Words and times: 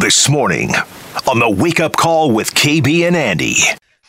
This 0.00 0.30
morning 0.30 0.70
on 1.28 1.40
the 1.40 1.50
Wake 1.50 1.78
Up 1.78 1.94
Call 1.94 2.30
with 2.30 2.54
KB 2.54 3.06
and 3.06 3.14
Andy. 3.14 3.56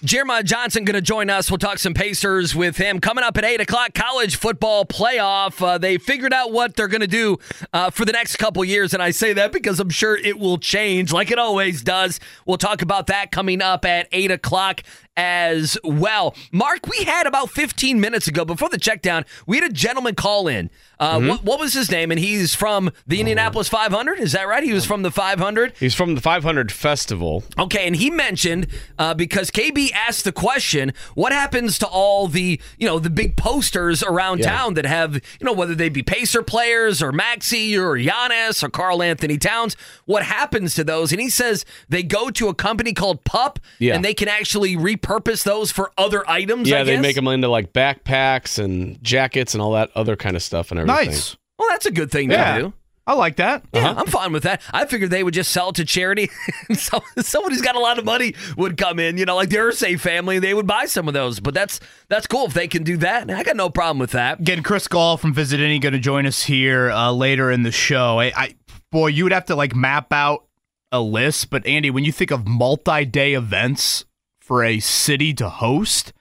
Jeremiah 0.05 0.41
Johnson 0.41 0.85
going 0.85 0.95
to 0.95 1.01
join 1.01 1.29
us. 1.29 1.51
We'll 1.51 1.57
talk 1.57 1.79
some 1.79 1.93
Pacers 1.93 2.55
with 2.55 2.77
him 2.77 3.01
coming 3.01 3.25
up 3.25 3.37
at 3.37 3.43
eight 3.43 3.59
o'clock. 3.59 3.93
College 3.93 4.38
football 4.38 4.85
playoff. 4.85 5.62
Uh, 5.62 5.77
they 5.77 5.97
figured 5.97 6.33
out 6.33 6.54
what 6.54 6.77
they're 6.77 6.88
going 6.88 7.01
to 7.01 7.07
do 7.07 7.39
uh, 7.73 7.89
for 7.89 8.05
the 8.05 8.13
next 8.13 8.38
couple 8.38 8.63
years, 8.63 8.93
and 8.93 9.04
I 9.04 9.12
say 9.12 9.33
that 9.33 9.51
because 9.51 9.81
I'm 9.81 9.89
sure 9.89 10.15
it 10.15 10.39
will 10.39 10.57
change, 10.57 11.12
like 11.12 11.29
it 11.29 11.38
always 11.38 11.84
does. 11.84 12.21
We'll 12.46 12.58
talk 12.58 12.82
about 12.82 13.08
that 13.08 13.32
coming 13.32 13.62
up 13.62 13.84
at 13.84 14.08
eight 14.14 14.32
o'clock 14.32 14.84
as 15.18 15.78
well. 15.84 16.36
Mark, 16.52 16.88
we 16.88 17.04
had 17.04 17.27
about 17.27 17.50
15 17.50 18.00
minutes 18.00 18.27
ago 18.27 18.46
before 18.46 18.70
the 18.70 18.77
check 18.77 19.02
down, 19.02 19.26
we 19.45 19.57
had 19.57 19.70
a 19.70 19.73
gentleman 19.73 20.16
call 20.16 20.48
in. 20.48 20.70
Uh, 21.00 21.18
Mm-hmm. 21.18 21.27
what, 21.30 21.44
what 21.44 21.59
was 21.59 21.73
his 21.73 21.89
name? 21.89 22.12
And 22.12 22.20
he's 22.20 22.54
from 22.54 22.91
the 23.07 23.20
Indianapolis 23.20 23.68
500. 23.68 24.20
Is 24.20 24.34
that 24.34 24.48
right? 24.48 24.63
He 24.63 24.71
was 24.71 24.86
from 24.86 25.02
the 25.02 25.09
500. 25.09 25.73
He's 25.80 25.95
from 25.95 26.13
the 26.13 26.21
500 26.21 26.71
Festival. 26.71 27.44
Okay, 27.58 27.88
and 27.88 27.95
he 27.95 28.12
mentioned 28.12 28.68
uh, 28.99 29.16
because 29.16 29.49
KB 29.49 29.91
asked 29.94 30.23
the 30.26 30.32
question, 30.32 30.94
what 31.16 31.34
happens 31.34 31.80
to 31.80 31.88
all 31.88 32.27
the 32.27 32.62
you 32.77 32.88
know 32.88 32.99
the 32.99 33.09
big 33.09 33.35
posters 33.35 34.04
around 34.04 34.40
Yeah. 34.40 34.52
town 34.55 34.76
that 34.76 34.85
have 34.85 35.16
you 35.16 35.21
know 35.41 35.54
whether 35.54 35.73
they 35.73 35.90
be 35.90 36.04
Pacer 36.04 36.43
players 36.43 37.02
or 37.02 37.12
Maxey 37.12 37.76
or 37.76 37.96
Giannis 37.98 38.62
or 38.63 38.70
Karl-Anthony 38.70 39.40
Towns? 39.40 39.76
What 40.05 40.21
happens 40.23 40.76
to 40.76 40.84
those? 40.84 41.12
And 41.12 41.20
he 41.20 41.32
says 41.32 41.66
they 41.90 42.04
go 42.04 42.30
to 42.30 42.48
a 42.48 42.54
company 42.54 42.93
called 42.93 43.23
Pup, 43.23 43.57
Yeah. 43.80 43.96
and 43.96 44.05
they 44.05 44.13
can 44.13 44.27
actually 44.27 44.76
repurpose 45.02 45.44
those 45.44 45.72
for 45.72 45.91
other 45.98 46.28
items. 46.30 46.70
Yeah, 46.70 46.82
I 46.82 46.84
they 46.84 47.00
make 47.00 47.16
them 47.16 47.28
into 47.28 47.48
like 47.48 47.73
backpacks 47.73 48.64
and 48.64 49.02
jackets 49.04 49.54
and 49.54 49.62
all 49.62 49.72
that 49.74 49.90
other 49.96 50.16
kind 50.16 50.36
of 50.36 50.44
stuff 50.44 50.72
and 50.72 50.80
everything. 50.80 51.08
Nice. 51.08 51.38
Well, 51.58 51.70
that's 51.70 51.86
a 51.86 51.91
good 51.91 52.12
thing 52.12 52.32
Yeah. 52.32 52.55
to 52.58 52.62
do. 52.64 52.74
I 53.08 53.14
like 53.14 53.38
that. 53.38 53.64
Yeah, 53.74 53.96
I'm 53.98 54.05
fine 54.05 54.32
with 54.32 54.44
that. 54.44 54.62
I 54.72 54.86
figured 54.86 55.10
they 55.10 55.24
would 55.24 55.34
just 55.34 55.52
sell 55.52 55.70
it 55.70 55.76
to 55.76 55.86
charity. 55.86 56.30
so, 56.74 57.02
someone 57.18 57.52
who's 57.52 57.62
got 57.62 57.76
a 57.76 57.80
lot 57.80 57.98
of 57.98 58.05
money 58.05 58.36
would 58.55 58.77
come 58.77 59.00
in, 59.00 59.18
you 59.18 59.26
know, 59.26 59.36
like 59.36 59.50
the 59.50 59.58
Irsay 59.58 59.99
family, 59.99 60.38
they 60.38 60.54
would 60.54 60.68
buy 60.68 60.85
some 60.85 61.08
of 61.08 61.15
those. 61.15 61.40
But 61.40 61.55
that's 61.55 61.80
that's 62.10 62.27
cool 62.27 62.46
if 62.46 62.54
they 62.54 62.68
can 62.68 62.84
do 62.84 62.98
that. 62.98 63.30
I 63.30 63.41
got 63.43 63.55
no 63.55 63.71
problem 63.71 63.98
with 63.98 64.12
that. 64.12 64.40
Again, 64.40 64.62
Chris 64.62 64.88
Gahl 64.88 65.18
from 65.18 65.34
Visit 65.34 65.59
Indy 65.59 65.80
going 65.80 65.94
to 65.94 66.00
join 66.00 66.28
us 66.28 66.44
here 66.44 66.91
uh, 66.91 67.12
later 67.12 67.50
in 67.52 67.63
the 67.63 67.72
show. 67.72 68.19
I, 68.19 68.31
I 68.36 68.56
boy, 68.91 69.08
you 69.08 69.24
would 69.24 69.34
have 69.34 69.46
to 69.46 69.56
like 69.56 69.75
map 69.75 70.13
out 70.13 70.46
a 70.91 71.02
list, 71.02 71.50
but 71.50 71.66
Andy, 71.66 71.90
when 71.90 72.03
you 72.06 72.12
think 72.12 72.30
of 72.31 72.47
multi-day 72.47 73.34
events 73.34 74.06
for 74.52 74.66
a 74.66 74.81
city 74.81 75.34
to 75.34 75.47
host, 75.47 76.12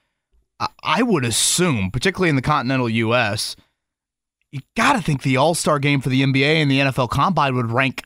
I, 0.84 1.02
would 1.02 1.24
assume, 1.24 1.90
particularly 1.90 2.28
in 2.28 2.36
the 2.36 2.42
continental 2.42 2.88
U.S., 2.88 3.56
you 4.52 4.60
got 4.76 4.92
to 4.92 5.02
think 5.02 5.22
the 5.22 5.36
All 5.36 5.56
Star 5.56 5.80
Game 5.80 6.00
for 6.00 6.10
the 6.10 6.22
NBA 6.22 6.62
and 6.62 6.70
the 6.70 6.78
NFL 6.78 7.10
Combine 7.10 7.56
would 7.56 7.72
rank 7.72 8.04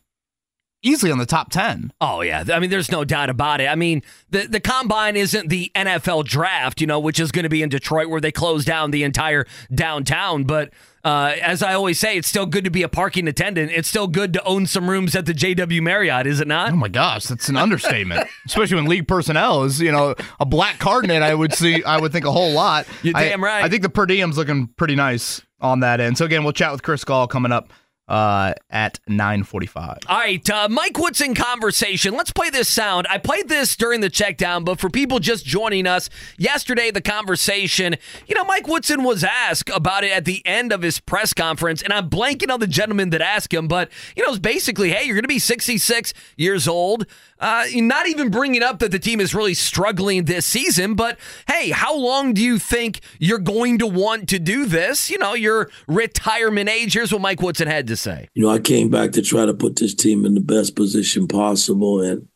easily 0.82 1.12
on 1.12 1.18
the 1.18 1.26
top 1.26 1.50
ten. 1.50 1.92
Oh 2.00 2.22
yeah, 2.22 2.42
I 2.50 2.58
mean, 2.58 2.70
there's 2.70 2.90
no 2.90 3.04
doubt 3.04 3.28
about 3.28 3.60
it. 3.60 3.66
I 3.66 3.74
mean, 3.74 4.02
the 4.30 4.46
the 4.46 4.60
combine 4.60 5.14
isn't 5.14 5.50
the 5.50 5.70
NFL 5.74 6.24
draft, 6.24 6.80
you 6.80 6.86
know, 6.86 6.98
which 6.98 7.20
is 7.20 7.30
going 7.30 7.42
to 7.42 7.50
be 7.50 7.62
in 7.62 7.68
Detroit 7.68 8.08
where 8.08 8.22
they 8.22 8.32
close 8.32 8.64
down 8.64 8.92
the 8.92 9.02
entire 9.02 9.44
downtown. 9.74 10.44
But 10.44 10.72
uh, 11.04 11.34
as 11.42 11.62
I 11.62 11.74
always 11.74 11.98
say, 12.00 12.16
it's 12.16 12.28
still 12.28 12.46
good 12.46 12.64
to 12.64 12.70
be 12.70 12.82
a 12.82 12.88
parking 12.88 13.28
attendant. 13.28 13.70
It's 13.72 13.88
still 13.88 14.06
good 14.08 14.32
to 14.32 14.44
own 14.44 14.66
some 14.66 14.88
rooms 14.88 15.14
at 15.14 15.26
the 15.26 15.34
JW 15.34 15.82
Marriott, 15.82 16.26
is 16.26 16.40
it 16.40 16.48
not? 16.48 16.72
Oh 16.72 16.76
my 16.76 16.88
gosh, 16.88 17.24
that's 17.24 17.48
an 17.48 17.56
understatement. 17.56 18.26
Especially 18.46 18.76
when 18.76 18.86
league 18.86 19.06
personnel 19.06 19.64
is, 19.64 19.80
you 19.80 19.92
know, 19.92 20.14
a 20.40 20.46
black 20.46 20.78
card 20.78 21.04
in 21.04 21.10
it. 21.10 21.22
I 21.22 21.34
would 21.34 21.52
see. 21.52 21.84
I 21.84 21.98
would 22.00 22.12
think 22.12 22.24
a 22.24 22.32
whole 22.32 22.52
lot. 22.52 22.86
You're 23.02 23.16
I- 23.16 23.28
damn 23.28 23.44
right. 23.44 23.64
I 23.64 23.68
think 23.68 23.82
the 23.82 23.90
per 23.90 24.06
diem's 24.06 24.38
looking 24.38 24.68
pretty 24.76 24.94
nice 24.94 25.42
on 25.60 25.80
that 25.80 26.00
end. 26.00 26.16
So 26.18 26.24
again, 26.24 26.42
we'll 26.44 26.52
chat 26.52 26.72
with 26.72 26.82
Chris 26.82 27.04
Gahl 27.04 27.26
coming 27.26 27.52
up 27.52 27.70
uh, 28.08 28.54
at 28.70 29.00
nine 29.08 29.44
forty-five. 29.44 29.98
All 30.08 30.18
right, 30.18 30.48
uh, 30.50 30.68
Mike 30.68 30.98
Woodson 30.98 31.34
conversation. 31.34 32.14
Let's 32.14 32.32
play 32.32 32.50
this 32.50 32.68
sound. 32.68 33.06
I 33.08 33.18
played 33.18 33.48
this 33.48 33.76
during 33.76 34.00
the 34.00 34.10
check 34.10 34.36
down, 34.36 34.64
but 34.64 34.78
for 34.78 34.90
people 34.90 35.18
just 35.18 35.46
joining 35.46 35.86
us, 35.86 36.10
yesterday 36.36 36.90
the 36.90 37.00
conversation, 37.00 37.96
you 38.26 38.34
know, 38.34 38.44
Mike 38.44 38.68
Woodson 38.68 39.04
was 39.04 39.24
asked 39.24 39.70
about 39.70 40.04
it 40.04 40.12
at 40.12 40.24
the 40.24 40.42
end 40.46 40.72
of 40.72 40.82
his 40.82 41.00
press 41.00 41.32
conference, 41.32 41.82
and 41.82 41.92
I'm 41.92 42.10
blanking 42.10 42.52
on 42.52 42.60
the 42.60 42.66
gentleman 42.66 43.10
that 43.10 43.22
asked 43.22 43.52
him, 43.52 43.68
but, 43.68 43.90
you 44.16 44.24
know, 44.24 44.30
it's 44.30 44.38
basically, 44.38 44.90
hey, 44.90 45.04
you're 45.04 45.14
going 45.14 45.22
to 45.22 45.28
be 45.28 45.38
66 45.38 46.12
years 46.36 46.68
old. 46.68 47.06
Uh, 47.40 47.64
not 47.74 48.06
even 48.08 48.30
bringing 48.30 48.62
up 48.62 48.78
that 48.78 48.90
the 48.90 48.98
team 48.98 49.20
is 49.20 49.34
really 49.34 49.54
struggling 49.54 50.24
this 50.24 50.46
season, 50.46 50.94
but 50.94 51.18
hey, 51.48 51.70
how 51.70 51.96
long 51.96 52.32
do 52.32 52.42
you 52.42 52.58
think 52.58 53.00
you're 53.18 53.38
going 53.38 53.78
to 53.78 53.86
want 53.86 54.28
to 54.28 54.38
do 54.38 54.66
this? 54.66 55.10
You 55.10 55.18
know, 55.18 55.34
your 55.34 55.70
retirement 55.88 56.68
age. 56.68 56.94
Here's 56.94 57.12
what 57.12 57.20
Mike 57.20 57.42
Woodson 57.42 57.66
had 57.66 57.86
to 57.88 57.96
say. 57.96 58.28
you 58.34 58.42
know, 58.42 58.50
I 58.50 58.60
came 58.60 58.88
back 58.88 59.12
to 59.12 59.22
try 59.22 59.46
to 59.46 59.54
put 59.54 59.76
this 59.76 59.94
team 59.94 60.24
in 60.24 60.34
the 60.34 60.40
best 60.40 60.76
position 60.76 61.26
possible, 61.28 62.00
and 62.00 62.28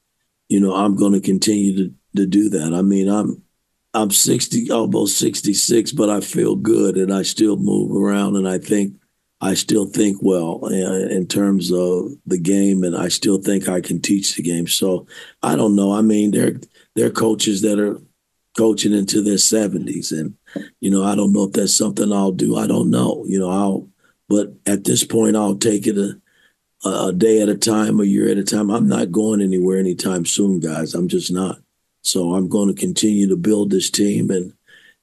you 0.48 0.60
know, 0.60 0.74
I'm 0.74 0.96
going 0.96 1.12
to 1.12 1.20
continue 1.20 1.76
to 1.76 1.94
to 2.16 2.26
do 2.26 2.48
that. 2.50 2.74
I 2.74 2.82
mean, 2.82 3.08
I'm 3.08 3.42
I'm 3.94 4.10
60, 4.10 4.70
almost 4.70 5.18
66, 5.18 5.92
but 5.92 6.10
I 6.10 6.20
feel 6.20 6.56
good, 6.56 6.96
and 6.96 7.12
I 7.12 7.22
still 7.22 7.56
move 7.56 7.96
around, 7.96 8.36
and 8.36 8.48
I 8.48 8.58
think 8.58 8.94
I 9.40 9.54
still 9.54 9.86
think 9.86 10.18
well 10.20 10.66
in 10.66 11.26
terms 11.26 11.70
of 11.70 12.10
the 12.26 12.38
game, 12.38 12.82
and 12.82 12.96
I 12.96 13.08
still 13.08 13.40
think 13.40 13.68
I 13.68 13.80
can 13.80 14.00
teach 14.00 14.34
the 14.34 14.42
game. 14.42 14.66
So 14.66 15.06
I 15.42 15.54
don't 15.54 15.76
know. 15.76 15.92
I 15.92 16.00
mean, 16.02 16.32
there 16.32 16.60
there 16.96 17.06
are 17.06 17.10
coaches 17.10 17.62
that 17.62 17.78
are 17.78 18.00
coaching 18.56 18.92
into 18.92 19.22
their 19.22 19.36
70s, 19.36 20.10
and 20.10 20.34
you 20.80 20.90
know, 20.90 21.04
I 21.04 21.14
don't 21.14 21.32
know 21.32 21.44
if 21.44 21.52
that's 21.52 21.76
something 21.76 22.12
I'll 22.12 22.32
do. 22.32 22.56
I 22.56 22.66
don't 22.66 22.90
know. 22.90 23.24
You 23.28 23.38
know, 23.38 23.50
I'll 23.50 23.88
but 24.28 24.52
at 24.66 24.84
this 24.84 25.04
point, 25.04 25.36
I'll 25.36 25.56
take 25.56 25.86
it 25.86 25.96
a, 25.96 26.88
a 26.88 27.12
day 27.12 27.40
at 27.40 27.48
a 27.48 27.56
time, 27.56 28.00
a 28.00 28.04
year 28.04 28.28
at 28.28 28.38
a 28.38 28.44
time. 28.44 28.70
I'm 28.70 28.88
not 28.88 29.12
going 29.12 29.40
anywhere 29.40 29.78
anytime 29.78 30.26
soon, 30.26 30.60
guys. 30.60 30.94
I'm 30.94 31.08
just 31.08 31.32
not. 31.32 31.60
So 32.02 32.34
I'm 32.34 32.48
going 32.48 32.68
to 32.68 32.78
continue 32.78 33.28
to 33.28 33.36
build 33.36 33.70
this 33.70 33.90
team 33.90 34.30
and 34.30 34.52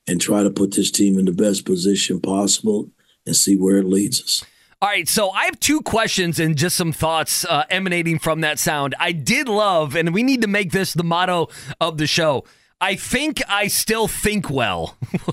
and 0.07 0.22
try 0.22 0.44
to 0.44 0.52
put 0.52 0.72
this 0.75 0.91
team 0.91 1.17
in 1.17 1.25
the 1.25 1.31
best 1.31 1.66
position 1.66 2.22
possible 2.22 2.91
and 3.25 3.36
see 3.36 3.56
where 3.56 3.78
it 3.78 3.86
leads 3.86 4.22
us. 4.22 4.44
All 4.81 4.90
right, 4.90 5.08
so 5.08 5.31
I 5.31 5.46
have 5.46 5.59
two 5.59 5.81
questions 5.81 6.40
and 6.40 6.56
just 6.56 6.75
some 6.75 6.91
thoughts 6.91 7.46
uh, 7.46 7.63
emanating 7.69 8.19
from 8.19 8.41
that 8.41 8.59
sound. 8.59 8.94
I 9.00 9.13
did 9.13 9.47
love, 9.47 9.96
and 9.96 10.13
we 10.13 10.22
need 10.22 10.41
to 10.41 10.47
make 10.47 10.72
this 10.72 10.94
the 10.94 11.03
motto 11.03 11.47
of 11.80 11.97
the 11.97 12.08
show. 12.08 12.44
I 12.81 12.96
think 12.96 13.41
I 13.47 13.68
still 13.68 14.08
think 14.08 14.50
well. 14.50 14.97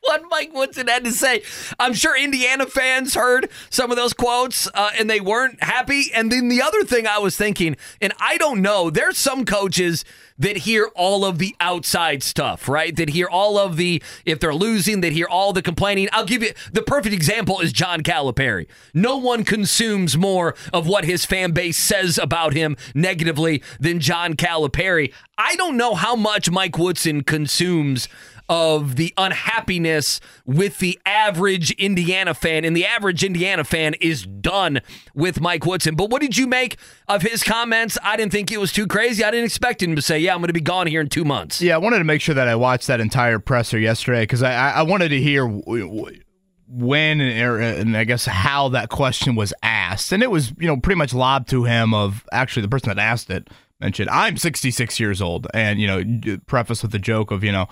what 0.00 0.22
Mike 0.30 0.52
Woodson 0.52 0.86
had 0.86 1.04
to 1.04 1.12
say. 1.12 1.42
I'm 1.80 1.94
sure 1.94 2.16
Indiana 2.16 2.66
fans 2.66 3.14
heard 3.14 3.48
some 3.70 3.90
of 3.90 3.96
those 3.96 4.12
quotes 4.12 4.68
uh, 4.74 4.90
and 4.98 5.08
they 5.08 5.20
weren't 5.20 5.62
happy. 5.62 6.04
And 6.14 6.30
then 6.30 6.48
the 6.48 6.62
other 6.62 6.84
thing 6.84 7.06
I 7.06 7.18
was 7.18 7.36
thinking, 7.36 7.76
and 8.00 8.12
I 8.20 8.36
don't 8.36 8.60
know, 8.60 8.90
there's 8.90 9.16
some 9.16 9.44
coaches 9.44 10.04
that 10.38 10.58
hear 10.58 10.90
all 10.94 11.24
of 11.24 11.38
the 11.38 11.54
outside 11.60 12.22
stuff, 12.22 12.68
right? 12.68 12.94
That 12.94 13.10
hear 13.10 13.28
all 13.28 13.58
of 13.58 13.76
the, 13.76 14.02
if 14.24 14.40
they're 14.40 14.54
losing, 14.54 15.00
that 15.00 15.12
hear 15.12 15.26
all 15.26 15.52
the 15.52 15.62
complaining. 15.62 16.08
I'll 16.12 16.24
give 16.24 16.42
you 16.42 16.52
the 16.72 16.82
perfect 16.82 17.14
example 17.14 17.60
is 17.60 17.72
John 17.72 18.02
Calipari. 18.02 18.66
No 18.94 19.16
one 19.16 19.44
consumes 19.44 20.16
more 20.16 20.54
of 20.72 20.86
what 20.86 21.04
his 21.04 21.24
fan 21.24 21.52
base 21.52 21.76
says 21.76 22.18
about 22.18 22.54
him 22.54 22.76
negatively 22.94 23.62
than 23.80 24.00
John 24.00 24.34
Calipari. 24.34 25.12
I 25.36 25.56
don't 25.56 25.76
know 25.76 25.94
how 25.94 26.16
much 26.16 26.50
Mike 26.50 26.78
Woodson 26.78 27.22
consumes 27.22 28.08
of 28.48 28.96
the 28.96 29.12
unhappiness 29.16 30.20
with 30.46 30.78
the 30.78 30.98
average 31.04 31.70
Indiana 31.72 32.34
fan, 32.34 32.64
and 32.64 32.76
the 32.76 32.86
average 32.86 33.22
Indiana 33.22 33.64
fan 33.64 33.94
is 34.00 34.26
done 34.26 34.80
with 35.14 35.40
Mike 35.40 35.66
Woodson. 35.66 35.94
But 35.94 36.10
what 36.10 36.22
did 36.22 36.36
you 36.36 36.46
make 36.46 36.76
of 37.08 37.22
his 37.22 37.42
comments? 37.42 37.98
I 38.02 38.16
didn't 38.16 38.32
think 38.32 38.50
it 38.50 38.58
was 38.58 38.72
too 38.72 38.86
crazy. 38.86 39.22
I 39.22 39.30
didn't 39.30 39.46
expect 39.46 39.82
him 39.82 39.96
to 39.96 40.02
say, 40.02 40.18
"Yeah, 40.18 40.34
I'm 40.34 40.40
going 40.40 40.48
to 40.48 40.52
be 40.54 40.60
gone 40.60 40.86
here 40.86 41.00
in 41.00 41.08
two 41.08 41.24
months." 41.24 41.60
Yeah, 41.60 41.74
I 41.74 41.78
wanted 41.78 41.98
to 41.98 42.04
make 42.04 42.20
sure 42.20 42.34
that 42.34 42.48
I 42.48 42.54
watched 42.54 42.86
that 42.86 43.00
entire 43.00 43.38
presser 43.38 43.78
yesterday 43.78 44.22
because 44.22 44.42
I, 44.42 44.70
I 44.70 44.82
wanted 44.82 45.10
to 45.10 45.20
hear 45.20 45.46
when 45.46 47.20
and, 47.20 47.42
er, 47.42 47.60
and 47.60 47.96
I 47.96 48.04
guess 48.04 48.26
how 48.26 48.68
that 48.70 48.90
question 48.90 49.34
was 49.34 49.52
asked, 49.62 50.12
and 50.12 50.22
it 50.22 50.30
was 50.30 50.52
you 50.58 50.66
know 50.66 50.76
pretty 50.76 50.98
much 50.98 51.14
lobbed 51.14 51.48
to 51.50 51.64
him 51.64 51.94
of 51.94 52.26
actually 52.32 52.62
the 52.62 52.68
person 52.68 52.88
that 52.88 52.98
asked 52.98 53.30
it 53.30 53.48
mentioned 53.80 54.10
I'm 54.10 54.36
66 54.36 55.00
years 55.00 55.22
old, 55.22 55.46
and 55.54 55.80
you 55.80 55.86
know 55.86 56.38
preface 56.46 56.82
with 56.82 56.92
the 56.92 56.98
joke 56.98 57.30
of 57.30 57.42
you 57.42 57.52
know 57.52 57.68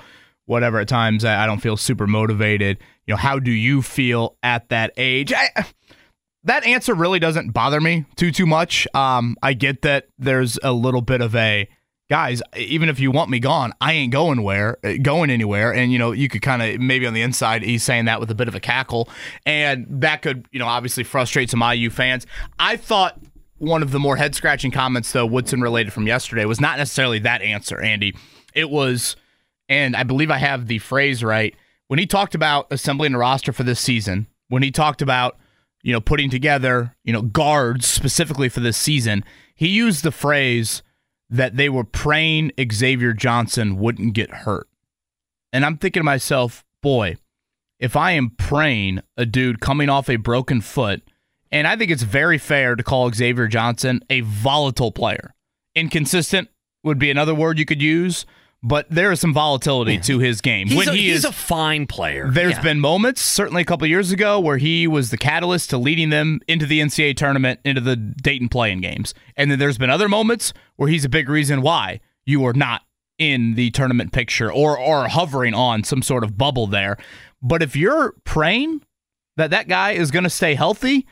whatever 0.46 0.80
at 0.80 0.88
times 0.88 1.24
I, 1.24 1.44
I 1.44 1.46
don't 1.46 1.60
feel 1.60 1.76
super 1.76 2.06
motivated. 2.06 2.78
You 3.06 3.12
know 3.12 3.18
how 3.18 3.38
do 3.38 3.50
you 3.50 3.82
feel 3.82 4.36
at 4.42 4.68
that 4.70 4.92
age? 4.96 5.32
I, 5.32 5.66
that 6.44 6.64
answer 6.64 6.94
really 6.94 7.18
doesn't 7.18 7.50
bother 7.52 7.80
me 7.80 8.06
too 8.16 8.30
too 8.30 8.46
much. 8.46 8.88
Um, 8.94 9.36
I 9.42 9.52
get 9.52 9.82
that 9.82 10.08
there's 10.18 10.58
a 10.62 10.72
little 10.72 11.02
bit 11.02 11.20
of 11.20 11.34
a 11.34 11.68
guys. 12.08 12.40
Even 12.56 12.88
if 12.88 13.00
you 13.00 13.10
want 13.10 13.30
me 13.30 13.40
gone, 13.40 13.72
I 13.80 13.92
ain't 13.92 14.12
going 14.12 14.42
where 14.42 14.78
going 15.02 15.30
anywhere. 15.30 15.74
And 15.74 15.92
you 15.92 15.98
know, 15.98 16.12
you 16.12 16.28
could 16.28 16.42
kind 16.42 16.62
of 16.62 16.80
maybe 16.80 17.06
on 17.06 17.14
the 17.14 17.22
inside 17.22 17.62
he's 17.62 17.82
saying 17.82 18.06
that 18.06 18.20
with 18.20 18.30
a 18.30 18.34
bit 18.34 18.48
of 18.48 18.54
a 18.54 18.60
cackle, 18.60 19.08
and 19.44 19.86
that 19.88 20.22
could 20.22 20.46
you 20.52 20.58
know 20.58 20.66
obviously 20.66 21.04
frustrate 21.04 21.50
some 21.50 21.62
IU 21.62 21.90
fans. 21.90 22.26
I 22.58 22.76
thought. 22.76 23.18
One 23.58 23.82
of 23.82 23.90
the 23.90 23.98
more 23.98 24.16
head 24.16 24.34
scratching 24.34 24.70
comments, 24.70 25.10
though, 25.12 25.24
Woodson 25.24 25.62
related 25.62 25.90
from 25.90 26.06
yesterday, 26.06 26.44
was 26.44 26.60
not 26.60 26.76
necessarily 26.76 27.20
that 27.20 27.40
answer, 27.40 27.80
Andy. 27.80 28.14
It 28.52 28.68
was, 28.68 29.16
and 29.68 29.96
I 29.96 30.02
believe 30.02 30.30
I 30.30 30.38
have 30.38 30.66
the 30.66 30.78
phrase 30.78 31.22
right, 31.22 31.54
when 31.88 31.98
he 31.98 32.06
talked 32.06 32.34
about 32.34 32.66
assembling 32.70 33.14
a 33.14 33.18
roster 33.18 33.52
for 33.52 33.62
this 33.62 33.80
season, 33.80 34.26
when 34.48 34.62
he 34.62 34.70
talked 34.70 35.02
about 35.02 35.38
you 35.86 35.92
know, 35.92 36.00
putting 36.00 36.28
together, 36.28 36.96
you 37.04 37.12
know, 37.12 37.22
guards 37.22 37.86
specifically 37.86 38.48
for 38.48 38.58
this 38.58 38.76
season. 38.76 39.24
he 39.54 39.68
used 39.68 40.02
the 40.02 40.10
phrase 40.10 40.82
that 41.30 41.56
they 41.56 41.68
were 41.68 41.84
praying 41.84 42.50
Xavier 42.72 43.12
Johnson 43.12 43.76
wouldn't 43.78 44.12
get 44.12 44.30
hurt. 44.30 44.68
And 45.52 45.64
I'm 45.64 45.78
thinking 45.78 46.00
to 46.00 46.04
myself, 46.04 46.64
boy, 46.82 47.18
if 47.78 47.94
I 47.94 48.10
am 48.12 48.30
praying 48.30 49.00
a 49.16 49.24
dude 49.24 49.60
coming 49.60 49.88
off 49.88 50.10
a 50.10 50.16
broken 50.16 50.60
foot, 50.60 51.02
and 51.52 51.68
I 51.68 51.76
think 51.76 51.92
it's 51.92 52.02
very 52.02 52.36
fair 52.36 52.74
to 52.74 52.82
call 52.82 53.12
Xavier 53.12 53.46
Johnson 53.46 54.00
a 54.10 54.22
volatile 54.22 54.90
player. 54.90 55.34
Inconsistent 55.76 56.48
would 56.82 56.98
be 56.98 57.12
another 57.12 57.34
word 57.34 57.60
you 57.60 57.64
could 57.64 57.80
use, 57.80 58.26
but 58.62 58.86
there 58.90 59.12
is 59.12 59.20
some 59.20 59.32
volatility 59.32 59.98
to 59.98 60.18
his 60.18 60.40
game. 60.40 60.66
He's, 60.68 60.76
when 60.76 60.88
a, 60.88 60.92
he 60.92 61.08
he's 61.08 61.18
is 61.18 61.24
a 61.24 61.32
fine 61.32 61.86
player. 61.86 62.28
there's 62.30 62.54
Yeah. 62.54 62.62
been 62.62 62.80
moments, 62.80 63.20
certainly 63.22 63.62
a 63.62 63.64
couple 63.64 63.86
years 63.86 64.10
ago, 64.10 64.40
where 64.40 64.56
he 64.56 64.86
was 64.86 65.10
the 65.10 65.18
catalyst 65.18 65.70
to 65.70 65.78
leading 65.78 66.10
them 66.10 66.40
into 66.48 66.66
the 66.66 66.80
NCAA 66.80 67.16
tournament, 67.16 67.60
into 67.64 67.80
the 67.80 67.96
Dayton 67.96 68.48
play-in 68.48 68.80
games. 68.80 69.14
And 69.36 69.50
then 69.50 69.58
there's 69.58 69.78
been 69.78 69.90
other 69.90 70.08
moments 70.08 70.52
where 70.76 70.88
he's 70.88 71.04
a 71.04 71.08
big 71.08 71.28
reason 71.28 71.62
why 71.62 72.00
you 72.24 72.44
are 72.46 72.54
not 72.54 72.82
in 73.18 73.54
the 73.54 73.70
tournament 73.70 74.12
picture 74.12 74.52
or 74.52 74.78
or 74.78 75.08
hovering 75.08 75.54
on 75.54 75.84
some 75.84 76.02
sort 76.02 76.22
of 76.24 76.36
bubble 76.36 76.66
there. 76.66 76.96
But 77.40 77.62
if 77.62 77.74
you're 77.76 78.14
praying 78.24 78.82
that 79.36 79.50
that 79.50 79.68
guy 79.68 79.92
is 79.92 80.10
going 80.10 80.24
to 80.24 80.30
stay 80.30 80.54
healthy, 80.54 81.06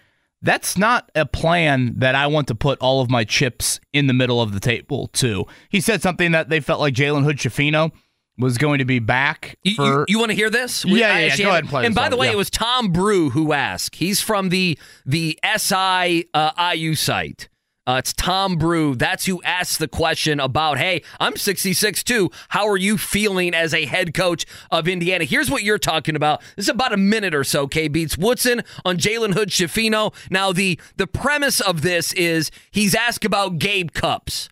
that's 0.44 0.78
not 0.78 1.10
a 1.14 1.26
plan 1.26 1.94
that 1.96 2.14
I 2.14 2.26
want 2.26 2.48
to 2.48 2.54
put 2.54 2.78
all 2.80 3.00
of 3.00 3.10
my 3.10 3.24
chips 3.24 3.80
in 3.92 4.06
the 4.06 4.12
middle 4.12 4.40
of 4.40 4.52
the 4.52 4.60
table 4.60 5.08
to. 5.08 5.46
He 5.68 5.80
said 5.80 6.02
something 6.02 6.32
that 6.32 6.48
they 6.48 6.60
felt 6.60 6.80
like 6.80 6.94
Jalen 6.94 7.24
Hood 7.24 7.38
Schifino 7.38 7.90
was 8.38 8.58
going 8.58 8.78
to 8.78 8.84
be 8.84 8.98
back 8.98 9.56
You, 9.62 9.76
for 9.76 10.06
want 10.18 10.30
to 10.30 10.34
hear 10.34 10.50
this? 10.50 10.84
Yeah, 10.84 11.12
I 11.12 11.20
yeah, 11.20 11.26
yeah. 11.26 11.36
Go 11.36 11.48
ahead 11.50 11.60
and 11.60 11.68
play 11.68 11.86
And 11.86 11.94
by 11.94 12.08
the 12.08 12.16
way, 12.16 12.26
yeah. 12.26 12.32
it 12.32 12.36
was 12.36 12.50
Tom 12.50 12.90
Brew 12.90 13.30
who 13.30 13.52
asked. 13.52 13.96
He's 13.96 14.20
from 14.20 14.48
the 14.48 14.78
the 15.06 15.38
SI 15.56 16.28
uh, 16.34 16.72
IU 16.74 16.94
site. 16.94 17.48
Uh, 17.86 17.96
it's 17.98 18.14
Tom 18.14 18.56
Brew. 18.56 18.94
That's 18.94 19.26
who 19.26 19.42
asked 19.42 19.78
the 19.78 19.88
question 19.88 20.40
about, 20.40 20.78
hey, 20.78 21.02
I'm 21.20 21.36
66 21.36 22.02
too. 22.02 22.30
How 22.48 22.66
are 22.66 22.78
you 22.78 22.96
feeling 22.96 23.52
as 23.52 23.74
a 23.74 23.84
head 23.84 24.14
coach 24.14 24.46
of 24.70 24.88
Indiana? 24.88 25.24
Here's 25.24 25.50
what 25.50 25.62
you're 25.62 25.78
talking 25.78 26.16
about. 26.16 26.40
This 26.56 26.64
is 26.64 26.70
about 26.70 26.94
a 26.94 26.96
minute 26.96 27.34
or 27.34 27.44
so, 27.44 27.66
K 27.66 27.88
Beats. 27.88 28.16
Woodson 28.16 28.62
on 28.86 28.96
Jalen 28.96 29.34
Hood 29.34 29.50
Schifino. 29.50 30.14
Now, 30.30 30.50
the, 30.50 30.80
the 30.96 31.06
premise 31.06 31.60
of 31.60 31.82
this 31.82 32.14
is 32.14 32.50
he's 32.70 32.94
asked 32.94 33.26
about 33.26 33.58
Gabe 33.58 33.90
Cupps 33.90 34.48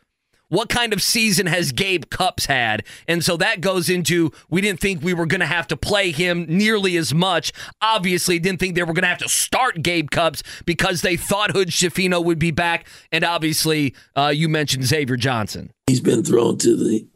what 0.52 0.68
kind 0.68 0.92
of 0.92 1.00
season 1.00 1.46
has 1.46 1.72
Gabe 1.72 2.10
Cupps 2.10 2.44
had? 2.44 2.84
And 3.08 3.24
so 3.24 3.38
that 3.38 3.62
goes 3.62 3.88
into 3.88 4.30
we 4.50 4.60
didn't 4.60 4.80
think 4.80 5.02
we 5.02 5.14
were 5.14 5.24
going 5.24 5.40
to 5.40 5.46
have 5.46 5.66
to 5.68 5.78
play 5.78 6.10
him 6.10 6.44
nearly 6.46 6.98
as 6.98 7.14
much. 7.14 7.54
Obviously, 7.80 8.38
didn't 8.38 8.60
think 8.60 8.74
they 8.74 8.82
were 8.82 8.92
going 8.92 9.04
to 9.04 9.08
have 9.08 9.16
to 9.18 9.30
start 9.30 9.80
Gabe 9.80 10.10
Cupps 10.10 10.42
because 10.66 11.00
they 11.00 11.16
thought 11.16 11.52
Hood 11.52 11.68
Schifino 11.68 12.22
would 12.22 12.38
be 12.38 12.50
back. 12.50 12.86
And 13.10 13.24
obviously, 13.24 13.94
uh, 14.14 14.28
you 14.28 14.46
mentioned 14.46 14.84
Xavier 14.84 15.16
Johnson. 15.16 15.70
he's 15.86 16.00
been 16.00 16.22
thrown 16.22 16.58
to 16.58 16.76
the 16.76 17.06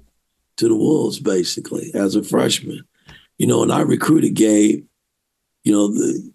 to 0.56 0.68
the 0.68 0.74
wolves 0.74 1.20
basically 1.20 1.90
as 1.92 2.16
a 2.16 2.22
freshman. 2.22 2.86
You 3.36 3.46
know, 3.46 3.62
and 3.62 3.70
I 3.70 3.82
recruited 3.82 4.32
Gabe. 4.32 4.86
You 5.62 5.72
know, 5.72 5.88
the 5.88 6.32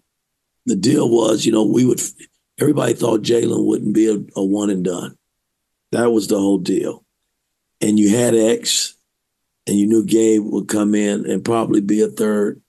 the 0.66 0.76
deal 0.76 1.10
was, 1.10 1.44
you 1.44 1.50
know, 1.50 1.64
we 1.64 1.84
would 1.84 2.00
everybody 2.60 2.94
thought 2.94 3.22
Jalen 3.22 3.66
wouldn't 3.66 3.92
be 3.92 4.08
a, 4.08 4.22
a 4.36 4.44
one 4.44 4.70
and 4.70 4.84
done. 4.84 5.16
That 5.92 6.10
was 6.10 6.26
the 6.26 6.38
whole 6.38 6.58
deal. 6.58 7.04
And 7.80 7.98
you 7.98 8.16
had 8.16 8.34
X, 8.34 8.94
and 9.66 9.76
you 9.76 9.86
knew 9.86 10.04
Gabe 10.04 10.42
would 10.42 10.68
come 10.68 10.94
in 10.94 11.30
and 11.30 11.44
probably 11.44 11.80
be 11.80 12.00
a 12.02 12.08
third 12.08 12.60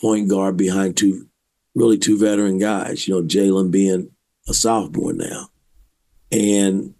point 0.00 0.28
guard 0.28 0.56
behind 0.56 0.96
two, 0.96 1.26
really 1.74 1.98
two 1.98 2.18
veteran 2.18 2.58
guys. 2.58 3.06
You 3.06 3.14
know, 3.14 3.26
Jalen 3.26 3.70
being 3.70 4.10
a 4.48 4.54
sophomore 4.54 5.12
now, 5.12 5.48
and 6.32 6.94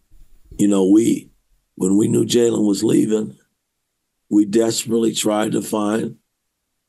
you 0.58 0.69
know 0.69 0.87
we 0.87 1.31
when 1.76 1.96
we 1.96 2.08
knew 2.08 2.25
Jalen 2.25 2.67
was 2.67 2.84
leaving, 2.84 3.38
we 4.28 4.44
desperately 4.44 5.14
tried 5.14 5.52
to 5.52 5.62
find 5.62 6.17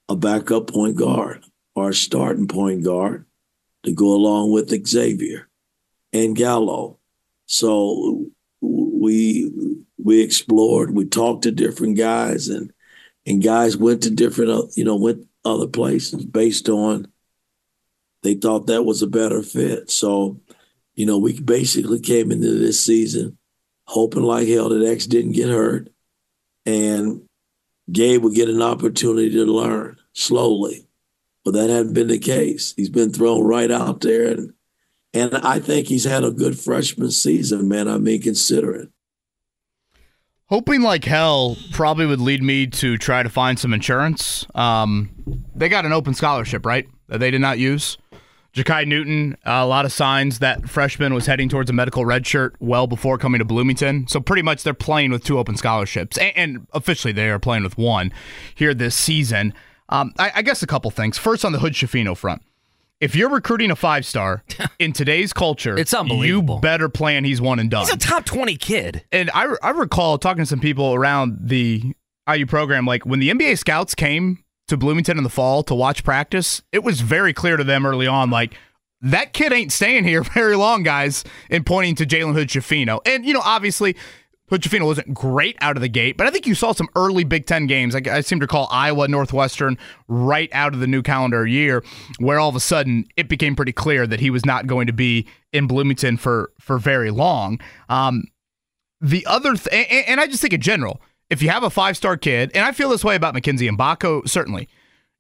a 0.10 0.16
backup 0.16 0.68
point 0.68 0.98
guard 0.98 1.46
or 1.76 1.90
a 1.90 1.94
starting 1.94 2.48
point 2.48 2.84
guard 2.84 3.26
to 3.84 3.94
go 3.94 4.14
along 4.14 4.52
with 4.52 4.88
Xavier 4.88 5.48
and 6.12 6.36
Gallo. 6.36 7.00
So 7.46 8.31
we 9.02 9.52
we 9.98 10.22
explored, 10.22 10.96
we 10.96 11.06
talked 11.06 11.44
to 11.44 11.52
different 11.52 11.98
guys, 11.98 12.48
and 12.48 12.72
and 13.26 13.44
guys 13.44 13.76
went 13.76 14.04
to 14.04 14.12
different, 14.12 14.52
uh, 14.52 14.64
you 14.76 14.84
know, 14.84 14.96
went 14.96 15.28
other 15.44 15.68
places 15.68 16.24
based 16.24 16.70
on 16.70 17.08
they 18.22 18.36
thought 18.36 18.68
that 18.68 18.84
was 18.84 19.02
a 19.02 19.08
better 19.08 19.42
fit. 19.42 19.90
So, 19.90 20.40
you 20.94 21.08
know, 21.08 21.18
we 21.18 21.40
basically 21.40 22.00
came 22.00 22.32
into 22.32 22.60
this 22.60 22.86
season 22.86 23.40
hoping 23.88 24.22
like 24.22 24.48
hell 24.48 24.70
that 24.70 24.86
X 24.88 25.08
didn't 25.08 25.32
get 25.32 25.50
hurt, 25.50 25.90
and 26.68 27.24
Gabe 27.92 28.22
would 28.22 28.36
get 28.36 28.50
an 28.50 28.62
opportunity 28.62 29.32
to 29.32 29.46
learn 29.46 29.98
slowly. 30.14 30.88
But 31.44 31.56
that 31.56 31.72
hadn't 31.72 31.94
been 31.94 32.10
the 32.10 32.20
case. 32.20 32.76
He's 32.78 32.92
been 32.92 33.12
thrown 33.12 33.44
right 33.44 33.72
out 33.72 34.02
there, 34.02 34.28
and 34.28 34.54
and 35.14 35.36
I 35.36 35.60
think 35.60 35.88
he's 35.88 36.06
had 36.06 36.24
a 36.24 36.32
good 36.32 36.60
freshman 36.60 37.12
season, 37.12 37.68
man. 37.68 37.88
I 37.88 37.98
mean, 37.98 38.22
considering. 38.22 38.92
Hoping 40.46 40.82
like 40.82 41.06
hell 41.06 41.58
probably 41.72 42.06
would 42.06 42.20
lead 42.20 42.44
me 42.44 42.68
to 42.68 42.98
try 42.98 43.24
to 43.24 43.30
find 43.30 43.58
some 43.58 43.74
insurance. 43.74 44.46
Um, 44.54 45.46
they 45.56 45.70
got 45.70 45.86
an 45.86 45.94
open 45.94 46.14
scholarship, 46.14 46.66
right? 46.66 46.88
That 47.08 47.20
they 47.20 47.32
did 47.32 47.40
not 47.40 47.58
use. 47.58 47.98
Ja'Kai 48.54 48.86
Newton, 48.86 49.38
a 49.46 49.66
lot 49.66 49.86
of 49.86 49.94
signs 49.94 50.40
that 50.40 50.70
freshman 50.70 51.14
was 51.14 51.26
heading 51.26 51.48
towards 51.48 51.70
a 51.70 51.74
medical 51.74 52.04
redshirt 52.04 52.52
well 52.60 52.86
before 52.86 53.18
coming 53.18 53.40
to 53.40 53.46
Bloomington. 53.46 54.08
So 54.08 54.20
pretty 54.20 54.42
much 54.42 54.64
they're 54.64 54.74
playing 54.74 55.12
with 55.12 55.24
two 55.24 55.40
open 55.40 55.56
scholarships, 55.56 56.18
and, 56.18 56.34
and 56.36 56.68
officially 56.74 57.14
they 57.14 57.30
are 57.30 57.40
playing 57.40 57.64
with 57.64 57.78
one 57.78 58.12
here 58.54 58.74
this 58.74 58.94
season. 58.94 59.54
Um, 59.88 60.14
I, 60.20 60.32
I 60.36 60.42
guess 60.42 60.62
a 60.62 60.68
couple 60.68 60.92
things. 60.92 61.18
First, 61.18 61.46
on 61.46 61.54
the 61.54 61.60
Hood 61.60 61.74
Schifino 61.74 62.16
front, 62.16 62.42
if 63.02 63.16
you're 63.16 63.30
recruiting 63.30 63.72
a 63.72 63.76
five 63.76 64.06
star 64.06 64.44
in 64.80 64.94
today's 64.94 65.34
culture, 65.34 65.78
It's 65.78 65.94
unbelievable. 65.94 66.56
You 66.56 66.62
better 66.62 66.88
plan 66.88 67.26
he's 67.26 67.42
one 67.42 67.60
and 67.60 67.70
done. 67.70 67.82
He's 67.82 67.94
a 67.94 67.98
top 67.98 68.24
20 68.26 68.56
kid. 68.56 69.04
And 69.12 69.30
I, 69.34 69.56
I 69.62 69.72
recall 69.72 70.18
talking 70.18 70.44
to 70.44 70.46
some 70.46 70.60
people 70.60 70.94
around 70.94 71.40
the 71.42 71.94
IU 72.32 72.46
program, 72.46 72.86
like 72.86 73.06
when 73.06 73.20
the 73.20 73.30
NBA 73.30 73.58
scouts 73.58 73.96
came 73.96 74.44
to 74.68 74.78
Bloomington 74.78 75.18
in 75.18 75.24
the 75.24 75.30
fall 75.30 75.64
to 75.64 75.76
watch 75.76 76.04
practice, 76.04 76.62
it 76.72 76.84
was 76.84 77.02
very 77.02 77.34
clear 77.34 77.58
to 77.58 77.64
them 77.64 77.86
early 77.86 78.08
on, 78.08 78.30
like, 78.30 78.54
that 79.04 79.34
kid 79.34 79.52
ain't 79.52 79.72
staying 79.72 80.04
here 80.04 80.22
very 80.36 80.56
long, 80.56 80.84
guys, 80.84 81.24
and 81.50 81.66
pointing 81.66 81.96
to 81.96 82.06
Jalen 82.06 82.34
Hood 82.34 82.50
Schifino. 82.50 83.00
And, 83.06 83.26
you 83.26 83.34
know, 83.34 83.42
obviously, 83.44 83.96
Hood 84.52 84.62
Schifino 84.62 84.86
wasn't 84.86 85.14
great 85.14 85.56
out 85.62 85.78
of 85.78 85.82
the 85.82 85.88
gate, 85.88 86.18
but 86.18 86.28
I 86.28 86.30
think 86.30 86.46
you 86.46 86.56
saw 86.56 86.74
some 86.74 86.90
early 86.96 87.24
Big 87.24 87.46
Ten 87.46 87.68
games. 87.68 87.96
I, 87.96 88.02
I 88.12 88.20
seem 88.22 88.40
to 88.42 88.44
recall 88.44 88.68
Iowa, 88.70 89.08
Northwestern, 89.08 89.78
right 90.10 90.50
out 90.52 90.74
of 90.74 90.82
the 90.82 90.88
new 90.88 91.02
calendar 91.02 91.48
year, 91.48 91.84
where 92.20 92.38
all 92.38 92.50
of 92.50 92.56
a 92.56 92.60
sudden 92.60 93.06
it 93.16 93.30
became 93.30 93.56
pretty 93.56 93.72
clear 93.72 94.06
that 94.06 94.20
he 94.20 94.30
was 94.30 94.46
not 94.46 94.68
going 94.68 94.88
to 94.88 94.94
be 94.94 95.26
in 95.54 95.68
Bloomington 95.68 96.18
for 96.18 96.52
for 96.60 96.78
very 96.78 97.12
long. 97.12 97.62
Um, 97.88 98.26
the 99.00 99.26
other, 99.26 99.56
th- 99.56 99.88
and, 99.90 100.06
and 100.08 100.20
I 100.20 100.28
just 100.28 100.42
think 100.42 100.54
in 100.54 100.62
general, 100.62 101.02
if 101.30 101.42
you 101.42 101.50
have 101.50 101.64
a 101.64 101.70
five 101.70 101.96
star 101.96 102.18
kid, 102.18 102.52
and 102.54 102.66
I 102.66 102.74
feel 102.74 102.90
this 102.90 103.06
way 103.06 103.16
about 103.16 103.34
Mackenzie 103.34 103.70
Mgbako, 103.70 104.28
certainly, 104.28 104.68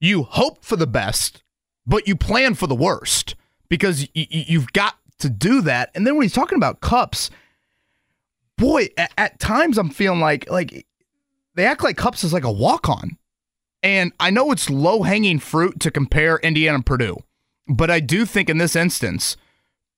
you 0.01 0.23
hope 0.23 0.65
for 0.65 0.75
the 0.75 0.85
best, 0.85 1.41
but 1.87 2.05
you 2.05 2.17
plan 2.17 2.53
for 2.53 2.67
the 2.67 2.75
worst 2.75 3.35
because 3.69 4.01
y- 4.13 4.27
y- 4.29 4.45
you've 4.49 4.73
got 4.73 4.95
to 5.19 5.29
do 5.29 5.61
that. 5.61 5.89
And 5.95 6.05
then 6.05 6.15
when 6.15 6.23
he's 6.23 6.33
talking 6.33 6.57
about 6.57 6.81
Cupps, 6.81 7.29
boy, 8.61 8.87
at, 8.97 9.11
at 9.17 9.39
times 9.39 9.77
I'm 9.77 9.89
feeling 9.89 10.19
like 10.21 10.49
like 10.49 10.85
they 11.55 11.65
act 11.65 11.83
like 11.83 11.97
Cupps 11.97 12.23
is 12.23 12.31
like 12.31 12.45
a 12.45 12.51
walk 12.51 12.87
on. 12.87 13.17
And 13.83 14.13
I 14.19 14.29
know 14.29 14.51
it's 14.51 14.69
low 14.69 15.01
hanging 15.03 15.39
fruit 15.39 15.79
to 15.81 15.89
compare 15.91 16.37
Indiana 16.37 16.75
and 16.75 16.85
Purdue, 16.85 17.17
but 17.67 17.89
I 17.91 17.99
do 17.99 18.25
think 18.25 18.47
in 18.49 18.57
this 18.59 18.75
instance, 18.75 19.35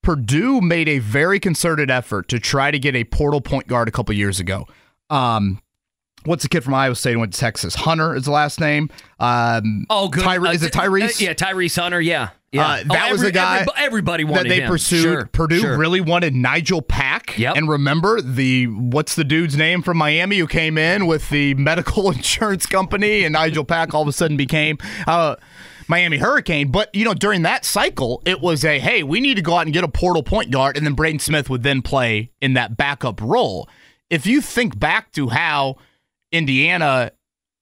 Purdue 0.01 0.62
made 0.62 0.88
a 0.88 1.00
very 1.00 1.39
concerted 1.39 1.91
effort 1.91 2.27
to 2.29 2.39
try 2.39 2.72
to 2.72 2.79
get 2.79 2.96
a 2.96 3.03
portal 3.03 3.41
point 3.41 3.67
guard 3.67 3.88
a 3.88 3.91
couple 3.91 4.15
years 4.15 4.39
ago. 4.39 4.65
Um, 5.10 5.62
what's 6.24 6.43
the 6.43 6.50
kid 6.50 6.63
from 6.63 6.74
Iowa 6.74 6.96
State 6.96 7.13
who 7.13 7.20
went 7.20 7.34
to 7.34 7.39
Texas? 7.39 7.75
Hunter 7.75 8.15
is 8.15 8.24
the 8.25 8.32
last 8.32 8.60
name. 8.60 8.89
Um, 9.20 9.86
Oh, 9.89 10.08
good. 10.08 10.24
Tyre- 10.24 10.48
Uh, 10.48 10.51
is 10.53 10.63
it 10.63 10.72
Tyrese? 10.74 11.22
uh, 11.22 11.25
yeah, 11.25 11.34
Tyrese 11.34 11.79
Hunter. 11.82 12.00
Yeah. 12.01 12.29
Yeah. 12.53 12.65
Uh, 12.67 12.83
that 12.93 13.12
was 13.12 13.22
every- 13.22 13.29
a 13.29 13.31
guy 13.31 13.63
everyb- 13.65 13.81
everybody 13.81 14.24
wanted 14.24 14.43
that 14.45 14.50
they 14.50 14.62
him. 14.62 14.69
pursued. 14.69 15.01
Sure, 15.01 15.25
Purdue 15.25 15.60
sure. 15.60 15.77
really 15.77 16.00
wanted 16.01 16.33
Nijel 16.33 16.88
Pack. 16.88 17.38
Yep. 17.38 17.55
And 17.57 17.67
remember 17.67 18.22
the 18.22 18.67
what's 18.67 19.15
the 19.15 19.24
dude's 19.24 19.57
name 19.57 19.81
from 19.81 19.98
Miami 19.98 20.38
who 20.38 20.48
came 20.48 20.77
in 20.77 21.07
with 21.07 21.29
the 21.29 21.55
medical 21.55 22.12
insurance 22.15 22.65
company, 22.65 23.24
and 23.24 23.36
Nijel 23.36 23.67
Pack 23.67 23.93
all 23.93 24.03
of 24.03 24.07
a 24.07 24.13
sudden 24.13 24.38
became. 24.38 24.77
Uh, 25.07 25.36
Miami 25.89 26.17
Hurricane, 26.17 26.72
but 26.72 26.89
you 26.95 27.03
know 27.03 27.13
during 27.13 27.41
that 27.41 27.65
cycle, 27.65 28.22
it 28.25 28.39
was 28.39 28.63
a 28.63 28.79
hey, 28.79 29.03
we 29.03 29.19
need 29.19 29.36
to 29.36 29.41
go 29.41 29.55
out 29.55 29.65
and 29.65 29.74
get 29.74 29.83
a 29.83 29.88
portal 29.89 30.24
point 30.24 30.50
guard, 30.50 30.77
and 30.77 30.86
then 30.86 30.93
Braden 30.93 31.19
Smith 31.19 31.50
would 31.50 31.63
then 31.63 31.81
play 31.81 32.31
in 32.41 32.53
that 32.53 32.77
backup 32.77 33.19
role. 33.22 33.67
If 34.10 34.25
you 34.25 34.39
think 34.39 34.79
back 34.79 35.12
to 35.13 35.27
how 35.29 35.75
Indiana 36.31 37.12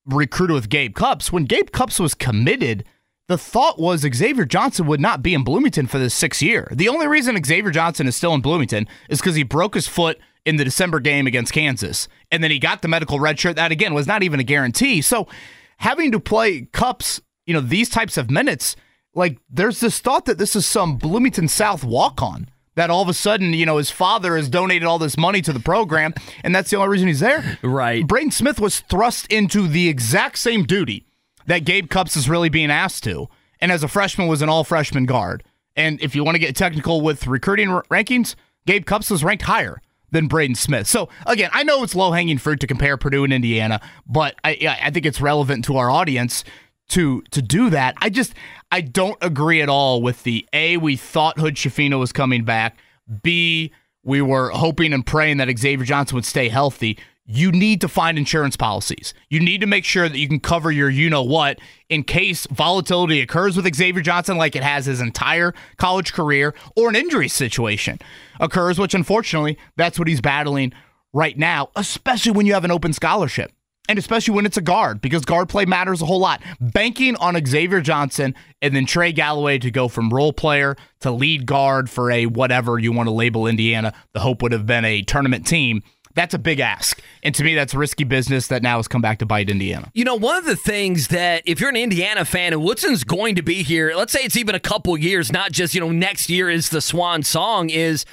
recruited 0.05 0.53
with 0.53 0.69
Gabe 0.69 0.93
Cupps, 0.95 1.31
when 1.31 1.45
Gabe 1.45 1.71
Cupps 1.71 1.99
was 1.99 2.13
committed, 2.13 2.83
the 3.31 3.37
thought 3.37 3.79
was 3.79 4.01
Xavier 4.01 4.43
Johnson 4.43 4.85
would 4.87 4.99
not 4.99 5.23
be 5.23 5.33
in 5.33 5.45
Bloomington 5.45 5.87
for 5.87 5.97
this 5.97 6.13
sixth 6.13 6.41
year. 6.41 6.67
The 6.69 6.89
only 6.89 7.07
reason 7.07 7.41
Xavier 7.41 7.71
Johnson 7.71 8.05
is 8.05 8.15
still 8.15 8.33
in 8.33 8.41
Bloomington 8.41 8.89
is 9.07 9.21
because 9.21 9.35
he 9.35 9.43
broke 9.43 9.73
his 9.73 9.87
foot 9.87 10.19
in 10.45 10.57
the 10.57 10.65
December 10.65 10.99
game 10.99 11.27
against 11.27 11.53
Kansas. 11.53 12.09
And 12.29 12.43
then 12.43 12.51
he 12.51 12.59
got 12.59 12.81
the 12.81 12.89
medical 12.89 13.21
red 13.21 13.39
shirt. 13.39 13.55
That, 13.55 13.71
again, 13.71 13.93
was 13.93 14.05
not 14.05 14.21
even 14.21 14.41
a 14.41 14.43
guarantee. 14.43 15.01
So 15.01 15.29
having 15.77 16.11
to 16.11 16.19
play 16.19 16.63
Cupps, 16.73 17.21
you 17.45 17.53
know, 17.53 17.61
these 17.61 17.87
types 17.87 18.17
of 18.17 18.29
minutes, 18.29 18.75
like 19.15 19.37
there's 19.49 19.79
this 19.79 20.01
thought 20.01 20.25
that 20.25 20.37
this 20.37 20.53
is 20.53 20.65
some 20.65 20.97
Bloomington 20.97 21.47
South 21.47 21.85
walk 21.85 22.21
on. 22.21 22.49
That 22.75 22.89
all 22.89 23.01
of 23.01 23.07
a 23.07 23.13
sudden, 23.13 23.53
you 23.53 23.65
know, 23.65 23.77
his 23.77 23.91
father 23.91 24.35
has 24.35 24.49
donated 24.49 24.85
all 24.85 24.99
this 24.99 25.17
money 25.17 25.41
to 25.41 25.53
the 25.53 25.59
program, 25.59 26.13
and 26.43 26.55
that's 26.55 26.69
the 26.69 26.77
only 26.77 26.89
reason 26.89 27.07
he's 27.07 27.19
there. 27.19 27.59
Right. 27.61 28.05
Braden 28.05 28.31
Smith 28.31 28.59
was 28.59 28.79
thrust 28.81 29.27
into 29.27 29.67
the 29.67 29.89
exact 29.89 30.37
same 30.37 30.63
duty 30.63 31.05
that 31.47 31.65
Gabe 31.65 31.89
Cupps 31.89 32.15
is 32.15 32.29
really 32.29 32.49
being 32.49 32.71
asked 32.71 33.03
to, 33.05 33.27
and 33.59 33.71
as 33.71 33.83
a 33.83 33.87
freshman 33.87 34.27
was 34.27 34.41
an 34.41 34.49
all 34.49 34.63
freshman 34.63 35.05
guard. 35.05 35.43
And 35.75 36.01
if 36.01 36.15
you 36.15 36.23
want 36.23 36.35
to 36.35 36.39
get 36.39 36.55
technical 36.55 37.01
with 37.01 37.27
recruiting 37.27 37.69
r- 37.69 37.85
rankings, 37.89 38.35
Gabe 38.65 38.85
Cupps 38.85 39.09
was 39.09 39.23
ranked 39.23 39.43
higher 39.43 39.81
than 40.11 40.27
Braden 40.27 40.55
Smith. 40.55 40.87
So 40.87 41.09
again, 41.25 41.49
I 41.53 41.63
know 41.63 41.83
it's 41.83 41.95
low 41.95 42.11
hanging 42.11 42.37
fruit 42.37 42.59
to 42.59 42.67
compare 42.67 42.97
Purdue 42.97 43.23
and 43.23 43.31
Indiana, 43.33 43.79
but 44.05 44.35
I, 44.43 44.77
I 44.83 44.91
think 44.91 45.05
it's 45.05 45.21
relevant 45.21 45.65
to 45.65 45.77
our 45.77 45.89
audience 45.89 46.43
to 46.89 47.21
to 47.31 47.41
do 47.41 47.69
that. 47.69 47.95
I 48.01 48.09
just 48.09 48.33
I 48.71 48.81
don't 48.81 49.17
agree 49.21 49.61
at 49.61 49.69
all 49.69 50.01
with 50.01 50.23
the 50.23 50.47
A. 50.53 50.77
We 50.77 50.97
thought 50.97 51.39
Hood 51.39 51.55
Schifino 51.55 51.99
was 51.99 52.11
coming 52.11 52.43
back. 52.43 52.77
B. 53.23 53.71
We 54.03 54.21
were 54.21 54.49
hoping 54.49 54.93
and 54.93 55.05
praying 55.05 55.37
that 55.37 55.57
Xavier 55.57 55.85
Johnson 55.85 56.15
would 56.15 56.25
stay 56.25 56.49
healthy. 56.49 56.97
You 57.33 57.53
need 57.53 57.79
to 57.79 57.87
find 57.87 58.17
insurance 58.17 58.57
policies. 58.57 59.13
You 59.29 59.39
need 59.39 59.61
to 59.61 59.67
make 59.67 59.85
sure 59.85 60.09
that 60.09 60.17
you 60.17 60.27
can 60.27 60.41
cover 60.41 60.69
your 60.69 60.89
you 60.89 61.09
know 61.09 61.23
what 61.23 61.59
in 61.87 62.03
case 62.03 62.45
volatility 62.51 63.21
occurs 63.21 63.55
with 63.55 63.73
Xavier 63.73 64.01
Johnson, 64.01 64.35
like 64.35 64.53
it 64.53 64.63
has 64.63 64.85
his 64.85 64.99
entire 64.99 65.53
college 65.77 66.11
career, 66.11 66.53
or 66.75 66.89
an 66.89 66.95
injury 66.97 67.29
situation 67.29 67.99
occurs, 68.41 68.77
which 68.77 68.93
unfortunately 68.93 69.57
that's 69.77 69.97
what 69.97 70.09
he's 70.09 70.19
battling 70.19 70.73
right 71.13 71.37
now, 71.37 71.69
especially 71.77 72.33
when 72.33 72.45
you 72.45 72.53
have 72.53 72.65
an 72.65 72.71
open 72.71 72.91
scholarship 72.91 73.53
and 73.87 73.97
especially 73.97 74.33
when 74.33 74.45
it's 74.45 74.57
a 74.57 74.61
guard 74.61 74.99
because 74.99 75.23
guard 75.23 75.47
play 75.47 75.65
matters 75.65 76.01
a 76.01 76.05
whole 76.05 76.19
lot. 76.19 76.41
Banking 76.59 77.15
on 77.15 77.41
Xavier 77.45 77.79
Johnson 77.79 78.35
and 78.61 78.75
then 78.75 78.85
Trey 78.85 79.13
Galloway 79.13 79.57
to 79.59 79.71
go 79.71 79.87
from 79.87 80.09
role 80.09 80.33
player 80.33 80.75
to 80.99 81.11
lead 81.11 81.45
guard 81.45 81.89
for 81.89 82.11
a 82.11 82.25
whatever 82.25 82.77
you 82.77 82.91
want 82.91 83.07
to 83.07 83.13
label 83.13 83.47
Indiana. 83.47 83.93
The 84.13 84.19
hope 84.19 84.41
would 84.41 84.51
have 84.51 84.65
been 84.65 84.83
a 84.83 85.01
tournament 85.01 85.47
team. 85.47 85.81
That's 86.13 86.33
a 86.33 86.39
big 86.39 86.59
ask. 86.59 87.01
And 87.23 87.33
to 87.35 87.43
me, 87.43 87.55
that's 87.55 87.73
risky 87.73 88.03
business 88.03 88.47
that 88.47 88.61
now 88.61 88.77
has 88.77 88.87
come 88.87 89.01
back 89.01 89.19
to 89.19 89.25
bite 89.25 89.49
Indiana. 89.49 89.91
You 89.93 90.03
know, 90.03 90.15
one 90.15 90.37
of 90.37 90.45
the 90.45 90.55
things 90.55 91.09
that 91.09 91.43
if 91.45 91.59
you're 91.59 91.69
an 91.69 91.75
Indiana 91.75 92.25
fan 92.25 92.53
and 92.53 92.63
Woodson's 92.63 93.03
going 93.03 93.35
to 93.35 93.41
be 93.41 93.63
here, 93.63 93.93
let's 93.95 94.11
say 94.11 94.21
it's 94.21 94.37
even 94.37 94.55
a 94.55 94.59
couple 94.59 94.97
years, 94.97 95.31
not 95.31 95.51
just, 95.51 95.73
you 95.73 95.81
know, 95.81 95.91
next 95.91 96.29
year 96.29 96.49
is 96.49 96.69
the 96.69 96.81
swan 96.81 97.23
song, 97.23 97.69
is 97.69 98.05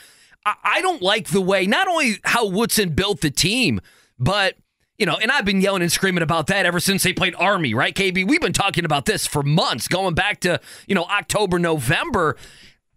I 0.44 0.80
don't 0.80 1.02
like 1.02 1.28
the 1.28 1.40
way, 1.40 1.66
not 1.66 1.88
only 1.88 2.20
how 2.24 2.46
Woodson 2.46 2.90
built 2.90 3.20
the 3.20 3.30
team, 3.30 3.80
but 4.18 4.54
you 4.98 5.06
know, 5.06 5.16
and 5.16 5.30
I've 5.30 5.44
been 5.44 5.60
yelling 5.60 5.82
and 5.82 5.92
screaming 5.92 6.22
about 6.22 6.48
that 6.48 6.66
ever 6.66 6.80
since 6.80 7.04
they 7.04 7.12
played 7.12 7.34
Army, 7.36 7.72
right, 7.72 7.94
KB? 7.94 8.26
We've 8.26 8.40
been 8.40 8.52
talking 8.52 8.84
about 8.84 9.06
this 9.06 9.26
for 9.26 9.44
months, 9.44 9.86
going 9.86 10.14
back 10.14 10.40
to, 10.40 10.60
you 10.88 10.94
know, 10.94 11.04
October, 11.04 11.60
November, 11.60 12.36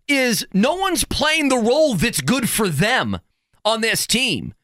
is 0.07 0.45
no 0.51 0.73
one's 0.75 1.03
playing 1.03 1.49
the 1.49 1.57
role 1.57 1.93
that's 1.93 2.19
good 2.19 2.49
for 2.49 2.67
them 2.67 3.19
on 3.63 3.81
this 3.81 4.07
team, 4.07 4.55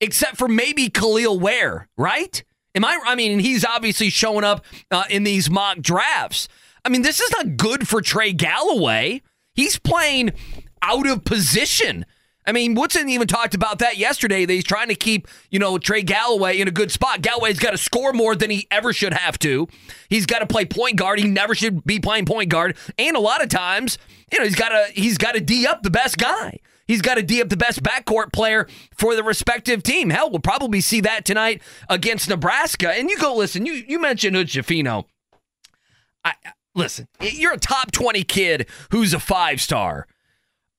except 0.00 0.36
for 0.36 0.48
maybe 0.48 0.88
Kel'el 0.88 1.40
Ware, 1.40 1.88
right? 1.96 2.42
Am 2.74 2.84
I, 2.84 3.00
I 3.06 3.14
mean, 3.14 3.38
he's 3.38 3.64
obviously 3.64 4.10
showing 4.10 4.44
up 4.44 4.64
uh, 4.90 5.04
in 5.08 5.24
these 5.24 5.48
mock 5.48 5.78
drafts. 5.78 6.48
I 6.84 6.88
mean, 6.88 7.02
this 7.02 7.20
is 7.20 7.30
not 7.32 7.56
good 7.56 7.88
for 7.88 8.02
Trey 8.02 8.32
Galloway. 8.32 9.22
He's 9.54 9.78
playing 9.78 10.32
out 10.82 11.06
of 11.06 11.24
position 11.24 12.04
I 12.46 12.52
mean, 12.52 12.74
Woodson 12.74 13.08
even 13.08 13.26
talked 13.26 13.54
about 13.54 13.80
that 13.80 13.96
yesterday. 13.96 14.44
That 14.44 14.52
he's 14.52 14.64
trying 14.64 14.88
to 14.88 14.94
keep, 14.94 15.26
you 15.50 15.58
know, 15.58 15.78
Trey 15.78 16.02
Galloway 16.02 16.60
in 16.60 16.68
a 16.68 16.70
good 16.70 16.92
spot. 16.92 17.20
Galloway's 17.20 17.58
got 17.58 17.72
to 17.72 17.78
score 17.78 18.12
more 18.12 18.36
than 18.36 18.50
he 18.50 18.68
ever 18.70 18.92
should 18.92 19.12
have 19.12 19.38
to. 19.40 19.66
He's 20.08 20.26
got 20.26 20.38
to 20.38 20.46
play 20.46 20.64
point 20.64 20.96
guard. 20.96 21.18
He 21.18 21.26
never 21.26 21.54
should 21.54 21.84
be 21.84 21.98
playing 21.98 22.26
point 22.26 22.48
guard. 22.48 22.76
And 22.98 23.16
a 23.16 23.20
lot 23.20 23.42
of 23.42 23.48
times, 23.48 23.98
you 24.30 24.38
know, 24.38 24.44
he's 24.44 24.54
got 24.54 24.68
to 24.68 24.86
he's 24.92 25.18
got 25.18 25.32
to 25.32 25.40
d 25.40 25.66
up 25.66 25.82
the 25.82 25.90
best 25.90 26.18
guy. 26.18 26.60
He's 26.86 27.02
got 27.02 27.16
to 27.16 27.22
d 27.22 27.40
up 27.40 27.48
the 27.48 27.56
best 27.56 27.82
backcourt 27.82 28.32
player 28.32 28.68
for 28.94 29.16
the 29.16 29.22
respective 29.24 29.82
team. 29.82 30.10
Hell, 30.10 30.30
we'll 30.30 30.40
probably 30.40 30.80
see 30.80 31.00
that 31.00 31.24
tonight 31.24 31.62
against 31.88 32.28
Nebraska. 32.28 32.90
And 32.90 33.10
you 33.10 33.18
go 33.18 33.34
listen. 33.34 33.66
You 33.66 33.72
you 33.72 34.00
mentioned 34.00 34.36
Hood 34.36 34.48
Schifino. 34.48 35.04
I 36.24 36.34
listen. 36.74 37.08
You're 37.20 37.54
a 37.54 37.58
top 37.58 37.90
twenty 37.92 38.22
kid 38.22 38.68
who's 38.90 39.12
a 39.12 39.20
five 39.20 39.60
star. 39.60 40.06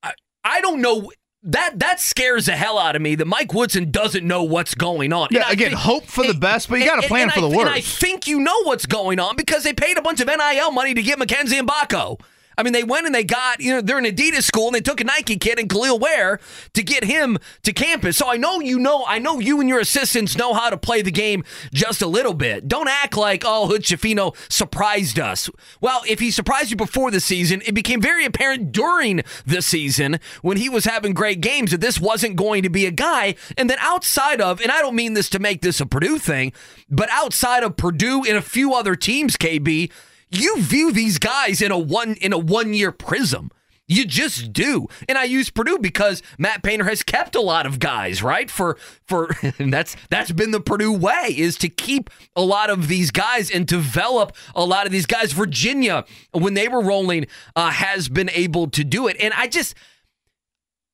I, 0.02 0.14
I 0.44 0.62
don't 0.62 0.82
know 0.82 1.12
that 1.44 1.80
that 1.80 2.00
scares 2.00 2.48
the 2.48 2.54
hell 2.54 2.78
out 2.78 2.96
of 2.96 3.02
me 3.02 3.16
that 3.16 3.26
Mike 3.26 3.54
Woodson 3.54 3.92
doesn't 3.92 4.26
know 4.26 4.44
what's 4.44 4.76
going 4.76 5.14
on. 5.14 5.30
Yeah, 5.32 5.50
again, 5.50 5.70
think, 5.70 5.80
hope 5.80 6.06
for 6.06 6.26
the 6.26 6.34
best, 6.34 6.70
but 6.70 6.80
you 6.80 6.86
got 6.86 7.02
to 7.02 7.08
plan 7.08 7.30
for 7.30 7.42
the 7.42 7.48
worst. 7.48 7.62
And 7.62 7.70
I 7.70 7.82
think 7.82 8.28
you 8.28 8.40
know 8.40 8.64
what's 8.64 8.86
going 8.86 9.20
on 9.20 9.36
because 9.36 9.64
they 9.64 9.74
paid 9.74 9.98
a 9.98 10.02
bunch 10.02 10.20
of 10.20 10.28
NIL 10.28 10.72
money 10.72 10.94
to 10.94 11.02
get 11.02 11.20
Mackenzie 11.20 11.60
Mgbako. 11.60 12.20
I 12.58 12.64
mean, 12.64 12.74
they 12.74 12.84
went 12.84 13.06
and 13.06 13.14
they 13.14 13.24
got, 13.24 13.60
you 13.60 13.72
know, 13.72 13.82
they're 13.82 14.00
an 14.00 14.06
Adidas 14.06 14.44
school 14.44 14.66
and 14.66 14.76
they 14.76 14.82
took 14.82 15.00
a 15.00 15.04
Nike 15.04 15.38
kid 15.38 15.60
and 15.60 15.70
Kel'el 15.70 16.00
Ware 16.00 16.40
to 16.74 16.82
get 16.82 17.04
him 17.04 17.38
to 17.62 17.72
campus. 17.72 18.18
So 18.18 18.32
I 18.32 18.38
know 18.38 18.60
you 18.60 18.80
know, 18.80 19.06
I 19.08 19.20
know 19.20 19.40
you 19.40 19.60
and 19.60 19.70
your 19.70 19.80
assistants 19.80 20.36
know 20.36 20.54
how 20.54 20.72
to 20.72 20.78
play 20.78 21.04
the 21.04 21.12
game 21.12 21.44
just 21.72 22.02
a 22.02 22.08
little 22.08 22.34
bit. 22.34 22.68
Don't 22.68 22.88
act 22.88 23.16
like, 23.16 23.44
oh, 23.46 23.68
Hood 23.68 23.84
Schifino 23.84 24.36
surprised 24.52 25.20
us. 25.20 25.52
Well, 25.82 26.02
if 26.08 26.20
he 26.20 26.32
surprised 26.32 26.72
you 26.72 26.78
before 26.78 27.12
the 27.12 27.20
season, 27.20 27.62
it 27.66 27.76
became 27.76 28.02
very 28.02 28.26
apparent 28.26 28.72
during 28.72 29.22
the 29.46 29.62
season 29.62 30.20
when 30.42 30.58
he 30.58 30.68
was 30.68 30.86
having 30.86 31.14
great 31.14 31.42
games 31.42 31.70
that 31.70 31.82
this 31.82 32.00
wasn't 32.00 32.38
going 32.38 32.64
to 32.64 32.70
be 32.70 32.88
a 32.88 32.92
guy. 32.92 33.36
And 33.56 33.70
then 33.70 33.78
outside 33.82 34.42
of, 34.42 34.62
and 34.62 34.72
I 34.72 34.82
don't 34.82 34.96
mean 34.96 35.14
this 35.14 35.30
to 35.30 35.40
make 35.40 35.62
this 35.62 35.80
a 35.80 35.86
Purdue 35.86 36.18
thing, 36.18 36.54
but 36.90 37.10
outside 37.12 37.64
of 37.64 37.78
Purdue 37.78 38.24
and 38.28 38.36
a 38.36 38.42
few 38.42 38.74
other 38.74 38.96
teams, 38.96 39.38
KB, 39.38 39.92
you 40.30 40.62
view 40.62 40.92
these 40.92 41.20
guys 41.20 41.62
in 41.62 41.72
a 41.72 41.78
one 41.78 42.16
in 42.16 42.34
a 42.34 42.38
one 42.38 42.74
year 42.74 42.92
prism. 42.92 43.52
You 43.90 44.06
just 44.06 44.52
do. 44.52 44.88
And 45.08 45.18
I 45.18 45.24
use 45.24 45.50
Purdue 45.50 45.80
because 45.80 46.22
Matt 46.38 46.62
Painter 46.62 46.84
has 46.84 47.04
kept 47.04 47.36
a 47.36 47.42
lot 47.42 47.66
of 47.66 47.80
guys, 47.80 48.22
right? 48.22 48.52
For 48.52 48.78
for 49.06 49.30
that's 49.60 49.96
that's 50.10 50.32
been 50.32 50.52
the 50.52 50.60
Purdue 50.60 50.92
way 50.92 51.34
is 51.36 51.58
to 51.60 51.70
keep 51.70 52.10
a 52.36 52.42
lot 52.42 52.70
of 52.70 52.90
these 52.90 53.12
guys 53.12 53.50
and 53.50 53.66
develop 53.66 54.36
a 54.54 54.66
lot 54.66 54.86
of 54.86 54.92
these 54.92 55.06
guys. 55.06 55.32
Virginia, 55.32 56.04
when 56.34 56.54
they 56.54 56.68
were 56.68 56.82
rolling, 56.82 57.28
uh, 57.56 57.72
has 57.72 58.10
been 58.10 58.30
able 58.32 58.70
to 58.72 58.84
do 58.84 59.08
it. 59.08 59.16
And 59.22 59.34
I 59.34 59.48
just 59.48 59.74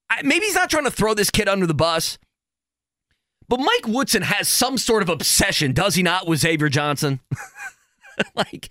I, 0.10 0.22
maybe 0.22 0.46
he's 0.46 0.56
not 0.56 0.70
trying 0.70 0.86
to 0.86 0.92
throw 0.92 1.16
this 1.16 1.32
kid 1.32 1.48
under 1.48 1.66
the 1.66 1.74
bus. 1.74 2.20
But 3.50 3.60
Mike 3.60 3.88
Woodson 3.88 4.22
has 4.22 4.48
some 4.48 4.78
sort 4.78 5.04
of 5.04 5.10
obsession, 5.10 5.74
does 5.74 5.96
he 5.96 6.04
not, 6.04 6.28
with 6.28 6.40
Xavier 6.40 6.70
Johnson? 6.70 7.20
like, 8.36 8.70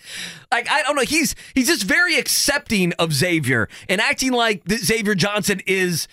like 0.51 0.71
I 0.71 0.83
don't 0.83 0.97
know. 0.97 1.03
He's 1.03 1.35
he's 1.55 1.69
just 1.69 1.85
very 1.85 2.17
accepting 2.17 2.93
of 2.95 3.13
Xavier 3.13 3.69
and 3.89 4.01
acting 4.01 4.33
like 4.33 4.63
Xavier 4.69 5.15
Johnson 5.15 5.61
is 5.67 6.09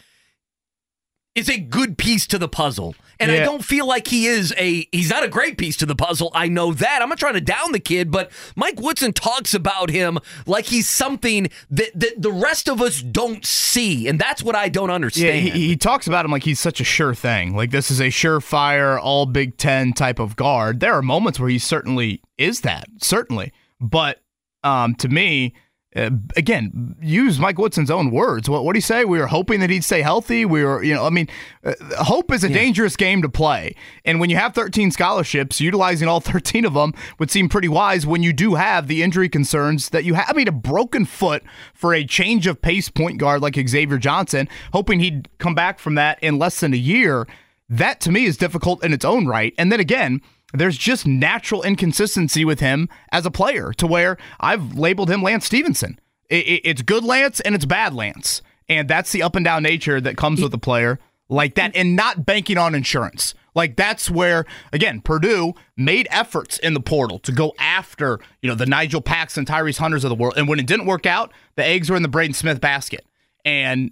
is 1.40 1.50
a 1.50 1.58
good 1.58 1.98
piece 1.98 2.28
to 2.28 2.38
the 2.38 2.48
puzzle. 2.48 2.96
And 3.22 3.32
yeah. 3.32 3.42
I 3.42 3.44
don't 3.44 3.64
feel 3.64 3.86
like 3.86 4.08
he 4.08 4.28
is 4.28 4.54
a 4.58 4.88
he's 4.94 5.10
not 5.10 5.24
a 5.24 5.28
great 5.28 5.58
piece 5.58 5.76
to 5.78 5.86
the 5.86 5.96
puzzle. 5.96 6.32
I 6.34 6.48
know 6.48 6.72
that. 6.74 7.02
I'm 7.02 7.10
not 7.10 7.20
trying 7.20 7.34
to 7.34 7.42
down 7.42 7.74
the 7.74 7.80
kid, 7.80 8.12
but 8.12 8.32
Mike 8.56 8.80
Woodson 8.80 9.12
talks 9.12 9.54
about 9.54 9.90
him 9.90 10.20
like 10.46 10.68
he's 10.68 10.88
something 10.88 11.50
that, 11.70 11.92
that 12.00 12.22
the 12.22 12.32
rest 12.32 12.70
of 12.70 12.82
us 12.82 13.02
don't 13.02 13.46
see. 13.46 14.08
And 14.08 14.20
that's 14.20 14.42
what 14.42 14.56
I 14.56 14.70
don't 14.70 14.90
understand. 14.90 15.46
Yeah, 15.46 15.54
he, 15.54 15.68
he 15.68 15.76
talks 15.76 16.08
about 16.08 16.24
him 16.24 16.32
like 16.32 16.44
he's 16.44 16.62
such 16.62 16.80
a 16.80 16.86
sure 16.86 17.14
thing. 17.14 17.56
Like 17.56 17.72
this 17.72 17.92
is 17.92 18.00
a 18.00 18.08
surefire 18.08 18.98
all 19.02 19.26
Big 19.26 19.58
Ten 19.58 19.92
type 19.92 20.20
of 20.20 20.38
guard. 20.38 20.80
There 20.80 20.94
are 20.94 21.02
moments 21.02 21.42
where 21.42 21.50
he 21.50 21.60
certainly 21.60 22.22
is 22.38 22.62
that, 22.62 22.88
certainly. 23.00 23.52
But 23.82 24.22
um, 24.64 24.96
to 24.96 25.10
me, 25.10 25.56
uh, 25.96 26.12
again, 26.36 26.96
use 27.02 27.40
Mike 27.40 27.58
Woodson's 27.58 27.90
own 27.90 28.12
words. 28.12 28.48
What 28.48 28.64
what 28.64 28.74
do 28.74 28.78
you 28.78 28.82
say? 28.82 29.06
We 29.06 29.18
were 29.18 29.26
hoping 29.26 29.60
that 29.62 29.72
he'd 29.72 29.84
stay 29.84 30.04
healthy. 30.04 30.46
We 30.46 30.64
were, 30.64 30.84
you 30.84 30.94
know, 30.94 31.04
I 31.04 31.10
mean, 31.10 31.28
uh, 31.64 31.74
hope 32.04 32.32
is 32.32 32.44
a 32.44 32.48
yeah. 32.48 32.58
dangerous 32.58 32.96
game 32.96 33.24
to 33.24 33.30
play. 33.30 33.76
And 34.06 34.20
when 34.20 34.30
you 34.30 34.36
have 34.36 34.54
13 34.54 34.92
scholarships, 34.92 35.60
utilizing 35.60 36.08
all 36.08 36.20
13 36.20 36.64
of 36.66 36.76
them 36.76 36.94
would 37.18 37.32
seem 37.32 37.50
pretty 37.50 37.70
wise 37.70 38.06
when 38.06 38.22
you 38.22 38.34
do 38.34 38.54
have 38.54 38.88
the 38.88 39.02
injury 39.02 39.30
concerns 39.30 39.90
that 39.90 40.04
you 40.04 40.14
have. 40.14 40.30
I 40.30 40.34
mean, 40.34 40.48
a 40.48 40.52
broken 40.52 41.06
foot 41.06 41.42
for 41.74 41.96
a 41.96 42.06
change 42.06 42.46
of 42.46 42.62
pace 42.62 42.90
point 42.90 43.18
guard 43.18 43.42
like 43.42 43.56
Xavier 43.56 43.98
Johnson, 43.98 44.48
hoping 44.74 45.00
he'd 45.00 45.28
come 45.40 45.56
back 45.56 45.80
from 45.80 45.96
that 45.96 46.20
in 46.22 46.38
less 46.38 46.60
than 46.60 46.74
a 46.74 46.78
year. 46.78 47.28
That 47.68 48.00
to 48.02 48.12
me 48.12 48.26
is 48.26 48.38
difficult 48.38 48.84
in 48.84 48.94
its 48.94 49.06
own 49.06 49.26
right. 49.26 49.56
And 49.58 49.72
then 49.72 49.80
again, 49.80 50.22
there's 50.54 50.78
just 50.78 51.06
natural 51.06 51.62
inconsistency 51.64 52.44
with 52.46 52.60
him 52.60 52.90
as 53.12 53.26
a 53.26 53.32
player 53.32 53.72
to 53.74 53.88
where 53.88 54.18
I've 54.40 54.76
labeled 54.78 55.10
him 55.10 55.22
Lance 55.22 55.46
Stephenson. 55.46 56.00
it's 56.30 56.82
good 56.82 57.04
Lance 57.04 57.40
and 57.40 57.56
it's 57.56 57.66
bad 57.66 57.94
Lance. 57.94 58.42
And 58.68 58.88
that's 58.88 59.12
the 59.12 59.24
up 59.24 59.36
and 59.36 59.44
down 59.44 59.64
nature 59.64 60.00
that 60.00 60.16
comes 60.18 60.42
with 60.42 60.54
a 60.54 60.58
player 60.60 61.00
like 61.28 61.56
that 61.56 61.76
and 61.76 61.96
not 61.96 62.26
banking 62.26 62.58
on 62.58 62.76
insurance. 62.76 63.34
Like 63.56 63.76
that's 63.76 64.10
where 64.12 64.46
again 64.72 65.02
Purdue 65.02 65.54
made 65.76 66.08
efforts 66.12 66.60
in 66.60 66.74
the 66.76 66.80
portal 66.80 67.18
to 67.20 67.32
go 67.32 67.54
after 67.60 68.20
you 68.42 68.50
know 68.50 68.56
the 68.56 68.66
Nijel 68.66 69.04
Paxson, 69.04 69.42
and 69.42 69.48
Tyrese 69.48 69.78
Hunters 69.80 70.04
of 70.04 70.10
the 70.10 70.16
world, 70.16 70.36
and 70.38 70.48
when 70.48 70.60
it 70.60 70.68
didn't 70.68 70.86
work 70.86 71.06
out, 71.06 71.34
the 71.56 71.66
eggs 71.66 71.90
were 71.90 71.96
in 71.96 72.04
the 72.04 72.08
Braden 72.10 72.34
Smith 72.36 72.62
basket. 72.62 73.06
And 73.44 73.92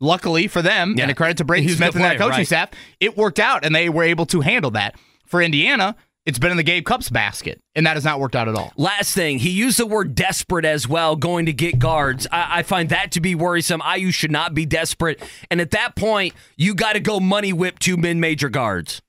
luckily 0.00 0.48
for 0.48 0.60
them, 0.60 0.94
Yeah. 0.96 1.02
and 1.04 1.10
a 1.12 1.14
credit 1.14 1.36
to 1.38 1.44
Braden 1.44 1.68
He's 1.68 1.76
Smith 1.76 1.94
and 1.94 2.04
that 2.04 2.18
coaching 2.18 2.38
right. 2.38 2.46
staff, 2.46 2.70
it 3.00 3.16
worked 3.16 3.38
out, 3.38 3.64
and 3.64 3.74
they 3.74 3.88
were 3.88 4.02
able 4.02 4.26
to 4.26 4.40
handle 4.40 4.72
that. 4.72 4.96
For 5.26 5.42
Indiana, 5.42 5.96
it's 6.24 6.40
been 6.40 6.50
in 6.50 6.56
the 6.56 6.64
Gabe 6.64 6.84
Cupps 6.84 7.08
basket, 7.08 7.60
and 7.74 7.86
that 7.86 7.94
has 7.94 8.04
not 8.04 8.18
worked 8.18 8.34
out 8.34 8.48
at 8.48 8.56
all. 8.56 8.72
Last 8.76 9.14
thing, 9.14 9.38
he 9.38 9.50
used 9.50 9.78
the 9.78 9.86
word 9.86 10.14
desperate 10.16 10.64
as 10.64 10.88
well, 10.88 11.14
going 11.14 11.46
to 11.46 11.52
get 11.52 11.78
guards. 11.78 12.26
I, 12.32 12.58
I 12.58 12.62
find 12.64 12.88
that 12.88 13.12
to 13.12 13.20
be 13.20 13.36
worrisome. 13.36 13.80
IU 13.96 14.10
should 14.10 14.32
not 14.32 14.52
be 14.52 14.66
desperate. 14.66 15.22
And 15.50 15.60
at 15.60 15.70
that 15.70 15.94
point, 15.94 16.34
you 16.56 16.74
got 16.74 16.94
to 16.94 17.00
go 17.00 17.20
money 17.20 17.52
whip 17.52 17.78
two 17.78 17.96
mid 17.96 18.16
major 18.16 18.48
guards. 18.48 19.02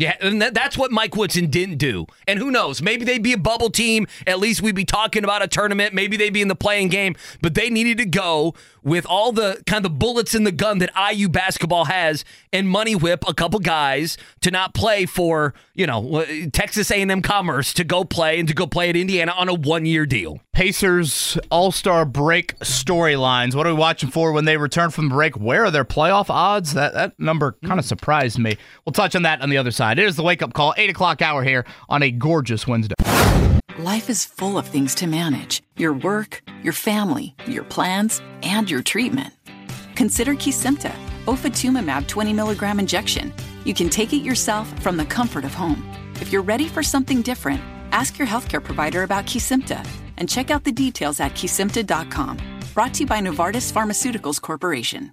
Yeah, 0.00 0.16
and 0.22 0.40
that, 0.40 0.54
that's 0.54 0.78
what 0.78 0.90
Mike 0.90 1.14
Woodson 1.14 1.48
didn't 1.48 1.76
do. 1.76 2.06
And 2.26 2.38
who 2.38 2.50
knows? 2.50 2.80
Maybe 2.80 3.04
they'd 3.04 3.22
be 3.22 3.34
a 3.34 3.38
bubble 3.38 3.68
team. 3.68 4.06
At 4.26 4.38
least 4.38 4.62
we'd 4.62 4.74
be 4.74 4.86
talking 4.86 5.24
about 5.24 5.42
a 5.42 5.46
tournament. 5.46 5.92
Maybe 5.92 6.16
they'd 6.16 6.32
be 6.32 6.40
in 6.40 6.48
the 6.48 6.54
play-in 6.54 6.88
game. 6.88 7.16
But 7.42 7.54
they 7.54 7.68
needed 7.68 7.98
to 7.98 8.06
go 8.06 8.54
with 8.82 9.04
all 9.06 9.32
the 9.32 9.62
kind 9.66 9.84
of 9.84 9.98
bullets 9.98 10.34
in 10.34 10.44
the 10.44 10.52
gun 10.52 10.78
that 10.78 10.90
IU 10.96 11.28
basketball 11.28 11.84
has 11.86 12.24
and 12.52 12.68
money 12.68 12.94
whip 12.94 13.24
a 13.28 13.34
couple 13.34 13.60
guys 13.60 14.16
to 14.40 14.50
not 14.50 14.74
play 14.74 15.06
for 15.06 15.54
you 15.74 15.86
know 15.86 16.24
Texas 16.52 16.90
A&M 16.90 17.22
Commerce 17.22 17.72
to 17.74 17.84
go 17.84 18.04
play 18.04 18.38
and 18.38 18.48
to 18.48 18.54
go 18.54 18.66
play 18.66 18.88
at 18.90 18.96
Indiana 18.96 19.32
on 19.32 19.48
a 19.48 19.54
one 19.54 19.86
year 19.86 20.06
deal. 20.06 20.40
Pacers 20.52 21.38
All 21.50 21.72
Star 21.72 22.04
break 22.04 22.58
storylines. 22.58 23.54
What 23.54 23.66
are 23.66 23.74
we 23.74 23.78
watching 23.78 24.10
for 24.10 24.32
when 24.32 24.44
they 24.44 24.56
return 24.56 24.90
from 24.90 25.08
the 25.08 25.14
break? 25.14 25.36
Where 25.36 25.64
are 25.64 25.70
their 25.70 25.84
playoff 25.84 26.28
odds? 26.28 26.74
That 26.74 26.94
that 26.94 27.18
number 27.18 27.52
kind 27.64 27.78
of 27.78 27.84
hmm. 27.84 27.88
surprised 27.88 28.38
me. 28.38 28.56
We'll 28.84 28.92
touch 28.92 29.14
on 29.14 29.22
that 29.22 29.40
on 29.40 29.50
the 29.50 29.58
other 29.58 29.70
side. 29.70 29.89
It 29.98 30.04
is 30.04 30.16
the 30.16 30.22
wake 30.22 30.42
up 30.42 30.52
call, 30.52 30.74
eight 30.76 30.90
o'clock 30.90 31.22
hour 31.22 31.42
here 31.42 31.64
on 31.88 32.02
a 32.02 32.10
gorgeous 32.10 32.66
Wednesday. 32.66 32.94
Life 33.78 34.10
is 34.10 34.24
full 34.24 34.58
of 34.58 34.66
things 34.66 34.94
to 34.96 35.06
manage 35.06 35.62
your 35.76 35.92
work, 35.92 36.42
your 36.62 36.72
family, 36.72 37.34
your 37.46 37.64
plans, 37.64 38.20
and 38.42 38.70
your 38.70 38.82
treatment. 38.82 39.32
Consider 39.94 40.34
Kesimpta, 40.34 40.92
ofatumumab 41.24 42.06
20 42.06 42.32
milligram 42.32 42.78
injection. 42.78 43.32
You 43.64 43.74
can 43.74 43.88
take 43.88 44.12
it 44.12 44.22
yourself 44.22 44.68
from 44.82 44.96
the 44.96 45.06
comfort 45.06 45.44
of 45.44 45.54
home. 45.54 45.82
If 46.20 46.32
you're 46.32 46.42
ready 46.42 46.68
for 46.68 46.82
something 46.82 47.22
different, 47.22 47.60
ask 47.92 48.18
your 48.18 48.28
healthcare 48.28 48.62
provider 48.62 49.02
about 49.02 49.24
Kesimpta 49.24 49.86
and 50.18 50.28
check 50.28 50.50
out 50.50 50.64
the 50.64 50.72
details 50.72 51.20
at 51.20 51.32
kesimpta.com. 51.32 52.36
Brought 52.74 52.94
to 52.94 53.00
you 53.00 53.06
by 53.06 53.20
Novartis 53.20 53.72
Pharmaceuticals 53.72 54.40
Corporation. 54.40 55.12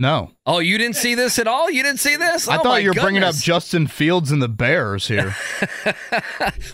No. 0.00 0.30
Oh, 0.46 0.60
you 0.60 0.78
didn't 0.78 0.94
see 0.94 1.16
this 1.16 1.40
at 1.40 1.48
all? 1.48 1.68
You 1.70 1.82
didn't 1.82 1.98
see 1.98 2.14
this? 2.14 2.46
I 2.46 2.58
Oh, 2.58 2.62
thought 2.62 2.82
you 2.84 2.90
were 2.90 2.94
bringing 2.94 3.24
up. 3.24 3.34
Justin 3.34 3.88
Fields 3.88 4.30
and 4.30 4.40
the 4.40 4.48
Bears 4.48 5.08
here. 5.08 5.34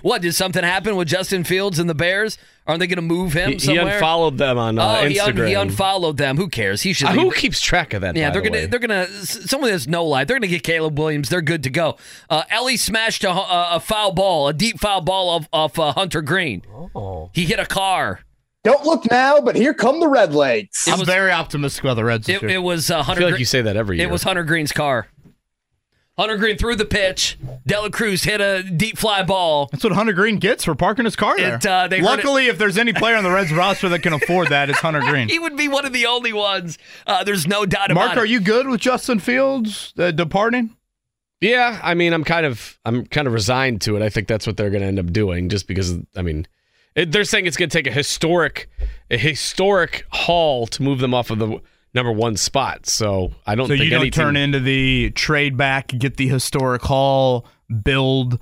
What 0.02 0.22
did 0.22 0.34
something 0.34 0.62
happen 0.62 0.96
with 0.96 1.08
Justin 1.08 1.44
Fields 1.44 1.78
and 1.78 1.88
the 1.88 1.94
Bears? 1.94 2.36
Aren't 2.66 2.80
they 2.80 2.86
going 2.86 2.96
to 2.96 3.02
move 3.02 3.32
him 3.32 3.52
He, 3.52 3.56
he 3.72 3.76
unfollowed 3.76 4.38
them 4.38 4.58
on 4.58 4.78
uh, 4.78 5.00
oh, 5.02 5.08
he, 5.08 5.18
un- 5.18 5.32
Instagram. 5.32 5.48
he 5.48 5.54
unfollowed 5.54 6.16
them. 6.18 6.36
Who 6.36 6.48
cares? 6.48 6.82
He 6.82 6.92
should. 6.92 7.08
Uh, 7.08 7.12
who 7.12 7.30
keeps 7.32 7.60
track 7.60 7.92
of 7.94 8.02
that? 8.02 8.16
Yeah, 8.16 8.28
by 8.30 8.32
they're 8.34 8.42
the 8.42 8.48
gonna 8.50 8.66
they're 8.68 8.78
gonna 8.80 9.06
someone 9.08 9.70
that's 9.70 9.86
no 9.86 10.04
life. 10.04 10.28
They're 10.28 10.36
gonna 10.38 10.46
get 10.48 10.62
Caleb 10.62 10.98
Williams. 10.98 11.28
They're 11.28 11.42
good 11.42 11.62
to 11.64 11.70
go. 11.70 11.96
Uh, 12.30 12.42
Elly 12.50 12.76
smashed 12.76 13.24
a, 13.24 13.30
a, 13.30 13.68
a 13.76 13.80
foul 13.80 14.12
ball, 14.12 14.48
a 14.48 14.52
deep 14.52 14.78
foul 14.80 15.00
ball 15.02 15.28
off, 15.30 15.48
off 15.52 15.78
uh, 15.78 15.92
Hunter 15.92 16.22
Greene. 16.22 16.62
Oh. 16.94 17.30
He 17.34 17.44
hit 17.44 17.58
a 17.58 17.66
car. 17.66 18.20
Don't 18.64 18.84
look 18.84 19.08
now, 19.10 19.40
but 19.40 19.56
here 19.56 19.74
come 19.74 20.00
the 20.00 20.08
Red 20.08 20.34
Lakes. 20.34 20.88
I'm 20.88 20.98
was- 20.98 21.08
very 21.08 21.30
optimistic 21.30 21.84
about 21.84 21.94
the 21.94 22.04
Reds 22.04 22.26
this 22.26 22.42
It, 22.42 22.50
it 22.50 22.58
was 22.58 22.90
uh, 22.90 23.00
I 23.00 23.02
Hunter. 23.02 23.20
feel 23.20 23.30
like 23.30 23.38
you 23.38 23.44
say 23.44 23.62
that 23.62 23.76
every 23.76 23.98
year. 23.98 24.06
It 24.08 24.10
was 24.10 24.22
Hunter 24.22 24.42
Greene's 24.42 24.72
car. 24.72 25.08
Hunter 26.16 26.36
Greene 26.36 26.56
threw 26.56 26.76
the 26.76 26.84
pitch. 26.84 27.36
De 27.66 27.80
La 27.80 27.88
Cruz 27.88 28.22
hit 28.22 28.40
a 28.40 28.62
deep 28.62 28.96
fly 28.98 29.24
ball. 29.24 29.68
That's 29.72 29.82
what 29.82 29.92
Hunter 29.94 30.12
Greene 30.12 30.38
gets 30.38 30.62
for 30.64 30.74
parking 30.76 31.06
his 31.06 31.16
car 31.16 31.36
there. 31.36 31.56
It, 31.56 31.66
uh, 31.66 31.88
they 31.88 31.98
heard 31.98 32.04
Luckily, 32.04 32.46
if 32.46 32.56
there's 32.56 32.78
any 32.78 32.92
player 32.92 33.16
on 33.16 33.24
the 33.24 33.30
Reds 33.32 33.52
roster 33.52 33.88
that 33.88 33.98
can 33.98 34.12
afford 34.12 34.48
that, 34.50 34.70
it's 34.70 34.78
Hunter 34.78 35.00
Greene. 35.00 35.28
He 35.34 35.40
would 35.40 35.56
be 35.56 35.66
one 35.66 35.84
of 35.84 35.92
the 35.92 36.06
only 36.06 36.32
ones. 36.32 36.78
Uh, 37.06 37.24
there's 37.24 37.48
no 37.48 37.66
doubt 37.66 37.90
about 37.90 38.06
Mark, 38.06 38.18
are 38.18 38.24
you 38.24 38.40
good 38.40 38.68
with 38.68 38.80
Justin 38.80 39.18
Fields 39.18 39.92
uh, 39.98 40.12
departing? 40.12 40.76
Yeah, 41.40 41.80
I 41.82 41.94
mean, 41.94 42.12
I'm 42.12 42.22
kind 42.24 42.46
of 42.46 42.78
I'm 42.84 43.04
kind 43.06 43.26
of 43.26 43.34
resigned 43.34 43.80
to 43.82 43.96
it. 43.96 44.02
I 44.02 44.08
think 44.08 44.28
that's 44.28 44.46
what 44.46 44.56
they're 44.56 44.70
going 44.70 44.82
to 44.82 44.86
end 44.86 45.00
up 45.00 45.12
doing, 45.12 45.48
just 45.48 45.66
because 45.66 45.96
I 46.14 46.22
mean, 46.22 46.40
it, 46.40 46.48
they're 46.94 47.24
saying 47.24 47.46
it's 47.46 47.56
going 47.56 47.68
to 47.68 47.76
take 47.76 47.86
a 47.86 47.94
historic 47.94 48.68
a 49.10 49.18
historic 49.18 50.06
haul 50.10 50.66
to 50.68 50.82
move 50.82 51.00
them 51.00 51.14
off 51.14 51.30
of 51.30 51.38
the 51.38 51.60
number 51.94 52.12
one 52.12 52.36
spot. 52.36 52.86
So 52.86 53.32
I 53.46 53.54
don't 53.54 53.66
So 53.66 53.74
think 53.74 53.84
you 53.84 53.90
don't 53.90 54.00
any 54.02 54.10
turn 54.10 54.36
into 54.36 54.60
the 54.60 55.10
trade 55.10 55.56
back, 55.56 55.88
get 55.88 56.16
the 56.16 56.28
historic 56.28 56.82
haul, 56.82 57.46
build 57.82 58.38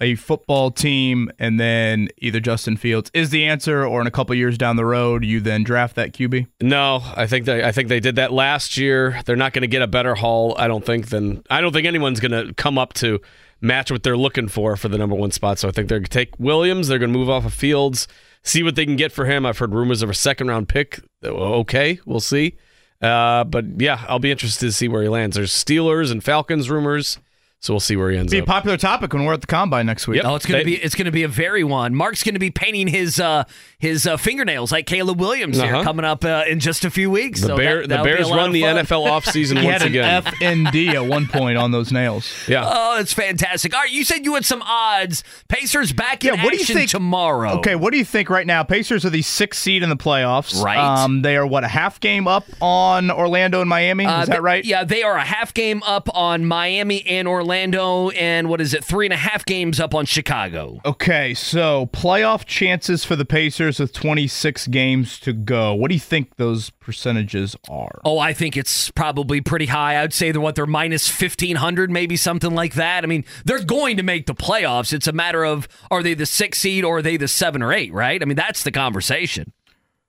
a 0.00 0.16
football 0.16 0.70
team, 0.70 1.30
and 1.38 1.60
then 1.60 2.08
either 2.18 2.40
Justin 2.40 2.76
Fields 2.76 3.10
is 3.14 3.30
the 3.30 3.44
answer, 3.44 3.86
or 3.86 4.00
in 4.00 4.06
a 4.06 4.10
couple 4.10 4.34
years 4.34 4.58
down 4.58 4.76
the 4.76 4.84
road, 4.84 5.24
you 5.24 5.40
then 5.40 5.62
draft 5.62 5.94
that 5.94 6.12
QB. 6.12 6.48
No, 6.60 7.00
I 7.16 7.26
think 7.26 7.46
they 7.46 7.62
I 7.62 7.70
think 7.70 7.88
they 7.88 8.00
did 8.00 8.16
that 8.16 8.32
last 8.32 8.76
year. 8.76 9.20
They're 9.24 9.36
not 9.36 9.52
going 9.52 9.62
to 9.62 9.68
get 9.68 9.82
a 9.82 9.86
better 9.86 10.14
haul, 10.14 10.54
I 10.58 10.66
don't 10.66 10.84
think. 10.84 11.10
Than 11.10 11.42
I 11.48 11.60
don't 11.60 11.72
think 11.72 11.86
anyone's 11.86 12.20
going 12.20 12.32
to 12.32 12.52
come 12.54 12.76
up 12.76 12.92
to 12.94 13.20
match 13.64 13.90
what 13.90 14.02
they're 14.02 14.16
looking 14.16 14.48
for 14.48 14.76
for 14.76 14.88
the 14.88 14.98
number 14.98 15.16
one 15.16 15.30
spot. 15.30 15.58
So 15.58 15.68
I 15.68 15.70
think 15.72 15.88
they're 15.88 15.98
going 15.98 16.04
to 16.04 16.10
take 16.10 16.38
Williams. 16.38 16.88
They're 16.88 16.98
going 16.98 17.12
to 17.12 17.18
move 17.18 17.30
off 17.30 17.46
of 17.46 17.54
Fields, 17.54 18.06
see 18.42 18.62
what 18.62 18.76
they 18.76 18.84
can 18.84 18.96
get 18.96 19.10
for 19.10 19.24
him. 19.24 19.46
I've 19.46 19.58
heard 19.58 19.74
rumors 19.74 20.02
of 20.02 20.10
a 20.10 20.14
second 20.14 20.48
round 20.48 20.68
pick. 20.68 21.00
Okay, 21.24 21.98
we'll 22.04 22.20
see. 22.20 22.56
Uh, 23.00 23.44
but 23.44 23.64
yeah, 23.80 24.04
I'll 24.08 24.18
be 24.18 24.30
interested 24.30 24.66
to 24.66 24.72
see 24.72 24.88
where 24.88 25.02
he 25.02 25.08
lands. 25.08 25.36
There's 25.36 25.52
Steelers 25.52 26.12
and 26.12 26.22
Falcons 26.22 26.70
rumors, 26.70 27.18
so 27.64 27.72
we'll 27.72 27.80
see 27.80 27.96
where 27.96 28.10
he 28.10 28.18
ends 28.18 28.30
up. 28.30 28.36
Be 28.36 28.38
a 28.40 28.44
popular 28.44 28.76
topic 28.76 29.14
when 29.14 29.24
we're 29.24 29.32
at 29.32 29.40
the 29.40 29.46
combine 29.46 29.86
next 29.86 30.06
week. 30.06 30.16
Yep. 30.16 30.26
Oh, 30.26 30.34
it's 30.34 30.44
gonna 30.44 30.58
They- 30.58 30.64
be 30.64 30.76
it's 30.76 30.94
gonna 30.94 31.10
be 31.10 31.22
a 31.22 31.28
very 31.28 31.64
one. 31.64 31.94
Mark's 31.94 32.22
gonna 32.22 32.38
be 32.38 32.50
painting 32.50 32.88
his 32.88 33.18
uh, 33.18 33.44
his 33.78 34.06
uh, 34.06 34.18
fingernails 34.18 34.70
like 34.70 34.86
Caleb 34.86 35.18
Williams 35.18 35.58
Uh-huh. 35.58 35.82
coming 35.82 36.04
up 36.04 36.24
uh, 36.26 36.44
in 36.46 36.60
just 36.60 36.84
a 36.84 36.90
few 36.90 37.10
weeks. 37.10 37.40
the 37.40 37.46
so 37.48 37.56
Bear, 37.56 37.76
that, 37.76 37.82
the 37.82 37.88
that'll 37.88 38.04
be 38.04 38.10
Bears 38.12 38.30
run 38.30 38.52
the. 38.52 38.62
NFL 38.62 39.06
offseason 39.08 39.54
once 39.64 39.66
had 39.66 39.82
an 39.82 39.88
again. 39.88 40.22
FND 40.22 40.92
at 40.94 41.06
one 41.06 41.26
point 41.26 41.56
on 41.56 41.70
those 41.70 41.90
nails. 41.90 42.30
yeah. 42.48 42.64
Oh, 42.70 42.98
it's 43.00 43.12
fantastic. 43.14 43.74
All 43.74 43.80
right, 43.80 43.90
you 43.90 44.04
said 44.04 44.24
you 44.26 44.34
had 44.34 44.44
some 44.44 44.60
odds. 44.62 45.24
Pacers 45.48 45.92
back 45.92 46.22
in 46.24 46.34
Yeah, 46.34 46.44
what 46.44 46.50
do 46.50 46.56
you 46.56 46.62
action 46.62 46.76
think- 46.76 46.90
tomorrow. 46.90 47.52
Okay, 47.58 47.76
what 47.76 47.92
do 47.92 47.98
you 47.98 48.04
think 48.04 48.28
right 48.28 48.46
now? 48.46 48.62
Pacers 48.62 49.04
are 49.06 49.10
the 49.10 49.22
sixth 49.22 49.62
seed 49.62 49.82
in 49.82 49.88
the 49.88 49.96
playoffs. 49.96 50.62
Right. 50.62 50.76
Um, 50.78 51.22
they 51.22 51.36
are 51.36 51.46
what 51.46 51.64
a 51.64 51.68
half 51.68 51.98
game 52.00 52.26
up 52.28 52.44
on 52.60 53.10
Orlando 53.10 53.60
and 53.60 53.68
Miami. 53.70 54.04
Uh, 54.06 54.22
is 54.22 54.26
that 54.28 54.34
th- 54.34 54.42
right? 54.42 54.64
Yeah, 54.64 54.84
they 54.84 55.02
are 55.02 55.16
a 55.16 55.24
half 55.24 55.54
game 55.54 55.82
up 55.86 56.08
on 56.14 56.44
Miami 56.44 57.06
and 57.06 57.26
Orlando, 57.28 57.53
and 57.54 58.48
what 58.48 58.60
is 58.60 58.74
it? 58.74 58.84
Three 58.84 59.06
and 59.06 59.12
a 59.12 59.16
half 59.16 59.44
games 59.44 59.80
up 59.80 59.94
on 59.94 60.06
Chicago. 60.06 60.80
Okay, 60.84 61.34
so 61.34 61.86
playoff 61.92 62.44
chances 62.44 63.04
for 63.04 63.16
the 63.16 63.24
Pacers 63.24 63.78
with 63.78 63.92
26 63.92 64.66
games 64.68 65.18
to 65.20 65.32
go. 65.32 65.74
What 65.74 65.88
do 65.88 65.94
you 65.94 66.00
think 66.00 66.36
those 66.36 66.70
percentages 66.70 67.56
are? 67.68 68.00
Oh, 68.04 68.18
I 68.18 68.32
think 68.32 68.56
it's 68.56 68.90
probably 68.90 69.40
pretty 69.40 69.66
high. 69.66 70.02
I'd 70.02 70.12
say 70.12 70.30
they're 70.30 70.40
what 70.40 70.54
they're 70.54 70.66
minus 70.66 71.08
fifteen 71.08 71.56
hundred, 71.56 71.90
maybe 71.90 72.16
something 72.16 72.54
like 72.54 72.74
that. 72.74 73.04
I 73.04 73.06
mean, 73.06 73.24
they're 73.44 73.64
going 73.64 73.96
to 73.96 74.02
make 74.02 74.26
the 74.26 74.34
playoffs. 74.34 74.92
It's 74.92 75.06
a 75.06 75.12
matter 75.12 75.44
of 75.44 75.66
are 75.90 76.02
they 76.02 76.14
the 76.14 76.26
six 76.26 76.58
seed 76.58 76.84
or 76.84 76.98
are 76.98 77.02
they 77.02 77.16
the 77.16 77.28
seven 77.28 77.62
or 77.62 77.72
eight, 77.72 77.92
right? 77.92 78.20
I 78.20 78.24
mean, 78.24 78.36
that's 78.36 78.62
the 78.62 78.72
conversation. 78.72 79.52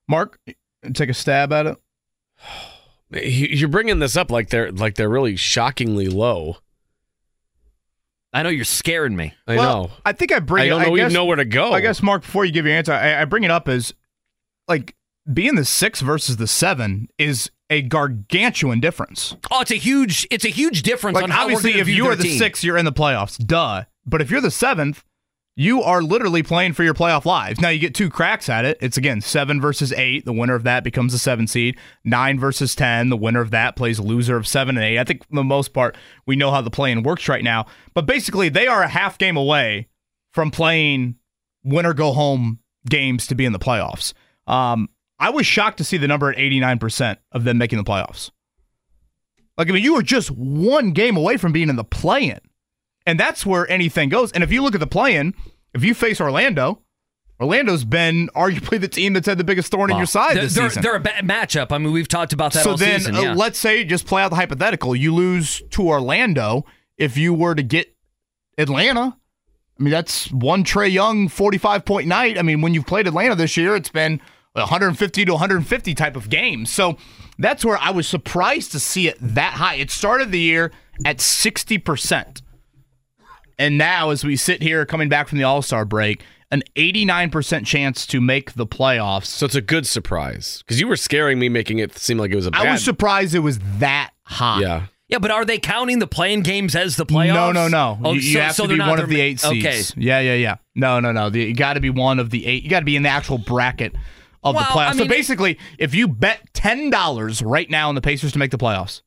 Mark, 0.07 0.39
take 0.93 1.09
a 1.09 1.13
stab 1.13 1.51
at 1.51 1.65
it. 1.67 1.77
You're 3.11 3.69
bringing 3.69 3.99
this 3.99 4.17
up 4.17 4.31
like 4.31 4.49
they're 4.49 4.71
like 4.71 4.95
they're 4.95 5.09
really 5.09 5.35
shockingly 5.35 6.07
low. 6.07 6.57
I 8.35 8.43
know 8.43 8.49
you're 8.49 8.65
scaring 8.65 9.15
me. 9.15 9.33
I 9.47 9.55
well, 9.55 9.83
know. 9.83 9.91
I 10.05 10.11
think 10.11 10.33
I 10.33 10.39
bring 10.39 10.65
I 10.65 10.67
don't 10.67 10.81
know 10.81 10.87
I 10.87 10.89
even 10.89 11.05
guess, 11.05 11.13
know 11.13 11.23
where 11.23 11.37
to 11.37 11.45
go. 11.45 11.71
I 11.71 11.79
guess 11.79 12.03
Mark, 12.03 12.23
before 12.23 12.43
you 12.43 12.51
give 12.51 12.65
your 12.65 12.75
answer, 12.75 12.91
I, 12.91 13.21
I 13.21 13.25
bring 13.25 13.45
it 13.45 13.51
up 13.51 13.69
as 13.69 13.93
like 14.67 14.93
being 15.31 15.55
the 15.55 15.63
six 15.63 16.01
versus 16.01 16.35
the 16.35 16.45
seven 16.45 17.07
is 17.17 17.49
a 17.69 17.81
gargantuan 17.81 18.81
difference. 18.81 19.37
Oh, 19.49 19.61
it's 19.61 19.71
a 19.71 19.75
huge, 19.75 20.27
it's 20.29 20.43
a 20.43 20.49
huge 20.49 20.83
difference 20.83 21.15
Like 21.15 21.23
on 21.23 21.29
how 21.29 21.43
obviously, 21.43 21.69
we're 21.69 21.73
gonna 21.75 21.81
if 21.81 21.87
view 21.87 21.95
you 21.95 22.03
their 22.03 22.11
are 22.11 22.15
the 22.17 22.23
team. 22.23 22.37
six, 22.37 22.61
you're 22.61 22.77
in 22.77 22.83
the 22.83 22.91
playoffs. 22.91 23.37
Duh. 23.37 23.85
But 24.05 24.21
if 24.21 24.29
you're 24.29 24.41
the 24.41 24.51
seventh, 24.51 25.05
you 25.55 25.81
are 25.81 26.01
literally 26.01 26.43
playing 26.43 26.73
for 26.73 26.83
your 26.83 26.93
playoff 26.93 27.23
lives. 27.23 27.61
Now 27.61 27.69
you 27.69 27.79
get 27.79 27.95
two 27.95 28.09
cracks 28.09 28.49
at 28.49 28.65
it. 28.65 28.77
It's 28.81 28.97
again 28.97 29.21
seven 29.21 29.61
versus 29.61 29.93
eight. 29.93 30.25
The 30.25 30.33
winner 30.33 30.55
of 30.55 30.63
that 30.63 30.83
becomes 30.83 31.13
the 31.13 31.19
seven 31.19 31.47
seed. 31.47 31.77
Nine 32.03 32.39
versus 32.39 32.75
ten. 32.75 33.09
The 33.09 33.17
winner 33.17 33.39
of 33.39 33.51
that 33.51 33.75
plays 33.75 33.99
loser 33.99 34.35
of 34.35 34.47
seven 34.47 34.77
and 34.77 34.85
eight. 34.85 34.99
I 34.99 35.05
think 35.05 35.25
for 35.25 35.35
the 35.35 35.43
most 35.43 35.73
part 35.73 35.95
we 36.25 36.35
know 36.35 36.51
how 36.51 36.61
the 36.61 36.69
play-in 36.69 37.03
works 37.03 37.29
right 37.29 37.43
now. 37.43 37.67
But 37.93 38.05
basically, 38.05 38.49
they 38.49 38.67
are 38.67 38.81
a 38.81 38.87
half 38.87 39.17
game 39.17 39.37
away 39.37 39.87
from 40.33 40.51
playing 40.51 41.15
winner 41.63 41.93
go 41.93 42.11
home 42.11 42.59
games 42.89 43.27
to 43.27 43.35
be 43.35 43.45
in 43.45 43.53
the 43.53 43.59
playoffs. 43.59 44.13
Um, 44.47 44.89
I 45.19 45.29
was 45.29 45.45
shocked 45.45 45.77
to 45.77 45.83
see 45.83 45.97
the 45.97 46.07
number 46.07 46.29
at 46.29 46.37
89% 46.37 47.17
of 47.31 47.45
them 47.45 47.57
making 47.57 47.77
the 47.77 47.85
playoffs. 47.85 48.31
Like, 49.57 49.69
I 49.69 49.71
mean, 49.71 49.83
you 49.83 49.95
were 49.95 50.03
just 50.03 50.29
one 50.31 50.91
game 50.91 51.15
away 51.15 51.37
from 51.37 51.53
being 51.53 51.69
in 51.69 51.77
the 51.77 51.85
play 51.85 52.29
in. 52.29 52.39
And 53.05 53.19
that's 53.19 53.45
where 53.45 53.69
anything 53.69 54.09
goes. 54.09 54.31
And 54.31 54.43
if 54.43 54.51
you 54.51 54.61
look 54.63 54.73
at 54.73 54.79
the 54.79 54.87
play-in, 54.87 55.33
if 55.73 55.83
you 55.83 55.93
face 55.93 56.19
Orlando, 56.19 56.81
Orlando's 57.39 57.83
been 57.83 58.29
arguably 58.35 58.79
the 58.79 58.87
team 58.87 59.13
that's 59.13 59.27
had 59.27 59.37
the 59.37 59.43
biggest 59.43 59.71
thorn 59.71 59.91
in 59.91 59.97
your 59.97 60.05
side 60.05 60.35
They're, 60.37 60.43
this 60.43 60.55
they're, 60.55 60.69
season. 60.69 60.83
they're 60.83 60.95
a 60.95 60.99
bad 61.01 61.25
matchup. 61.25 61.71
I 61.71 61.77
mean, 61.77 61.91
we've 61.91 62.07
talked 62.07 62.33
about 62.33 62.53
that 62.53 62.63
so 62.63 62.75
then, 62.75 63.01
season. 63.01 63.15
uh, 63.15 63.35
let's 63.35 63.59
say 63.59 63.83
just 63.83 64.07
play 64.07 64.21
out 64.23 64.29
the 64.29 64.37
hypothetical. 64.37 64.95
You 64.95 65.13
lose 65.13 65.61
to 65.71 65.87
Orlando. 65.87 66.65
If 66.97 67.17
you 67.17 67.33
were 67.33 67.53
to 67.53 67.63
get 67.63 67.93
Atlanta, 68.57 69.17
I 69.77 69.83
mean 69.83 69.91
that's 69.91 70.31
one 70.31 70.63
Trae 70.63 70.89
Young 70.89 71.27
forty-five 71.27 71.83
point 71.83 72.07
night. 72.07 72.37
I 72.37 72.41
mean, 72.41 72.61
when 72.61 72.73
you've 72.73 72.87
played 72.87 73.05
Atlanta 73.05 73.35
this 73.35 73.57
year, 73.57 73.75
it's 73.75 73.89
been 73.89 74.21
150 74.53 75.25
to 75.25 75.31
150 75.33 75.93
type 75.93 76.15
of 76.15 76.29
game. 76.29 76.65
So 76.65 76.95
that's 77.37 77.65
where 77.65 77.77
I 77.77 77.89
was 77.89 78.07
surprised 78.07 78.71
to 78.71 78.79
see 78.79 79.09
it 79.09 79.17
that 79.19 79.53
high. 79.55 79.75
It 79.75 79.91
started 79.91 80.31
the 80.31 80.39
year 80.39 80.71
at 81.03 81.19
sixty 81.19 81.77
percent, 81.77 82.41
and 83.57 83.77
now 83.77 84.09
as 84.09 84.23
we 84.23 84.35
sit 84.35 84.61
here 84.61 84.85
coming 84.85 85.09
back 85.09 85.27
from 85.27 85.37
the 85.37 85.43
All 85.43 85.61
Star 85.61 85.85
break, 85.85 86.23
an 86.51 86.63
eighty-nine 86.75 87.29
percent 87.29 87.65
chance 87.65 88.05
to 88.07 88.21
make 88.21 88.53
the 88.53 88.67
playoffs. 88.67 89.25
So 89.25 89.45
it's 89.45 89.55
a 89.55 89.61
good 89.61 89.87
surprise 89.87 90.63
because 90.65 90.79
you 90.79 90.87
were 90.87 90.97
scaring 90.97 91.39
me, 91.39 91.49
making 91.49 91.79
it 91.79 91.97
seem 91.97 92.17
like 92.17 92.31
it 92.31 92.35
was 92.35 92.45
a 92.45 92.51
bad. 92.51 92.67
I 92.67 92.71
was 92.71 92.83
surprised 92.83 93.33
it 93.35 93.39
was 93.39 93.59
that 93.79 94.11
high. 94.23 94.61
yeah. 94.61 94.87
yeah, 95.07 95.19
but 95.19 95.31
are 95.31 95.45
they 95.45 95.57
counting 95.59 95.99
the 95.99 96.07
play-in 96.07 96.41
games 96.41 96.75
as 96.75 96.95
the 96.95 97.05
playoffs? 97.05 97.33
No, 97.33 97.51
no, 97.51 97.67
no. 97.67 97.99
Oh, 98.03 98.13
you, 98.13 98.21
you 98.21 98.33
so- 98.33 98.41
have 98.41 98.55
so 98.55 98.67
to 98.67 98.73
be 98.73 98.79
one 98.79 98.99
of 98.99 99.09
the 99.09 99.21
eight 99.21 99.39
seeds. 99.39 99.91
Okay. 99.91 100.01
Yeah, 100.01 100.19
yeah, 100.19 100.33
yeah. 100.35 100.55
No, 100.75 100.99
no, 100.99 101.11
no. 101.11 101.29
The, 101.29 101.43
you 101.43 101.55
got 101.55 101.73
to 101.73 101.79
be 101.79 101.89
one 101.89 102.19
of 102.19 102.29
the 102.29 102.45
eight. 102.45 102.63
You 102.63 102.69
got 102.69 102.79
to 102.79 102.85
be 102.85 102.95
in 102.95 103.03
the 103.03 103.09
actual 103.09 103.37
bracket 103.37 103.93
of 104.43 104.55
Well, 104.55 104.63
the 104.63 104.69
playoffs. 104.69 104.89
I 104.89 104.97
so 104.97 105.07
basically, 105.07 105.57
if 105.79 105.95
you 105.95 106.07
bet 106.07 106.53
ten 106.53 106.89
dollars 106.89 107.41
right 107.41 107.69
now 107.69 107.89
on 107.89 107.95
the 107.95 108.01
Pacers 108.01 108.31
to 108.33 108.39
make 108.39 108.51
the 108.51 108.57
playoffs, 108.57 109.01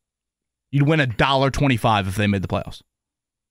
you'd 0.71 0.87
win 0.89 1.01
a 1.01 1.07
dollar 1.07 1.51
twenty-five 1.51 2.09
if 2.09 2.17
they 2.17 2.27
made 2.27 2.43
the 2.43 2.49
playoffs. 2.49 2.83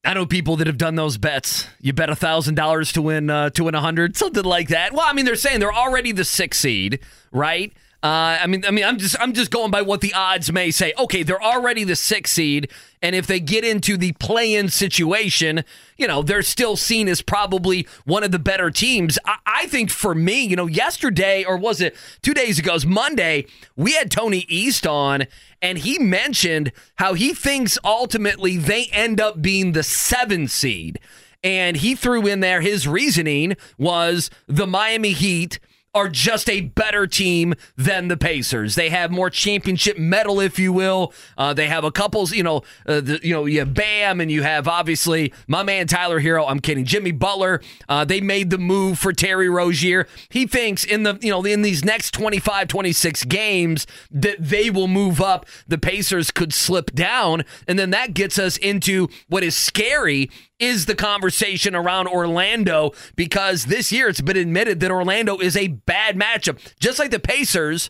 I 0.08 0.14
know 0.14 0.26
people 0.26 0.56
that 0.56 0.68
have 0.68 0.78
done 0.78 0.96
those 0.96 1.18
bets. 1.18 1.68
You 1.82 1.92
bet 1.92 2.10
a 2.10 2.16
thousand 2.16 2.56
dollars 2.56 2.94
to 2.94 3.02
win 3.02 3.30
uh, 3.30 3.50
to 3.50 3.66
win 3.66 3.76
a 3.76 3.82
hundred, 3.82 4.16
something 4.16 4.46
like 4.46 4.70
that. 4.70 4.94
Well, 4.94 5.06
I 5.06 5.12
mean, 5.12 5.26
they're 5.26 5.36
saying 5.36 5.60
they're 5.60 5.74
already 5.74 6.14
the 6.14 6.24
sixth 6.24 6.62
seed, 6.62 7.02
right? 7.34 7.74
Uh, 8.04 8.38
I 8.42 8.48
mean, 8.48 8.64
I 8.64 8.70
mean, 8.70 8.86
I'm 8.86 9.00
just 9.00 9.16
I'm 9.20 9.34
just 9.34 9.50
going 9.50 9.72
by 9.72 9.82
what 9.82 10.02
the 10.02 10.14
odds 10.14 10.52
may 10.52 10.70
say. 10.70 10.94
Okay, 11.00 11.24
they're 11.24 11.42
already 11.42 11.84
the 11.84 11.96
sixth 11.96 12.36
seed, 12.36 12.70
and 13.02 13.16
if 13.16 13.26
they 13.26 13.40
get 13.40 13.66
into 13.66 13.98
the 13.98 14.12
play-in 14.14 14.70
situation, 14.70 15.64
you 15.98 16.08
know, 16.08 16.22
they're 16.22 16.44
still 16.44 16.76
seen 16.76 17.08
as 17.08 17.24
probably 17.24 17.88
one 18.06 18.24
of 18.24 18.32
the 18.32 18.38
better 18.38 18.70
teams. 18.70 19.18
I, 19.26 19.38
I 19.48 19.66
think 19.66 19.90
for 19.90 20.14
me, 20.14 20.44
you 20.44 20.56
know, 20.56 20.68
yesterday 20.68 21.44
or 21.44 21.58
was 21.58 21.82
it 21.82 21.96
two 22.22 22.36
days 22.36 22.60
ago? 22.60 22.76
It 22.76 22.86
Monday. 22.86 23.48
We 23.76 23.94
had 23.94 24.12
Tony 24.12 24.46
East 24.48 24.86
on, 24.86 25.26
and 25.62 25.80
he 25.80 25.98
mentioned 25.98 26.72
how 26.98 27.16
he 27.16 27.34
thinks 27.34 27.80
ultimately 27.84 28.58
they 28.58 28.86
end 28.92 29.20
up 29.20 29.42
being 29.42 29.72
the 29.72 29.84
seven 29.84 30.48
seed. 30.48 31.00
And 31.44 31.78
he 31.78 31.96
threw 31.96 32.28
in 32.28 32.42
there 32.42 32.62
his 32.62 32.88
reasoning 32.88 33.56
was 33.78 34.30
the 34.48 34.68
Miami 34.68 35.12
Heat 35.14 35.60
are 35.98 36.08
just 36.08 36.50
a 36.50 36.62
better 36.62 37.08
team 37.08 37.56
than 37.76 38.08
the 38.08 38.16
Pacers. 38.16 38.76
They 38.76 38.90
have 38.90 39.12
more 39.12 39.30
championship 39.30 39.98
medal, 39.98 40.40
if 40.40 40.60
you 40.60 40.72
will. 40.72 41.12
Uh, 41.38 41.54
they 41.54 41.68
have 41.68 41.84
a 41.84 41.92
couple, 41.92 42.28
you 42.30 42.44
know, 42.44 42.62
uh, 42.86 43.02
the, 43.02 43.20
you 43.24 43.34
know, 43.34 43.46
you 43.46 43.60
have 43.60 43.74
Bam, 43.74 44.22
and 44.22 44.32
you 44.32 44.44
have 44.44 44.68
obviously 44.68 45.34
my 45.48 45.64
man 45.64 45.88
Tyler 45.88 46.22
Herro. 46.22 46.46
I'm 46.48 46.60
kidding, 46.60 46.86
Jimmy 46.86 47.12
Butler. 47.12 47.62
Uh, 47.90 48.06
they 48.06 48.22
made 48.22 48.52
the 48.52 48.58
move 48.58 49.00
for 49.00 49.12
Terry 49.12 49.50
Rozier. 49.50 50.08
He 50.30 50.46
thinks 50.46 50.84
in 50.84 51.04
the, 51.04 51.18
you 51.22 51.32
know, 51.32 51.44
in 51.44 51.64
these 51.64 51.84
next 51.84 52.12
25, 52.12 52.68
26 52.68 53.24
games 53.26 53.88
that 54.12 54.38
they 54.40 54.70
will 54.70 54.88
move 54.88 55.20
up. 55.20 55.46
The 55.68 55.78
Pacers 55.78 56.30
could 56.32 56.54
slip 56.54 56.94
down, 56.94 57.44
and 57.68 57.80
then 57.80 57.90
that 57.90 58.14
gets 58.14 58.38
us 58.38 58.58
into 58.58 59.08
what 59.28 59.44
is 59.44 59.58
scary 59.58 60.30
is 60.60 60.86
the 60.86 60.96
conversation 60.96 61.76
around 61.76 62.08
Orlando 62.08 62.92
because 63.16 63.66
this 63.66 63.92
year 63.92 64.08
it's 64.08 64.22
been 64.22 64.38
admitted 64.38 64.80
that 64.80 64.92
Orlando 64.92 65.38
is 65.38 65.56
a 65.56 65.68
bad 65.68 66.16
matchup. 66.16 66.60
Just 66.80 67.00
like 67.00 67.12
the 67.12 67.20
Pacers 67.20 67.90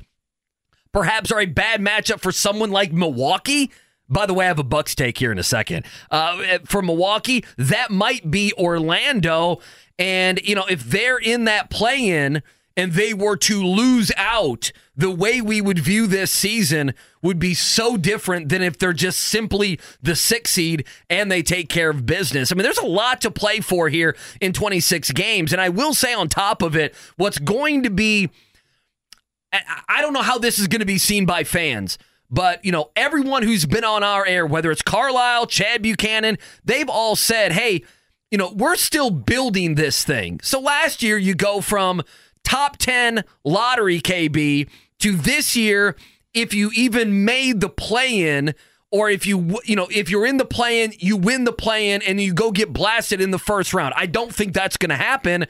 perhaps 0.92 1.32
are 1.32 1.40
a 1.40 1.46
bad 1.46 1.80
matchup 1.82 2.20
for 2.20 2.32
someone 2.32 2.72
like 2.72 2.92
Milwaukee. 2.92 3.72
By 4.10 4.26
the 4.26 4.34
way, 4.34 4.46
I 4.46 4.48
have 4.48 4.60
a 4.60 4.64
Bucks 4.64 4.96
take 4.96 5.18
here 5.18 5.32
in 5.32 5.38
a 5.38 5.44
second. 5.44 5.86
Uh, 6.10 6.60
for 6.66 6.82
Milwaukee, 6.82 7.44
that 7.58 7.92
might 7.92 8.32
be 8.32 8.54
Orlando. 8.58 9.60
And, 10.00 10.40
you 10.44 10.56
know, 10.56 10.66
if 10.70 10.84
they're 10.84 11.18
in 11.18 11.44
that 11.46 11.70
play 11.70 12.10
in 12.10 12.42
and 12.78 12.94
they 12.94 13.14
were 13.14 13.36
to 13.36 13.62
lose 13.62 14.12
out, 14.16 14.72
the 14.96 15.12
way 15.12 15.42
we 15.42 15.60
would 15.60 15.80
view 15.80 16.08
this 16.08 16.32
season 16.32 16.94
would 17.22 17.40
be 17.40 17.54
so 17.54 17.98
different 17.98 18.48
than 18.50 18.62
if 18.62 18.78
they're 18.78 18.94
just 18.94 19.20
simply 19.20 19.80
the 20.02 20.16
six 20.16 20.52
seed 20.52 20.86
and 21.10 21.30
they 21.30 21.42
take 21.42 21.68
care 21.68 21.90
of 21.90 22.06
business. 22.06 22.52
I 22.52 22.56
mean, 22.56 22.64
there's 22.64 22.78
a 22.78 22.86
lot 22.86 23.20
to 23.22 23.32
play 23.32 23.60
for 23.60 23.90
here 23.90 24.16
in 24.40 24.54
26 24.54 25.12
games. 25.12 25.52
And 25.52 25.60
I 25.62 25.70
will 25.70 25.94
say, 25.94 26.14
on 26.14 26.30
top 26.30 26.62
of 26.62 26.76
it, 26.76 26.96
what's 27.18 27.40
going 27.40 27.84
to 27.84 27.90
be 27.90 28.30
I 29.88 30.02
don't 30.02 30.14
know 30.14 30.22
how 30.22 30.38
this 30.38 30.60
is 30.60 30.68
going 30.68 30.82
to 30.82 30.86
be 30.86 30.98
seen 30.98 31.26
by 31.26 31.44
fans, 31.44 31.98
but 32.30 32.64
you 32.66 32.72
know, 32.72 32.92
everyone 32.96 33.44
who's 33.44 33.66
been 33.66 33.84
on 33.84 34.04
our 34.04 34.26
air, 34.26 34.46
whether 34.46 34.72
it's 34.72 34.82
Carlisle, 34.82 35.48
Chad 35.48 35.82
Buchanan, 35.82 36.38
they've 36.66 36.90
all 36.90 37.16
said, 37.16 37.54
"Hey, 37.54 37.84
you 38.30 38.38
know, 38.38 38.52
we're 38.54 38.76
still 38.76 39.10
building 39.10 39.76
this 39.76 40.04
thing." 40.04 40.40
So 40.44 40.60
last 40.60 41.02
year, 41.02 41.18
you 41.18 41.34
go 41.34 41.62
from 41.62 42.04
top 42.48 42.78
ten 42.78 43.24
lottery 43.44 44.00
KB 44.00 44.70
to 45.00 45.12
this 45.16 45.56
year, 45.56 45.96
if 46.34 46.54
you 46.54 46.72
even 46.74 47.26
made 47.26 47.60
the 47.62 47.70
play-in. 47.70 48.56
Or 48.90 49.10
if 49.10 49.26
you 49.26 49.60
you 49.66 49.76
know 49.76 49.90
if 49.92 50.10
you're 50.10 50.26
in 50.26 50.38
the 50.38 50.46
play-in, 50.46 50.94
you 50.98 51.18
win 51.18 51.44
the 51.44 51.52
play-in 51.52 52.02
and 52.04 52.22
you 52.22 52.34
go 52.34 52.54
get 52.54 52.72
blasted 52.72 53.20
in 53.20 53.32
the 53.32 53.38
first 53.38 53.74
round. 53.74 53.94
I 53.98 54.06
don't 54.06 54.34
think 54.34 54.54
that's 54.54 54.78
going 54.78 54.92
to 54.92 54.96
happen 54.96 55.46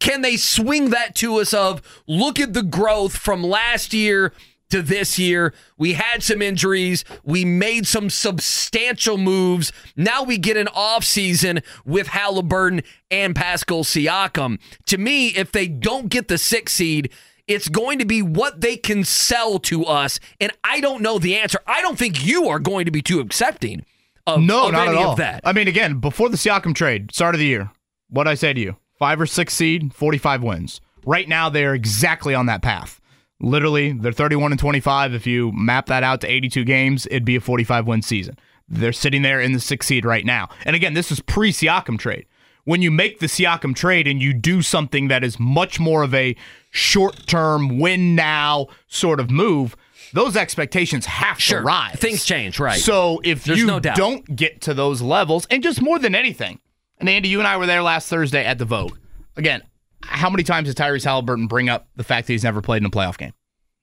can 0.00 0.22
they 0.22 0.36
swing 0.36 0.90
that 0.90 1.14
to 1.14 1.36
us 1.36 1.54
of 1.54 1.80
look 2.06 2.40
at 2.40 2.52
the 2.52 2.62
growth 2.62 3.16
from 3.16 3.42
last 3.42 3.92
year 3.94 4.32
to 4.74 4.82
this 4.82 5.18
year. 5.18 5.54
We 5.78 5.92
had 5.94 6.22
some 6.22 6.42
injuries. 6.42 7.04
We 7.22 7.44
made 7.44 7.86
some 7.86 8.10
substantial 8.10 9.18
moves. 9.18 9.72
Now 9.96 10.22
we 10.24 10.36
get 10.36 10.56
an 10.56 10.66
offseason 10.66 11.62
with 11.84 12.08
halliburton 12.08 12.82
and 13.10 13.36
pascal 13.36 13.84
siakam. 13.84 14.58
To 14.86 14.98
me 14.98 15.28
if 15.28 15.52
they 15.52 15.68
don't 15.68 16.08
get 16.08 16.28
the 16.28 16.38
six 16.38 16.72
seed 16.72 17.10
it's 17.46 17.68
going 17.68 17.98
to 17.98 18.06
be 18.06 18.22
what 18.22 18.62
they 18.62 18.74
can 18.74 19.04
sell 19.04 19.58
to 19.58 19.84
us 19.84 20.18
and 20.40 20.50
i 20.64 20.80
don't 20.80 21.02
know 21.02 21.18
the 21.18 21.36
answer. 21.36 21.58
I 21.66 21.82
don't 21.82 21.98
think 21.98 22.24
you 22.24 22.48
are 22.48 22.58
going 22.58 22.86
to 22.86 22.90
be 22.90 23.02
too 23.02 23.20
accepting 23.20 23.84
of, 24.26 24.40
No, 24.40 24.68
of 24.68 24.72
not 24.72 24.88
any 24.88 24.96
at 24.96 25.04
all. 25.04 25.10
of 25.12 25.18
that. 25.18 25.42
I 25.44 25.52
mean, 25.52 25.68
again, 25.68 25.98
before 26.00 26.30
the 26.30 26.38
Siakam 26.38 26.74
trade, 26.74 27.14
start 27.14 27.34
of 27.34 27.38
the 27.40 27.44
year, 27.46 27.70
what 28.08 28.26
I 28.26 28.34
say 28.34 28.54
to 28.54 28.60
you: 28.60 28.76
five 28.98 29.20
or 29.20 29.26
six 29.26 29.52
seed, 29.52 29.92
forty-five 29.94 30.42
wins. 30.42 30.80
Right 31.04 31.28
now, 31.28 31.50
they 31.50 31.66
are 31.66 31.74
exactly 31.74 32.34
on 32.34 32.46
that 32.46 32.62
path. 32.62 32.98
Literally, 33.40 33.92
they're 33.92 34.12
thirty-one 34.12 34.52
and 34.52 34.58
twenty-five. 34.58 35.12
If 35.12 35.26
you 35.26 35.52
map 35.52 35.86
that 35.86 36.02
out 36.02 36.20
to 36.22 36.26
eighty-two 36.26 36.64
games, 36.64 37.06
it'd 37.06 37.24
be 37.24 37.36
a 37.36 37.40
forty-five 37.40 37.86
win 37.86 38.02
season. 38.02 38.38
They're 38.68 38.92
sitting 38.92 39.22
there 39.22 39.40
in 39.40 39.52
the 39.52 39.60
sixth 39.60 39.88
seed 39.88 40.04
right 40.04 40.24
now. 40.24 40.48
And 40.64 40.74
again, 40.74 40.94
this 40.94 41.12
is 41.12 41.20
pre-Siakam 41.20 41.98
trade. 41.98 42.26
When 42.64 42.80
you 42.80 42.90
make 42.90 43.18
the 43.18 43.26
Siakam 43.26 43.74
trade 43.74 44.06
and 44.06 44.22
you 44.22 44.32
do 44.32 44.62
something 44.62 45.08
that 45.08 45.22
is 45.22 45.38
much 45.38 45.78
more 45.78 46.02
of 46.02 46.14
a 46.14 46.34
short-term 46.70 47.78
win 47.78 48.14
now 48.14 48.68
sort 48.86 49.20
of 49.20 49.30
move, 49.30 49.76
those 50.14 50.34
expectations 50.34 51.04
have 51.04 51.38
sure 51.38 51.58
to 51.58 51.66
rise. 51.66 51.96
things 51.96 52.24
change 52.24 52.58
right 52.58 52.80
So 52.80 53.20
if 53.22 53.44
There's 53.44 53.58
you 53.58 53.66
no 53.66 53.80
don't 53.80 54.34
get 54.34 54.62
to 54.62 54.72
those 54.72 55.02
levels, 55.02 55.46
and 55.50 55.62
just 55.62 55.82
more 55.82 55.98
than 55.98 56.14
anything, 56.14 56.58
and 56.96 57.06
Andy, 57.06 57.28
you 57.28 57.40
and 57.40 57.46
I 57.46 57.58
were 57.58 57.66
there 57.66 57.82
last 57.82 58.08
Thursday 58.08 58.46
at 58.46 58.56
the 58.56 58.64
Vogue. 58.64 58.96
Again, 59.36 59.62
how 60.06 60.30
many 60.30 60.42
times 60.42 60.68
did 60.68 60.76
Tyrese 60.76 61.04
Halliburton 61.04 61.46
bring 61.46 61.68
up 61.68 61.88
the 61.96 62.04
fact 62.04 62.26
that 62.26 62.32
he's 62.32 62.44
never 62.44 62.60
played 62.62 62.82
in 62.82 62.86
a 62.86 62.90
playoff 62.90 63.18
game? 63.18 63.32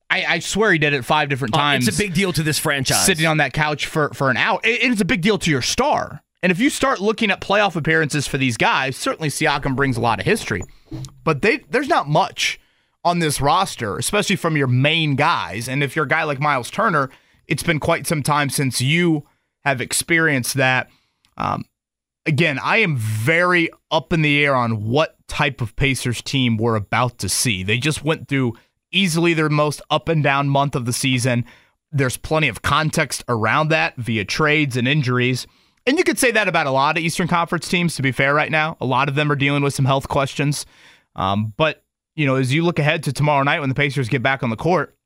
I, 0.09 0.25
I 0.25 0.39
swear 0.39 0.71
he 0.73 0.77
did 0.79 0.93
it 0.93 1.05
five 1.05 1.29
different 1.29 1.53
Uh, 1.55 1.59
times. 1.59 1.87
it's 1.87 1.97
a 1.97 2.01
big 2.01 2.13
deal 2.13 2.33
to 2.33 2.43
this 2.43 2.59
franchise 2.59 3.05
sitting 3.05 3.25
on 3.25 3.37
that 3.37 3.53
couch 3.53 3.85
for, 3.85 4.09
for 4.13 4.29
an 4.29 4.37
hour. 4.37 4.59
It- 4.63 4.83
it's 4.91 5.01
a 5.01 5.05
big 5.05 5.21
deal 5.21 5.37
to 5.37 5.49
your 5.51 5.61
star. 5.61 6.21
And 6.43 6.51
if 6.51 6.59
you 6.59 6.69
start 6.69 6.99
looking 6.99 7.29
at 7.31 7.39
playoff 7.39 7.75
appearances 7.75 8.27
for 8.27 8.37
these 8.37 8.57
guys, 8.57 8.97
certainly 8.97 9.29
Siakam 9.29 9.75
brings 9.75 9.95
a 9.95 10.01
lot 10.01 10.19
of 10.19 10.25
history. 10.25 10.63
But 11.23 11.41
they 11.43 11.57
there's 11.69 11.87
not 11.87 12.09
much 12.09 12.59
on 13.05 13.19
this 13.19 13.39
roster, 13.39 13.97
especially 13.97 14.35
from 14.35 14.57
your 14.57 14.67
main 14.67 15.15
guys. 15.15 15.69
And 15.69 15.83
if 15.83 15.95
you're 15.95 16.05
a 16.05 16.09
guy 16.09 16.23
like 16.23 16.39
Miles 16.39 16.69
Turner, 16.71 17.09
it's 17.47 17.63
been 17.63 17.79
quite 17.79 18.05
some 18.07 18.21
time 18.23 18.49
since 18.49 18.81
you 18.81 19.25
have 19.63 19.79
experienced 19.81 20.55
that. 20.55 20.89
Um, 21.37 21.63
again, 22.25 22.59
I 22.61 22.77
am 22.77 22.97
very 22.97 23.69
up 23.91 24.11
in 24.11 24.21
the 24.23 24.43
air 24.43 24.55
on 24.55 24.87
what 24.89 25.15
type 25.31 25.61
of 25.61 25.77
Pacers 25.77 26.21
team 26.21 26.57
we're 26.57 26.75
about 26.75 27.17
to 27.19 27.29
see. 27.29 27.63
They 27.63 27.77
just 27.77 28.03
went 28.03 28.27
through 28.27 28.57
easily 28.91 29.33
their 29.33 29.47
most 29.47 29.81
up 29.89 30.09
and 30.09 30.21
down 30.21 30.49
month 30.49 30.75
of 30.75 30.85
the 30.85 30.91
season. 30.91 31.45
There's 31.89 32.17
plenty 32.17 32.49
of 32.49 32.61
context 32.61 33.23
around 33.29 33.69
that 33.69 33.95
via 33.95 34.25
trades 34.25 34.75
and 34.75 34.89
injuries. 34.89 35.47
And 35.87 35.97
you 35.97 36.03
could 36.03 36.19
say 36.19 36.31
that 36.31 36.49
about 36.49 36.67
a 36.67 36.71
lot 36.71 36.97
of 36.97 37.03
Eastern 37.03 37.29
Conference 37.29 37.69
teams, 37.69 37.95
to 37.95 38.01
be 38.01 38.11
fair, 38.11 38.33
right 38.33 38.51
now. 38.51 38.75
A 38.81 38.85
lot 38.85 39.07
of 39.07 39.15
them 39.15 39.31
are 39.31 39.37
dealing 39.37 39.63
with 39.63 39.73
some 39.73 39.85
health 39.85 40.09
questions. 40.09 40.65
Um, 41.15 41.53
but, 41.55 41.81
you 42.13 42.25
know, 42.25 42.35
as 42.35 42.53
you 42.53 42.63
look 42.65 42.77
ahead 42.77 43.03
to 43.03 43.13
tomorrow 43.13 43.43
night 43.43 43.61
when 43.61 43.69
the 43.69 43.75
Pacers 43.75 44.09
get 44.09 44.21
back 44.21 44.43
on 44.43 44.49
the 44.49 44.57
court, 44.57 44.97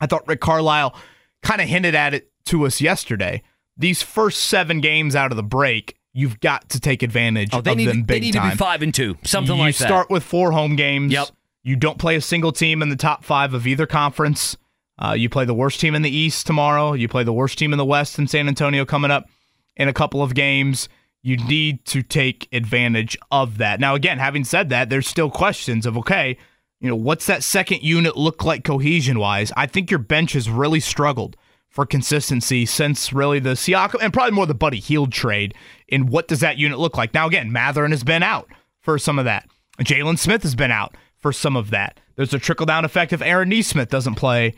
I 0.00 0.06
thought 0.06 0.28
Rick 0.28 0.40
Carlisle 0.40 0.94
kind 1.42 1.60
of 1.60 1.66
hinted 1.66 1.96
at 1.96 2.14
it 2.14 2.30
to 2.46 2.66
us 2.66 2.80
yesterday. 2.80 3.42
These 3.76 4.02
first 4.02 4.44
seven 4.44 4.80
games 4.80 5.16
out 5.16 5.32
of 5.32 5.36
the 5.36 5.42
break, 5.42 5.98
you've 6.16 6.40
got 6.40 6.68
to 6.70 6.80
take 6.80 7.02
advantage 7.02 7.50
Oh, 7.52 7.60
they 7.60 7.72
of 7.72 7.76
need, 7.76 7.86
them 7.88 8.04
they 8.06 8.20
need 8.20 8.32
time. 8.32 8.50
to 8.50 8.56
be 8.56 8.58
five 8.58 8.82
and 8.82 8.92
two, 8.94 9.16
something 9.24 9.54
you 9.56 9.62
like 9.62 9.76
that. 9.76 9.84
You 9.84 9.86
start 9.88 10.10
with 10.10 10.22
four 10.22 10.50
home 10.52 10.74
games. 10.74 11.12
Yep. 11.12 11.28
You 11.62 11.76
don't 11.76 11.98
play 11.98 12.16
a 12.16 12.20
single 12.20 12.52
team 12.52 12.80
in 12.80 12.88
the 12.88 12.96
top 12.96 13.24
five 13.24 13.52
of 13.52 13.66
either 13.66 13.86
conference. 13.86 14.56
Uh, 14.98 15.12
you 15.12 15.28
play 15.28 15.44
the 15.44 15.52
worst 15.54 15.78
team 15.78 15.94
in 15.94 16.02
the 16.02 16.10
East 16.10 16.46
tomorrow. 16.46 16.94
You 16.94 17.06
play 17.06 17.22
the 17.22 17.32
worst 17.32 17.58
team 17.58 17.72
in 17.72 17.76
the 17.76 17.84
West 17.84 18.18
in 18.18 18.26
San 18.28 18.48
Antonio 18.48 18.84
coming 18.86 19.10
up 19.10 19.28
in 19.76 19.88
a 19.88 19.92
couple 19.92 20.22
of 20.22 20.32
games. 20.34 20.88
You 21.22 21.36
need 21.36 21.84
to 21.86 22.02
take 22.02 22.48
advantage 22.52 23.18
of 23.30 23.58
that. 23.58 23.78
Now, 23.80 23.94
again, 23.94 24.18
having 24.18 24.44
said 24.44 24.68
that, 24.70 24.88
there's 24.88 25.06
still 25.08 25.28
questions 25.28 25.84
of 25.84 25.98
okay, 25.98 26.38
you 26.80 26.88
know, 26.88 26.96
what's 26.96 27.26
that 27.26 27.42
second 27.42 27.82
unit 27.82 28.16
look 28.16 28.44
like 28.44 28.64
cohesion 28.64 29.18
wise? 29.18 29.52
I 29.56 29.66
think 29.66 29.90
your 29.90 29.98
bench 29.98 30.32
has 30.34 30.48
really 30.48 30.80
struggled 30.80 31.36
for 31.68 31.84
consistency 31.84 32.64
since 32.64 33.12
really 33.12 33.38
the 33.38 33.50
Siakam 33.50 33.96
and 34.00 34.12
probably 34.12 34.32
more 34.32 34.46
the 34.46 34.54
Buddy 34.54 34.78
Hield 34.80 35.12
trade. 35.12 35.52
In 35.88 36.06
what 36.06 36.28
does 36.28 36.40
that 36.40 36.58
unit 36.58 36.78
look 36.78 36.96
like? 36.96 37.14
Now, 37.14 37.26
again, 37.26 37.52
Mathurin 37.52 37.92
has 37.92 38.04
been 38.04 38.22
out 38.22 38.48
for 38.82 38.98
some 38.98 39.18
of 39.18 39.24
that. 39.24 39.48
Jalen 39.80 40.18
Smith 40.18 40.42
has 40.42 40.54
been 40.54 40.70
out 40.70 40.96
for 41.18 41.32
some 41.32 41.56
of 41.56 41.70
that. 41.70 42.00
There's 42.16 42.34
a 42.34 42.38
trickle 42.38 42.66
down 42.66 42.84
effect 42.84 43.12
if 43.12 43.22
Aaron 43.22 43.48
Nesmith 43.48 43.90
doesn't 43.90 44.14
play 44.14 44.54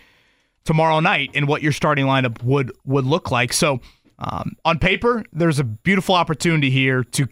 tomorrow 0.65 1.01
night 1.01 1.31
and 1.35 1.49
what 1.49 1.63
your 1.63 1.73
starting 1.73 2.07
lineup 2.07 2.43
would 2.43 2.73
would 2.85 3.05
look 3.05 3.31
like. 3.31 3.53
So 3.53 3.81
um, 4.19 4.57
on 4.65 4.79
paper, 4.79 5.25
there's 5.33 5.59
a 5.59 5.65
beautiful 5.65 6.15
opportunity 6.15 6.71
here 6.71 7.05
to 7.05 7.27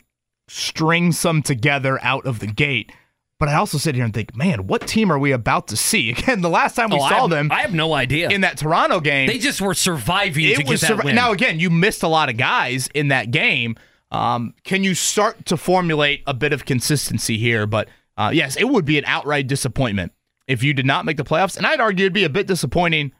string 0.48 1.12
some 1.12 1.42
together 1.42 1.98
out 2.02 2.26
of 2.26 2.38
the 2.38 2.46
gate. 2.46 2.92
But 3.38 3.50
I 3.50 3.54
also 3.56 3.76
sit 3.76 3.94
here 3.94 4.04
and 4.04 4.14
think, 4.14 4.34
man, 4.34 4.66
what 4.66 4.86
team 4.86 5.12
are 5.12 5.18
we 5.18 5.32
about 5.32 5.68
to 5.68 5.76
see? 5.76 6.10
Again, 6.18 6.40
the 6.40 6.48
last 6.48 6.74
time 6.74 6.88
we 6.90 6.96
Oh, 6.98 7.02
I 7.02 7.10
saw 7.10 7.20
have- 7.22 7.30
them 7.30 7.52
I 7.52 7.60
have 7.60 7.74
no 7.74 7.92
idea. 7.92 8.30
in 8.30 8.40
that 8.42 8.56
Toronto 8.56 9.00
game, 9.00 9.26
they 9.26 9.38
just 9.38 9.60
were 9.60 9.74
surviving 9.74 10.44
to 10.44 10.50
it 10.52 10.58
get 10.58 10.68
was 10.68 10.80
that 10.80 10.90
survi- 10.92 11.14
now 11.14 11.32
again 11.32 11.60
you 11.60 11.68
missed 11.70 12.02
a 12.02 12.08
lot 12.08 12.28
of 12.30 12.36
guys 12.36 12.88
in 12.94 13.08
that 13.08 13.30
game 13.30 13.76
um, 14.10 14.54
can 14.64 14.84
you 14.84 14.94
start 14.94 15.44
to 15.46 15.56
formulate 15.56 16.22
a 16.26 16.32
bit 16.34 16.52
of 16.52 16.64
consistency 16.64 17.36
here 17.36 17.66
but 17.66 17.88
uh, 18.16 18.30
yes 18.32 18.56
it 18.56 18.64
would 18.64 18.84
be 18.84 18.96
an 18.98 19.04
outright 19.04 19.46
disappointment 19.46 20.12
if 20.46 20.62
you 20.62 20.72
did 20.72 20.86
not 20.86 21.04
make 21.04 21.16
the 21.16 21.24
playoffs 21.24 21.56
and 21.56 21.66
i'd 21.66 21.80
argue 21.80 22.04
it'd 22.04 22.12
be 22.12 22.22
a 22.24 22.30
bit 22.30 22.46
disappointing 22.46 23.10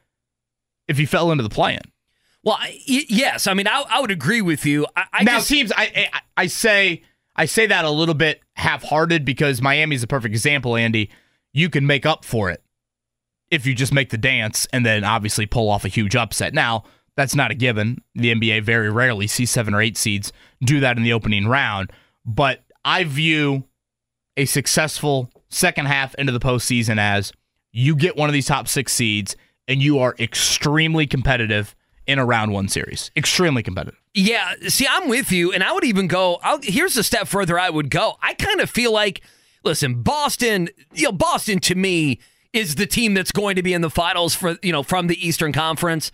if 0.89 0.99
you 1.01 1.07
fell 1.07 1.31
into 1.33 1.43
the 1.43 1.51
play-in 1.51 1.81
well, 2.45 2.57
I- 2.61 2.79
yes. 2.87 3.49
I 3.49 3.55
mean, 3.55 3.67
I, 3.67 3.83
I 3.91 4.01
would 4.01 4.13
agree 4.13 4.41
with 4.41 4.65
you. 4.65 4.87
I, 4.97 5.05
I 5.13 5.23
now 5.25 5.39
just, 5.39 5.49
teams 5.49 5.73
I, 5.77 6.09
I 6.15 6.21
i 6.37 6.47
say 6.47 7.03
i 7.37 7.45
say 7.45 7.67
that 7.67 7.85
a 7.85 7.91
little 7.91 8.15
bit 8.15 8.41
half-hearted 8.55 9.25
because 9.25 9.63
miami's 9.63 10.03
a 10.03 10.07
perfect 10.07 10.35
example 10.35 10.77
andy 10.77 11.11
you 11.53 11.71
can 11.71 11.87
make 11.87 12.05
up 12.05 12.25
for 12.25 12.51
it 12.51 12.63
if 13.51 13.67
you 13.67 13.75
just 13.75 13.93
make 13.93 14.11
the 14.11 14.19
dance 14.19 14.67
and 14.73 14.85
then 14.85 15.05
obviously 15.05 15.47
pull 15.47 15.69
off 15.71 15.85
a 15.85 15.89
huge 15.89 16.17
upset. 16.17 16.53
Now, 16.55 16.85
that's 17.17 17.35
not 17.35 17.51
a 17.51 17.55
given. 17.55 18.03
The 18.15 18.35
NBA 18.35 18.63
very 18.63 18.91
rarely 18.91 19.27
sees 19.27 19.51
seven 19.51 19.75
or 19.75 19.81
eight 19.81 19.97
seeds 19.97 20.33
do 20.63 20.81
that 20.81 20.97
in 20.97 21.03
the 21.03 21.13
opening 21.13 21.47
round. 21.47 21.93
But 22.25 22.65
I 22.85 23.05
view 23.05 23.65
a 24.37 24.45
successful 24.45 25.31
second 25.49 25.87
half 25.87 26.15
into 26.17 26.33
the 26.33 26.41
postseason 26.41 26.99
as 26.99 27.33
you 27.73 27.97
get 27.97 28.17
one 28.17 28.29
of 28.29 28.33
these 28.33 28.47
top 28.47 28.69
six 28.69 28.93
seeds 28.93 29.37
and 29.69 29.81
you 29.81 29.99
are 29.99 30.15
extremely 30.19 31.07
competitive 31.07 31.75
in 32.07 32.19
a 32.19 32.27
round 32.27 32.53
one 32.53 32.69
series. 32.69 33.11
Extremely 33.17 33.63
competitive. 33.63 34.01
Yeah, 34.19 34.55
see, 34.69 34.87
I'm 34.89 35.11
with 35.11 35.31
you, 35.31 35.53
and 35.53 35.63
I 35.63 35.73
would 35.73 35.85
even 35.85 36.09
go. 36.09 36.39
I'll, 36.43 36.59
here's 36.63 36.97
a 36.97 37.05
step 37.05 37.29
further. 37.29 37.59
I 37.59 37.69
would 37.69 37.91
go. 37.91 38.17
I 38.23 38.33
kind 38.33 38.63
of 38.63 38.71
feel 38.71 38.91
like, 38.91 39.21
listen, 39.63 40.03
Boston. 40.03 40.71
You 40.95 41.05
know, 41.05 41.13
Boston 41.13 41.61
to 41.61 41.75
me 41.75 42.21
is 42.55 42.77
the 42.77 42.87
team 42.87 43.13
that's 43.13 43.31
going 43.31 43.57
to 43.57 43.63
be 43.63 43.75
in 43.75 43.83
the 43.83 43.91
finals 43.91 44.35
for 44.35 44.57
you 44.63 44.73
know 44.73 44.83
from 44.83 45.09
the 45.09 45.27
Eastern 45.27 45.53
Conference. 45.53 46.11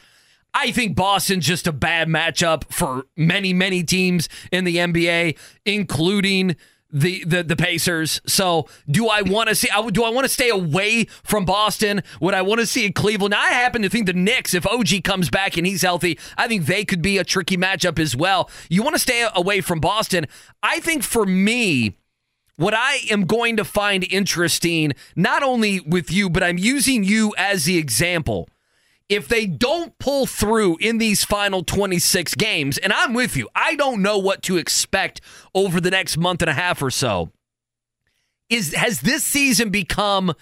I 0.52 0.72
think 0.72 0.96
Boston's 0.96 1.46
just 1.46 1.68
a 1.68 1.72
bad 1.72 2.08
matchup 2.08 2.64
for 2.72 3.04
many, 3.16 3.54
many 3.54 3.84
teams 3.84 4.28
in 4.50 4.64
the 4.64 4.78
NBA, 4.78 5.38
including 5.64 6.56
the 6.92 7.24
the, 7.24 7.42
the 7.42 7.56
Pacers. 7.56 8.20
So, 8.26 8.68
do 8.88 9.08
I 9.08 9.22
want 9.22 9.48
to 9.48 9.54
see? 9.54 9.68
I, 9.70 9.88
do 9.90 10.04
I 10.04 10.10
want 10.10 10.24
to 10.24 10.28
stay 10.28 10.50
away 10.50 11.04
from 11.24 11.44
Boston? 11.44 12.02
Would 12.20 12.34
I 12.34 12.42
want 12.42 12.60
to 12.60 12.66
see 12.66 12.90
Cleveland? 12.92 13.32
Now, 13.32 13.40
I 13.40 13.48
happen 13.48 13.82
to 13.82 13.88
think 13.88 14.06
the 14.06 14.12
Knicks, 14.12 14.54
if 14.54 14.66
OG 14.66 15.02
comes 15.04 15.30
back 15.30 15.56
and 15.56 15.66
he's 15.66 15.82
healthy, 15.82 16.18
I 16.36 16.48
think 16.48 16.66
they 16.66 16.84
could 16.84 17.02
be 17.02 17.18
a 17.18 17.24
tricky 17.24 17.56
matchup 17.56 17.98
as 17.98 18.14
well. 18.14 18.50
You 18.68 18.82
want 18.82 18.94
to 18.94 19.00
stay 19.00 19.26
away 19.34 19.60
from 19.60 19.80
Boston? 19.80 20.26
I 20.62 20.80
think 20.80 21.02
for 21.02 21.26
me. 21.26 21.96
What 22.56 22.74
I 22.74 22.98
am 23.10 23.24
going 23.24 23.56
to 23.56 23.64
find 23.64 24.04
interesting, 24.04 24.92
not 25.16 25.42
only 25.42 25.80
with 25.80 26.12
you, 26.12 26.28
but 26.28 26.42
I'm 26.42 26.58
using 26.58 27.02
you 27.02 27.34
as 27.38 27.64
the 27.64 27.78
example 27.78 28.46
if 29.12 29.28
they 29.28 29.44
don't 29.44 29.98
pull 29.98 30.24
through 30.24 30.78
in 30.78 30.96
these 30.96 31.22
final 31.22 31.62
26 31.62 32.34
games, 32.36 32.78
and 32.78 32.94
I'm 32.94 33.12
with 33.12 33.36
you, 33.36 33.46
I 33.54 33.74
don't 33.74 34.00
know 34.00 34.16
what 34.16 34.40
to 34.44 34.56
expect 34.56 35.20
over 35.54 35.82
the 35.82 35.90
next 35.90 36.16
month 36.16 36.40
and 36.40 36.48
a 36.48 36.54
half 36.54 36.80
or 36.80 36.90
so. 36.90 37.30
Is 38.48 38.72
has 38.72 39.00
this 39.00 39.22
season 39.22 39.68
become 39.68 40.32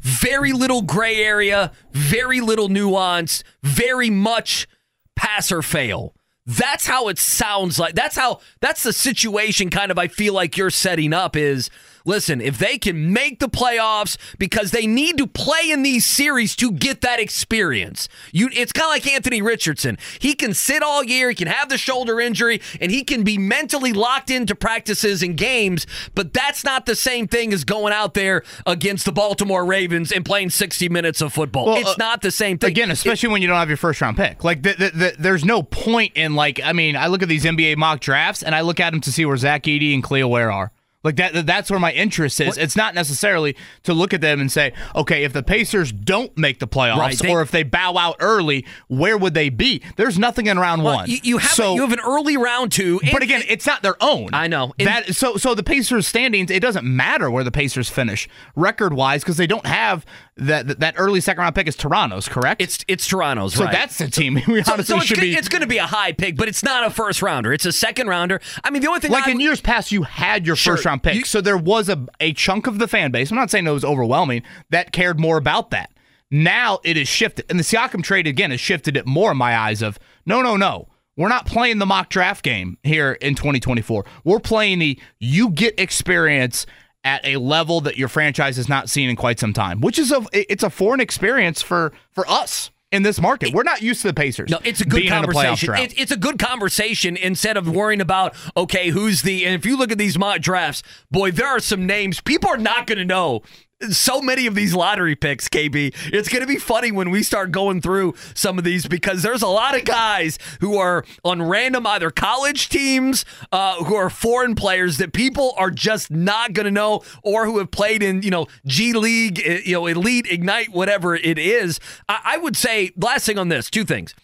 very 0.00 0.54
little 0.54 0.80
gray 0.80 1.22
area, 1.22 1.72
very 1.92 2.40
little 2.40 2.70
nuance, 2.70 3.44
very 3.62 4.08
much 4.08 4.66
pass 5.14 5.52
or 5.52 5.60
fail? 5.60 6.14
That's 6.46 6.86
how 6.86 7.08
it 7.08 7.18
sounds 7.18 7.78
like. 7.78 7.94
That's 7.94 8.16
how 8.16 8.40
that's 8.60 8.82
the 8.82 8.94
situation 8.94 9.68
kind 9.68 9.90
of 9.90 9.98
I 9.98 10.08
feel 10.08 10.32
like 10.32 10.56
you're 10.56 10.70
setting 10.70 11.12
up 11.12 11.36
is 11.36 11.68
listen, 12.06 12.40
if 12.40 12.58
they 12.58 12.78
can 12.78 13.12
make 13.12 13.40
the 13.40 13.48
playoffs 13.48 14.16
because 14.38 14.70
they 14.70 14.86
need 14.86 15.18
to 15.18 15.26
play 15.26 15.70
in 15.70 15.82
these 15.82 16.06
series 16.06 16.56
to 16.56 16.72
get 16.72 17.00
that 17.02 17.20
experience. 17.20 18.08
You 18.32 18.48
it's 18.52 18.72
kind 18.72 18.86
of 18.86 18.90
like 18.90 19.12
Anthony 19.12 19.42
Richardson. 19.42 19.98
He 20.18 20.34
can 20.34 20.54
sit 20.54 20.82
all 20.82 21.04
year, 21.04 21.28
he 21.28 21.34
can 21.34 21.48
have 21.48 21.68
the 21.68 21.78
shoulder 21.78 22.20
injury 22.20 22.60
and 22.80 22.90
he 22.90 23.04
can 23.04 23.22
be 23.22 23.38
mentally 23.38 23.92
locked 23.92 24.30
into 24.30 24.54
practices 24.54 25.22
and 25.22 25.36
games, 25.36 25.86
but 26.14 26.32
that's 26.32 26.64
not 26.64 26.86
the 26.86 26.94
same 26.94 27.26
thing 27.28 27.52
as 27.52 27.64
going 27.64 27.92
out 27.92 28.14
there 28.14 28.42
against 28.64 29.04
the 29.04 29.12
Baltimore 29.12 29.64
Ravens 29.64 30.12
and 30.12 30.24
playing 30.24 30.50
60 30.50 30.88
minutes 30.88 31.20
of 31.20 31.32
football. 31.32 31.66
Well, 31.66 31.76
it's 31.76 31.90
uh, 31.90 31.94
not 31.98 32.22
the 32.22 32.30
same 32.30 32.58
thing. 32.58 32.70
Again, 32.70 32.90
especially 32.90 33.30
when 33.30 33.42
you 33.42 33.48
don't 33.48 33.58
have 33.58 33.68
your 33.68 33.76
first 33.76 34.00
round 34.00 34.16
pick. 34.16 34.44
Like, 34.44 34.62
the, 34.62 34.74
the, 34.74 34.90
the, 34.90 35.16
there's 35.18 35.44
no 35.44 35.62
point 35.62 36.12
in, 36.14 36.34
like, 36.34 36.60
I 36.62 36.72
mean, 36.72 36.96
I 36.96 37.08
look 37.08 37.22
at 37.22 37.28
these 37.28 37.44
NBA 37.44 37.76
mock 37.76 38.00
drafts 38.00 38.42
and 38.42 38.54
I 38.54 38.60
look 38.60 38.80
at 38.80 38.90
them 38.90 39.00
to 39.02 39.12
see 39.12 39.24
where 39.24 39.36
Zach 39.36 39.64
Edey 39.64 39.94
and 39.94 40.02
Kel'el 40.02 40.30
Ware 40.30 40.50
are. 40.50 40.72
Like 41.06 41.16
that 41.16 41.46
that's 41.46 41.70
where 41.70 41.78
my 41.80 41.92
interest 41.92 42.40
is. 42.40 42.58
It's 42.58 42.76
not 42.76 42.94
necessarily 42.94 43.56
to 43.84 43.94
look 43.94 44.12
at 44.12 44.20
them 44.20 44.40
and 44.40 44.50
say, 44.50 44.72
okay, 44.94 45.22
if 45.24 45.32
the 45.32 45.42
Pacers 45.42 45.92
don't 45.92 46.36
make 46.36 46.58
the 46.58 46.66
playoffs 46.68 46.98
Right, 46.98 47.16
they- 47.18 47.30
or 47.30 47.42
if 47.42 47.50
they 47.50 47.62
bow 47.62 47.96
out 47.96 48.16
early, 48.20 48.66
where 48.88 49.16
would 49.16 49.32
they 49.34 49.48
be? 49.48 49.82
There's 49.96 50.18
nothing 50.18 50.46
in 50.46 50.58
round 50.58 50.82
Well, 50.82 50.96
one. 50.96 51.08
you, 51.10 51.18
you 51.22 51.38
have 51.38 51.52
so, 51.52 51.74
you 51.76 51.82
have 51.82 51.92
an 51.92 52.00
early 52.00 52.36
round 52.36 52.72
two, 52.72 53.00
and- 53.02 53.12
but 53.12 53.22
again, 53.22 53.42
it's 53.48 53.66
not 53.66 53.82
their 53.82 53.96
own. 54.02 54.30
I 54.32 54.48
know. 54.48 54.74
That 54.78 55.14
so 55.14 55.36
so 55.36 55.54
the 55.54 55.62
Pacers 55.62 56.06
standings. 56.06 56.50
It 56.50 56.60
doesn't 56.60 56.84
matter 56.84 57.30
where 57.30 57.44
the 57.44 57.50
Pacers 57.52 57.88
finish 57.88 58.28
record 58.56 58.92
wise 58.92 59.22
because 59.22 59.36
they 59.36 59.46
don't 59.46 59.66
have 59.66 60.04
that 60.36 60.80
that- 60.80 60.94
early 60.98 61.20
second 61.20 61.42
round 61.42 61.54
pick 61.54 61.68
is 61.68 61.76
Toronto's. 61.76 62.28
Correct. 62.28 62.60
it's 62.60 62.84
it's 62.88 63.06
Toronto's. 63.06 63.54
so 63.54 63.64
right. 63.64 63.72
that's 63.72 63.98
the 63.98 64.10
team 64.10 64.34
we 64.48 64.62
So, 64.64 64.72
honestly 64.72 64.92
so 64.92 64.96
it's, 64.96 65.06
should 65.06 65.16
go- 65.16 65.22
be. 65.22 65.34
it's 65.34 65.48
going 65.48 65.62
to 65.62 65.68
be 65.68 65.78
a 65.78 65.86
high 65.86 66.12
pick, 66.12 66.36
but 66.36 66.48
it's 66.48 66.62
not 66.64 66.84
a 66.84 66.90
first 66.90 67.22
rounder. 67.22 67.52
It's 67.52 67.64
a 67.66 67.72
second 67.72 68.08
rounder. 68.08 68.40
I 68.64 68.70
mean, 68.70 68.82
the 68.82 68.88
only 68.88 69.00
thing 69.00 69.12
like 69.12 69.28
I, 69.28 69.30
in 69.30 69.40
years 69.40 69.60
past, 69.60 69.92
you 69.92 70.02
had 70.02 70.46
your 70.46 70.56
Sure. 70.56 70.74
first 70.74 70.84
round 70.86 70.95
pick, 71.00 71.14
You- 71.14 71.24
so 71.24 71.40
there 71.40 71.56
was 71.56 71.88
a 71.88 72.06
a 72.20 72.32
chunk 72.32 72.66
of 72.66 72.78
the 72.78 72.88
fan 72.88 73.10
base. 73.10 73.30
I'm 73.30 73.36
not 73.36 73.50
saying 73.50 73.66
it 73.66 73.70
was 73.70 73.84
overwhelming 73.84 74.42
that 74.70 74.92
cared 74.92 75.18
more 75.20 75.36
about 75.36 75.70
that. 75.70 75.90
Now 76.30 76.80
it 76.84 76.96
is 76.96 77.08
shifted, 77.08 77.46
and 77.48 77.58
the 77.58 77.62
Siakam 77.64 78.02
trade 78.02 78.26
again 78.26 78.50
has 78.50 78.60
shifted 78.60 78.96
it 78.96 79.06
more 79.06 79.30
in 79.32 79.36
my 79.36 79.56
eyes. 79.56 79.82
Of 79.82 79.98
no, 80.24 80.42
no, 80.42 80.56
no. 80.56 80.88
We're 81.16 81.28
not 81.28 81.46
playing 81.46 81.78
the 81.78 81.86
mock 81.86 82.10
draft 82.10 82.44
game 82.44 82.76
here 82.82 83.12
in 83.12 83.34
2024. 83.36 84.04
We're 84.24 84.38
playing 84.40 84.80
the 84.80 85.00
you 85.18 85.48
get 85.50 85.78
experience 85.80 86.66
at 87.04 87.24
a 87.24 87.36
level 87.36 87.80
that 87.82 87.96
your 87.96 88.08
franchise 88.08 88.56
has 88.56 88.68
not 88.68 88.90
seen 88.90 89.08
in 89.08 89.16
quite 89.16 89.38
some 89.38 89.52
time, 89.52 89.80
which 89.80 89.98
is 89.98 90.10
a 90.12 90.26
it's 90.32 90.62
a 90.64 90.68
foreign 90.70 91.00
experience 91.00 91.62
for 91.62 91.92
for 92.10 92.28
us 92.28 92.70
in 92.92 93.02
this 93.02 93.20
market. 93.20 93.52
We're 93.52 93.62
not 93.62 93.82
used 93.82 94.02
to 94.02 94.08
the 94.08 94.14
Pacers. 94.14 94.50
No, 94.50 94.58
it's 94.64 94.80
a 94.80 94.84
good 94.84 95.08
conversation. 95.08 95.74
It, 95.74 95.98
it's 95.98 96.12
a 96.12 96.16
good 96.16 96.38
conversation 96.38 97.16
instead 97.16 97.56
of 97.56 97.68
worrying 97.68 98.00
about 98.00 98.34
okay, 98.56 98.90
who's 98.90 99.22
the. 99.22 99.44
And 99.44 99.54
if 99.54 99.66
you 99.66 99.76
look 99.76 99.90
at 99.90 99.98
these 99.98 100.18
mock 100.18 100.40
drafts, 100.40 100.82
boy, 101.10 101.30
there 101.32 101.48
are 101.48 101.60
some 101.60 101.86
names 101.86 102.20
people 102.20 102.50
are 102.50 102.56
not 102.56 102.86
going 102.86 102.98
to 102.98 103.04
know. 103.04 103.42
So 103.82 104.22
many 104.22 104.46
of 104.46 104.54
these 104.54 104.74
lottery 104.74 105.14
picks, 105.14 105.50
KB. 105.50 105.94
It's 106.10 106.30
going 106.30 106.40
to 106.40 106.46
be 106.46 106.56
funny 106.56 106.90
when 106.92 107.10
we 107.10 107.22
start 107.22 107.52
going 107.52 107.82
through 107.82 108.14
some 108.32 108.56
of 108.56 108.64
these 108.64 108.88
because 108.88 109.22
there's 109.22 109.42
a 109.42 109.48
lot 109.48 109.76
of 109.76 109.84
guys 109.84 110.38
who 110.60 110.78
are 110.78 111.04
on 111.22 111.42
random 111.42 111.86
either 111.86 112.10
college 112.10 112.70
teams, 112.70 113.26
uh, 113.52 113.84
who 113.84 113.94
are 113.94 114.08
foreign 114.08 114.54
players 114.54 114.96
that 114.96 115.12
people 115.12 115.52
are 115.58 115.70
just 115.70 116.10
not 116.10 116.54
going 116.54 116.64
to 116.64 116.70
know, 116.70 117.02
or 117.22 117.44
who 117.44 117.58
have 117.58 117.70
played 117.70 118.02
in 118.02 118.22
you 118.22 118.30
know 118.30 118.46
G 118.64 118.94
League, 118.94 119.42
eh, 119.44 119.60
you 119.66 119.74
know 119.74 119.86
Elite, 119.86 120.26
Ignite, 120.26 120.70
whatever 120.70 121.14
it 121.14 121.38
is. 121.38 121.78
I, 122.08 122.20
I 122.24 122.36
would 122.38 122.56
say 122.56 122.92
last 122.96 123.26
thing 123.26 123.38
on 123.38 123.50
this, 123.50 123.68
two 123.68 123.84
things. 123.84 124.14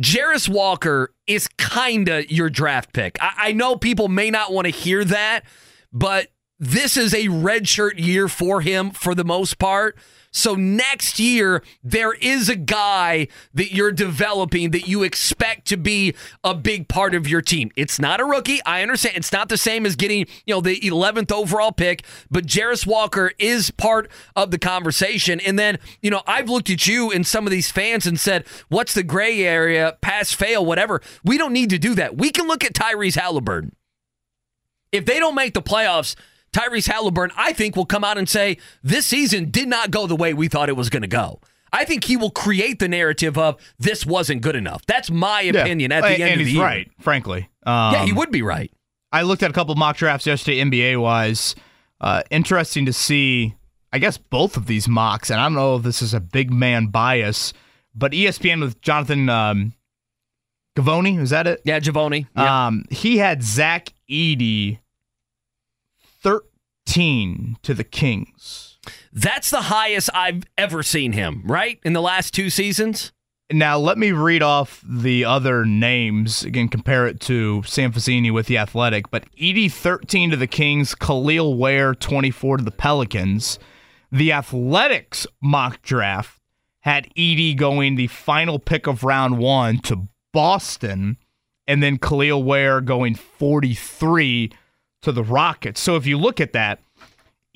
Jarace 0.00 0.48
Walker 0.48 1.12
is 1.26 1.48
kind 1.58 2.08
of 2.08 2.30
your 2.30 2.48
draft 2.48 2.92
pick. 2.92 3.18
I, 3.20 3.32
I 3.36 3.52
know 3.52 3.74
people 3.74 4.06
may 4.06 4.30
not 4.30 4.52
want 4.52 4.66
to 4.66 4.70
hear 4.70 5.04
that, 5.04 5.44
but 5.92 6.28
this 6.62 6.96
is 6.96 7.12
a 7.12 7.26
redshirt 7.26 7.98
year 7.98 8.28
for 8.28 8.60
him 8.60 8.92
for 8.92 9.16
the 9.16 9.24
most 9.24 9.58
part. 9.58 9.98
So 10.30 10.54
next 10.54 11.18
year, 11.18 11.60
there 11.82 12.12
is 12.12 12.48
a 12.48 12.54
guy 12.54 13.26
that 13.52 13.72
you're 13.72 13.90
developing 13.90 14.70
that 14.70 14.86
you 14.86 15.02
expect 15.02 15.66
to 15.66 15.76
be 15.76 16.14
a 16.44 16.54
big 16.54 16.86
part 16.86 17.16
of 17.16 17.26
your 17.26 17.42
team. 17.42 17.72
It's 17.74 17.98
not 17.98 18.20
a 18.20 18.24
rookie. 18.24 18.62
I 18.64 18.80
understand. 18.80 19.16
It's 19.16 19.32
not 19.32 19.48
the 19.48 19.56
same 19.56 19.84
as 19.84 19.96
getting, 19.96 20.26
you 20.46 20.54
know, 20.54 20.60
the 20.60 20.78
11th 20.78 21.32
overall 21.32 21.72
pick, 21.72 22.04
but 22.30 22.46
Jarace 22.46 22.86
Walker 22.86 23.32
is 23.40 23.72
part 23.72 24.08
of 24.36 24.52
the 24.52 24.58
conversation. 24.58 25.40
And 25.40 25.58
then, 25.58 25.80
you 26.00 26.10
know, 26.10 26.22
I've 26.28 26.48
looked 26.48 26.70
at 26.70 26.86
you 26.86 27.10
and 27.10 27.26
some 27.26 27.44
of 27.44 27.50
these 27.50 27.72
fans 27.72 28.06
and 28.06 28.20
said, 28.20 28.46
what's 28.68 28.94
the 28.94 29.02
gray 29.02 29.44
area, 29.44 29.98
pass, 30.00 30.32
fail, 30.32 30.64
whatever. 30.64 31.02
We 31.24 31.38
don't 31.38 31.52
need 31.52 31.70
to 31.70 31.78
do 31.78 31.96
that. 31.96 32.16
We 32.16 32.30
can 32.30 32.46
look 32.46 32.64
at 32.64 32.72
Tyrese 32.72 33.18
Halliburton. 33.20 33.74
If 34.92 35.06
they 35.06 35.18
don't 35.18 35.34
make 35.34 35.54
the 35.54 35.62
playoffs, 35.62 36.14
Tyrese 36.52 36.90
Halliburton, 36.90 37.34
I 37.38 37.52
think, 37.52 37.76
will 37.76 37.86
come 37.86 38.04
out 38.04 38.18
and 38.18 38.28
say, 38.28 38.58
this 38.82 39.06
season 39.06 39.50
did 39.50 39.68
not 39.68 39.90
go 39.90 40.06
the 40.06 40.16
way 40.16 40.34
we 40.34 40.48
thought 40.48 40.68
it 40.68 40.76
was 40.76 40.90
going 40.90 41.02
to 41.02 41.08
go. 41.08 41.40
I 41.72 41.84
think 41.86 42.04
he 42.04 42.18
will 42.18 42.30
create 42.30 42.78
the 42.78 42.88
narrative 42.88 43.38
of 43.38 43.56
this 43.78 44.04
wasn't 44.04 44.42
good 44.42 44.56
enough. 44.56 44.84
That's 44.84 45.10
my 45.10 45.40
opinion 45.40 45.90
at 45.90 46.02
the 46.02 46.08
and, 46.08 46.22
end 46.22 46.32
and 46.32 46.32
of 46.32 46.38
the 46.38 46.44
he's 46.44 46.54
year. 46.54 46.62
right, 46.62 46.90
frankly. 47.00 47.48
Um, 47.64 47.94
yeah, 47.94 48.04
he 48.04 48.12
would 48.12 48.30
be 48.30 48.42
right. 48.42 48.70
I 49.10 49.22
looked 49.22 49.42
at 49.42 49.50
a 49.50 49.54
couple 49.54 49.74
mock 49.74 49.96
drafts 49.96 50.26
yesterday, 50.26 50.62
NBA 50.62 51.00
wise. 51.00 51.54
Uh, 52.00 52.22
interesting 52.30 52.84
to 52.86 52.92
see, 52.92 53.54
I 53.92 53.98
guess, 53.98 54.18
both 54.18 54.56
of 54.58 54.66
these 54.66 54.86
mocks. 54.86 55.30
And 55.30 55.40
I 55.40 55.44
don't 55.44 55.54
know 55.54 55.76
if 55.76 55.82
this 55.82 56.02
is 56.02 56.12
a 56.12 56.20
big 56.20 56.52
man 56.52 56.88
bias, 56.88 57.54
but 57.94 58.12
ESPN 58.12 58.60
with 58.60 58.80
Jonathan 58.82 59.28
um, 59.30 59.72
Gavoni, 60.76 61.18
is 61.20 61.30
that 61.30 61.46
it? 61.46 61.62
Yeah, 61.64 61.80
Javoni. 61.80 62.26
Yeah. 62.36 62.66
Um, 62.66 62.84
he 62.90 63.18
had 63.18 63.42
Zach 63.42 63.92
Edey 64.10 64.78
13 66.22 67.56
to 67.62 67.74
the 67.74 67.84
Kings. 67.84 68.78
That's 69.12 69.50
the 69.50 69.62
highest 69.62 70.10
I've 70.14 70.44
ever 70.56 70.82
seen 70.82 71.12
him, 71.12 71.42
right? 71.44 71.78
In 71.84 71.92
the 71.92 72.00
last 72.00 72.32
two 72.32 72.50
seasons? 72.50 73.12
Now, 73.50 73.76
let 73.76 73.98
me 73.98 74.12
read 74.12 74.42
off 74.42 74.82
the 74.88 75.24
other 75.24 75.66
names. 75.66 76.42
Again, 76.42 76.68
compare 76.68 77.06
it 77.06 77.20
to 77.22 77.62
Sam 77.64 77.92
Vecenie 77.92 78.32
with 78.32 78.46
the 78.46 78.56
Athletic. 78.56 79.10
But 79.10 79.30
Edey, 79.36 79.70
13 79.70 80.30
to 80.30 80.36
the 80.36 80.46
Kings. 80.46 80.94
Kel'el 80.94 81.56
Ware, 81.58 81.94
24 81.94 82.58
to 82.58 82.64
the 82.64 82.70
Pelicans. 82.70 83.58
The 84.10 84.32
Athletics 84.32 85.26
mock 85.42 85.82
draft 85.82 86.40
had 86.80 87.12
Edey 87.14 87.56
going 87.56 87.96
the 87.96 88.06
final 88.06 88.58
pick 88.58 88.86
of 88.86 89.04
round 89.04 89.38
one 89.38 89.78
to 89.80 90.08
Boston, 90.32 91.18
and 91.66 91.82
then 91.82 91.98
Kel'el 91.98 92.42
Ware 92.42 92.80
going 92.80 93.14
43 93.14 94.50
to 95.02 95.12
the 95.12 95.22
Rockets. 95.22 95.80
So 95.80 95.96
if 95.96 96.06
you 96.06 96.16
look 96.18 96.40
at 96.40 96.52
that, 96.52 96.80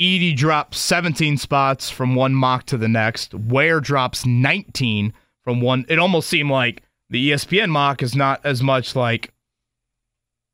Edey 0.00 0.36
drops 0.36 0.78
17 0.78 1.38
spots 1.38 1.88
from 1.90 2.14
one 2.14 2.34
mock 2.34 2.66
to 2.66 2.76
the 2.76 2.88
next. 2.88 3.32
Ware 3.34 3.80
drops 3.80 4.26
19 4.26 5.12
from 5.42 5.60
one. 5.60 5.86
It 5.88 5.98
almost 5.98 6.28
seemed 6.28 6.50
like 6.50 6.82
the 7.08 7.30
ESPN 7.30 7.70
mock 7.70 8.02
is 8.02 8.14
not 8.14 8.40
as 8.44 8.62
much 8.62 8.94
like, 8.94 9.32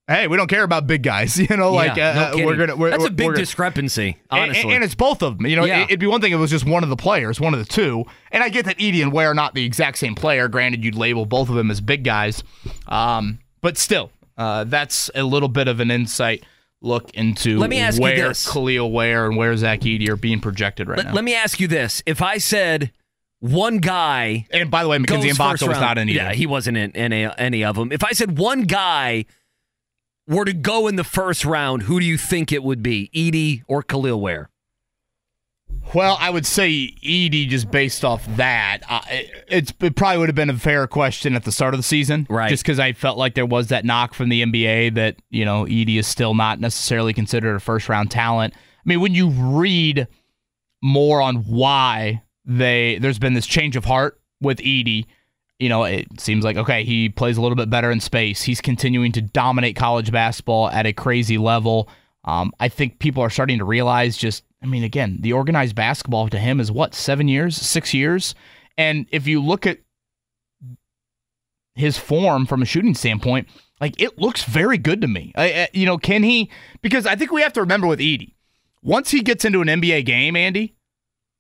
hey, 0.07 0.29
we 0.29 0.37
don't 0.37 0.49
care 0.49 0.63
about 0.63 0.87
big 0.87 1.03
guys. 1.03 1.37
You 1.51 1.57
know, 1.57 1.73
like 1.73 1.97
Yeah, 1.97 2.31
no 2.37 2.43
uh, 2.43 2.47
we're 2.47 2.57
gonna. 2.57 2.77
We're, 2.77 2.91
That's 2.91 3.03
a 3.03 3.07
we're 3.07 3.11
big 3.11 3.27
gonna- 3.29 3.37
discrepancy, 3.39 4.17
honestly. 4.31 4.63
And, 4.63 4.73
and 4.75 4.85
it's 4.85 4.95
both 4.95 5.23
of 5.23 5.39
them. 5.39 5.47
You 5.47 5.57
know, 5.57 5.65
Yeah. 5.65 5.81
it, 5.83 5.91
would 5.91 5.99
be 6.01 6.07
one 6.07 6.21
thing 6.21 6.33
if 6.33 6.37
it 6.37 6.41
was 6.41 6.51
just 6.51 6.67
one 6.67 6.85
of 6.85 6.89
the 6.91 6.97
players, 6.97 7.41
one 7.41 7.53
of 7.55 7.59
the 7.59 7.67
two. 7.67 8.05
And 8.31 8.45
I 8.45 8.49
get 8.49 8.67
that 8.67 8.79
Edey 8.79 9.03
and 9.03 9.13
Ware 9.13 9.31
are 9.31 9.35
not 9.35 9.55
the 9.55 9.65
exact 9.65 9.99
same 9.99 10.15
player. 10.15 10.47
Granted, 10.47 10.85
you'd 10.85 10.95
label 10.95 11.27
both 11.27 11.49
of 11.49 11.57
them 11.57 11.71
as 11.71 11.81
big 11.81 12.05
guys. 12.05 12.45
Um, 12.87 13.41
but 13.61 13.77
still, 13.79 14.13
uh, 14.39 14.65
that's 14.65 15.11
a 15.17 15.23
little 15.25 15.49
bit 15.49 15.67
of 15.69 15.81
an 15.81 15.91
insight 15.91 16.45
look 16.83 17.11
into 17.15 17.59
Let 17.59 17.71
me 17.71 17.81
ask 17.81 17.97
you 17.97 18.03
where 18.03 18.29
this. 18.29 18.47
Kel'el 18.47 18.91
Ware 18.91 19.27
and 19.27 19.37
where 19.37 19.57
Zach 19.57 19.81
Edey 19.81 20.09
are 20.09 20.17
being 20.17 20.41
projected 20.41 20.89
right 20.89 20.99
let, 20.99 21.07
now. 21.07 21.15
let 21.15 21.25
me 21.25 21.35
ask 21.35 21.61
you 21.61 21.69
this. 21.69 22.03
If 22.07 22.21
I 22.21 22.39
said 22.39 22.93
one 23.41 23.79
guy 23.79 24.47
and 24.51 24.71
by 24.71 24.83
the 24.83 24.89
way, 24.89 24.99
Mackenzie 24.99 25.31
Mgbako 25.31 25.69
was 25.69 25.81
not 25.81 25.99
in 25.99 26.09
either. 26.09 26.17
Yeah, 26.17 26.33
he 26.33 26.47
wasn't 26.47 26.77
in 26.77 26.95
any, 26.95 27.29
any 27.39 27.65
of 27.65 27.77
them. 27.77 27.93
If 27.93 28.05
I 28.05 28.13
said 28.13 28.39
one 28.39 28.63
guy 28.63 29.25
were 30.27 30.45
to 30.45 30.53
go 30.53 30.89
in 30.89 30.97
the 30.97 31.05
first 31.05 31.45
round, 31.45 31.83
who 31.83 31.99
do 32.01 32.07
you 32.07 32.19
think 32.19 32.53
it 32.53 32.63
would 32.63 32.83
be? 32.83 33.11
Edey 33.15 33.63
or 33.67 33.83
Kel'el 33.83 34.21
Ware? 34.21 34.49
Well, 35.95 36.17
I 36.19 36.31
would 36.31 36.47
say 36.47 36.95
Edey 37.05 37.49
just 37.49 37.71
based 37.71 38.05
off 38.05 38.25
that. 38.37 38.81
Uh, 38.89 39.01
it, 39.11 39.31
it's, 39.49 39.73
it 39.81 39.95
probably 39.97 40.19
would 40.19 40.29
have 40.29 40.37
been 40.37 40.51
a 40.51 40.57
fair 40.57 40.87
question 40.87 41.35
at 41.35 41.45
the 41.45 41.53
start 41.53 41.75
of 41.75 41.79
the 41.79 41.85
season. 41.85 42.27
Right. 42.31 42.49
Just 42.49 42.63
because 42.63 42.79
I 42.79 42.93
felt 42.93 43.19
like 43.19 43.35
there 43.35 43.47
was 43.47 43.69
that 43.69 43.85
knock 43.85 44.15
from 44.15 44.29
the 44.29 44.43
NBA 44.43 44.95
that, 44.95 45.17
you 45.31 45.45
know, 45.45 45.65
Edey 45.65 45.99
is 45.99 46.07
still 46.07 46.35
not 46.35 46.61
necessarily 46.61 47.13
considered 47.13 47.55
a 47.55 47.61
first 47.61 47.89
round 47.89 48.11
talent. 48.11 48.55
I 48.55 48.83
mean, 48.87 49.01
when 49.01 49.15
you 49.15 49.29
read 49.29 50.09
more 50.83 51.21
on 51.21 51.37
why 51.45 52.23
they 52.45 52.99
there's 53.01 53.19
been 53.19 53.35
this 53.35 53.47
change 53.47 53.77
of 53.77 53.85
heart 53.85 54.21
with 54.41 54.59
Edey, 54.59 55.07
you 55.59 55.69
know, 55.69 55.85
it 55.85 56.21
seems 56.21 56.45
like 56.45 56.57
okay, 56.57 56.85
he 56.85 57.09
plays 57.09 57.37
a 57.37 57.43
little 57.43 57.55
bit 57.55 57.71
better 57.71 57.91
in 57.91 58.01
space. 58.01 58.43
He's 58.43 58.61
continuing 58.61 59.13
to 59.13 59.21
dominate 59.21 59.77
college 59.77 60.11
basketball 60.11 60.69
at 60.71 60.87
a 60.87 60.93
crazy 60.93 61.39
level. 61.39 61.89
Um, 62.25 62.53
I 62.59 62.69
think 62.69 62.99
people 62.99 63.23
are 63.23 63.31
starting 63.31 63.59
to 63.59 63.65
realize 63.65 64.17
just, 64.17 64.45
I 64.63 64.67
mean, 64.67 64.85
again, 64.85 65.19
the 65.21 65.33
organized 65.33 65.75
basketball 65.75 66.29
to 66.29 66.39
him 66.39 66.61
is 66.61 66.71
what, 66.71 66.95
seven 66.95 67.27
years, 67.29 67.57
six 67.57 67.93
years? 67.93 68.35
And 68.79 69.07
if 69.11 69.27
you 69.27 69.43
look 69.43 69.67
at 69.67 69.79
his 71.75 71.99
form 71.99 72.47
from 72.47 72.63
a 72.63 72.67
shooting 72.67 72.95
standpoint, 72.95 73.49
like 73.81 74.01
it 74.01 74.19
looks 74.19 74.45
very 74.45 74.79
good 74.79 75.01
to 75.01 75.09
me. 75.09 75.33
I, 75.37 75.45
I- 75.63 75.69
you 75.73 75.87
know, 75.87 75.99
can 75.99 76.23
he? 76.23 76.51
Because 76.83 77.07
I 77.07 77.17
think 77.17 77.33
we 77.33 77.43
have 77.43 77.53
to 77.55 77.61
remember 77.61 77.87
with 77.87 77.99
Edey, 77.99 78.35
once 78.83 79.11
he 79.11 79.21
gets 79.21 79.45
into 79.45 79.61
an 79.63 79.69
NBA 79.69 80.05
game, 80.05 80.37
Andy, 80.37 80.75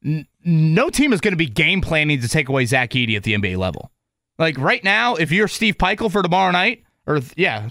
n- 0.04 0.26
no 0.44 0.90
team 0.90 1.12
is 1.12 1.20
going 1.20 1.32
to 1.32 1.36
be 1.38 1.46
game 1.46 1.80
planning 1.80 2.20
to 2.20 2.28
take 2.28 2.48
away 2.48 2.64
Zach 2.64 2.90
Edey 2.90 3.16
at 3.16 3.22
the 3.24 3.34
NBA 3.34 3.56
level. 3.58 3.90
Like 4.38 4.58
right 4.58 4.82
now, 4.82 5.14
if 5.16 5.30
you're 5.30 5.48
Steve 5.48 5.76
Pikiell 5.76 6.10
for 6.10 6.22
tomorrow 6.22 6.50
night, 6.50 6.84
or 7.06 7.20
yeah, 7.36 7.68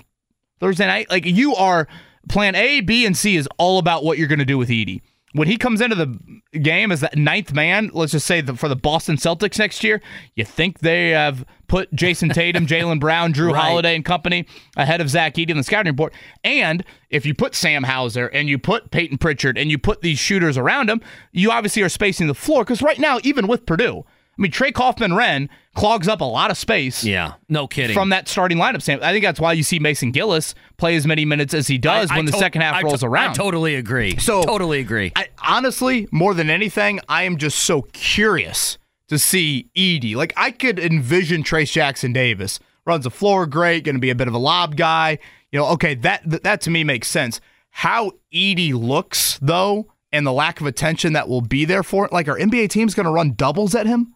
Thursday 0.59 0.85
night, 0.87 1.09
like 1.09 1.25
you 1.25 1.55
are 1.55 1.87
plan 2.29 2.53
A, 2.55 2.81
B, 2.81 3.05
and 3.05 3.17
C 3.17 3.35
is 3.35 3.49
all 3.57 3.79
about 3.79 4.03
what 4.03 4.17
you're 4.17 4.27
going 4.27 4.39
to 4.39 4.45
do 4.45 4.57
with 4.57 4.69
Edey. 4.69 5.01
When 5.33 5.47
he 5.47 5.57
comes 5.57 5.79
into 5.79 5.95
the 5.95 6.59
game 6.59 6.91
as 6.91 6.99
that 6.99 7.17
ninth 7.17 7.53
man, 7.53 7.89
let's 7.93 8.11
just 8.11 8.27
say 8.27 8.41
the, 8.41 8.55
for 8.55 8.67
the 8.67 8.75
Boston 8.75 9.15
Celtics 9.15 9.57
next 9.57 9.83
year, 9.83 10.01
you 10.35 10.43
think 10.43 10.79
they 10.79 11.09
have 11.09 11.45
put 11.67 11.93
Jayson 11.93 12.29
Tatum, 12.33 12.65
Jaylen 12.67 12.99
Brown, 12.99 13.33
Jrue 13.33 13.53
Right. 13.53 13.61
Holiday, 13.61 13.95
and 13.95 14.03
company 14.03 14.45
ahead 14.75 14.99
of 14.99 15.09
Zach 15.09 15.35
Edey 15.35 15.51
on 15.51 15.57
the 15.57 15.63
scouting 15.63 15.93
report. 15.93 16.13
And 16.43 16.83
if 17.09 17.25
you 17.25 17.33
put 17.33 17.55
Sam 17.55 17.83
Hauser 17.83 18.27
and 18.27 18.49
you 18.49 18.57
put 18.57 18.91
Payton 18.91 19.19
Pritchard 19.19 19.57
and 19.57 19.71
you 19.71 19.77
put 19.77 20.01
these 20.01 20.19
shooters 20.19 20.57
around 20.57 20.89
him, 20.89 21.01
you 21.31 21.51
obviously 21.51 21.81
are 21.81 21.89
spacing 21.89 22.27
the 22.27 22.35
floor 22.35 22.63
because 22.63 22.81
right 22.81 22.99
now, 22.99 23.19
even 23.23 23.47
with 23.47 23.65
Purdue, 23.65 24.05
mean, 24.41 24.51
Trey 24.51 24.71
Kaufman-Renn 24.71 25.49
clogs 25.75 26.08
up 26.08 26.21
a 26.21 26.25
lot 26.25 26.51
of 26.51 26.58
space 26.58 27.04
Yeah, 27.04 27.34
no 27.47 27.67
kidding. 27.67 27.93
from 27.93 28.10
that 28.10 28.27
starting 28.27 28.58
lineup. 28.58 28.82
Sam, 28.82 28.99
I 29.01 29.12
think 29.12 29.23
that's 29.23 29.39
why 29.39 29.54
you 29.54 29.63
see 29.63 29.80
Mason 29.80 30.12
Gillis 30.12 30.54
play 30.77 30.95
as 30.95 31.06
many 31.08 31.23
minutes 31.25 31.54
as 31.54 31.67
he 31.67 31.77
does 31.77 32.12
I- 32.12 32.15
I 32.15 32.17
when 32.17 32.25
the 32.25 32.32
to- 32.34 32.38
second 32.38 32.62
half 32.62 32.75
I 32.75 32.82
rolls 32.82 33.01
to- 33.01 33.06
around. 33.08 33.32
I 33.32 33.34
totally 33.34 33.75
agree. 33.75 34.17
So- 34.17 34.43
totally 34.43 34.80
agree. 34.80 35.12
I, 35.15 35.27
honestly, 35.43 36.08
more 36.12 36.34
than 36.34 36.49
anything, 36.49 36.99
I 37.08 37.23
am 37.23 37.38
just 37.38 37.60
so 37.60 37.84
curious 37.93 38.77
to 39.08 39.17
see 39.19 39.69
Edey. 39.77 40.15
Like 40.15 40.34
I 40.38 40.51
could 40.51 40.80
envision 40.80 41.43
Trayce 41.43 41.71
Jackson 41.71 42.12
Davis 42.13 42.60
runs 42.86 43.04
the 43.04 43.12
floor 43.12 43.45
great, 43.45 43.84
going 43.84 43.95
to 43.95 44.01
be 44.01 44.10
a 44.10 44.15
bit 44.15 44.27
of 44.27 44.34
a 44.34 44.38
lob 44.39 44.75
guy. 44.75 45.19
You 45.51 45.60
know, 45.60 45.67
okay, 45.71 45.95
that 45.95 46.21
that, 46.43 46.62
to 46.62 46.69
me 46.69 46.84
makes 46.84 47.08
sense. 47.10 47.39
How 47.71 48.12
Edey 48.34 48.73
looks 48.73 49.38
though, 49.41 49.88
and 50.13 50.25
the 50.27 50.34
lack 50.34 50.60
of 50.62 50.67
attention 50.67 51.13
that 51.13 51.30
will 51.30 51.41
be 51.41 51.63
there 51.65 51.84
for 51.84 52.06
it. 52.06 52.12
Like, 52.12 52.27
our 52.27 52.38
NBA 52.38 52.69
team's 52.69 52.93
going 52.93 53.06
to 53.06 53.12
run 53.12 53.34
doubles 53.34 53.75
at 53.75 53.86
him? 53.88 54.13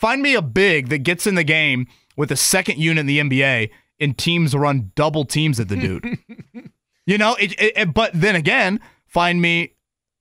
Find 0.00 0.22
me 0.22 0.34
a 0.34 0.42
big 0.42 0.88
that 0.88 0.98
gets 0.98 1.26
in 1.26 1.34
the 1.34 1.44
game 1.44 1.86
with 2.16 2.32
a 2.32 2.36
second 2.36 2.78
unit 2.78 3.00
in 3.00 3.06
the 3.06 3.18
NBA, 3.20 3.70
and 4.00 4.16
teams 4.16 4.54
run 4.54 4.92
double 4.94 5.24
teams 5.24 5.60
at 5.60 5.68
the 5.68 5.76
dude. 5.76 6.18
you 7.06 7.18
know, 7.18 7.34
it, 7.36 7.52
it, 7.60 7.72
it- 7.76 7.94
but 7.94 8.10
then 8.14 8.34
again, 8.34 8.80
find 9.06 9.40
me 9.42 9.74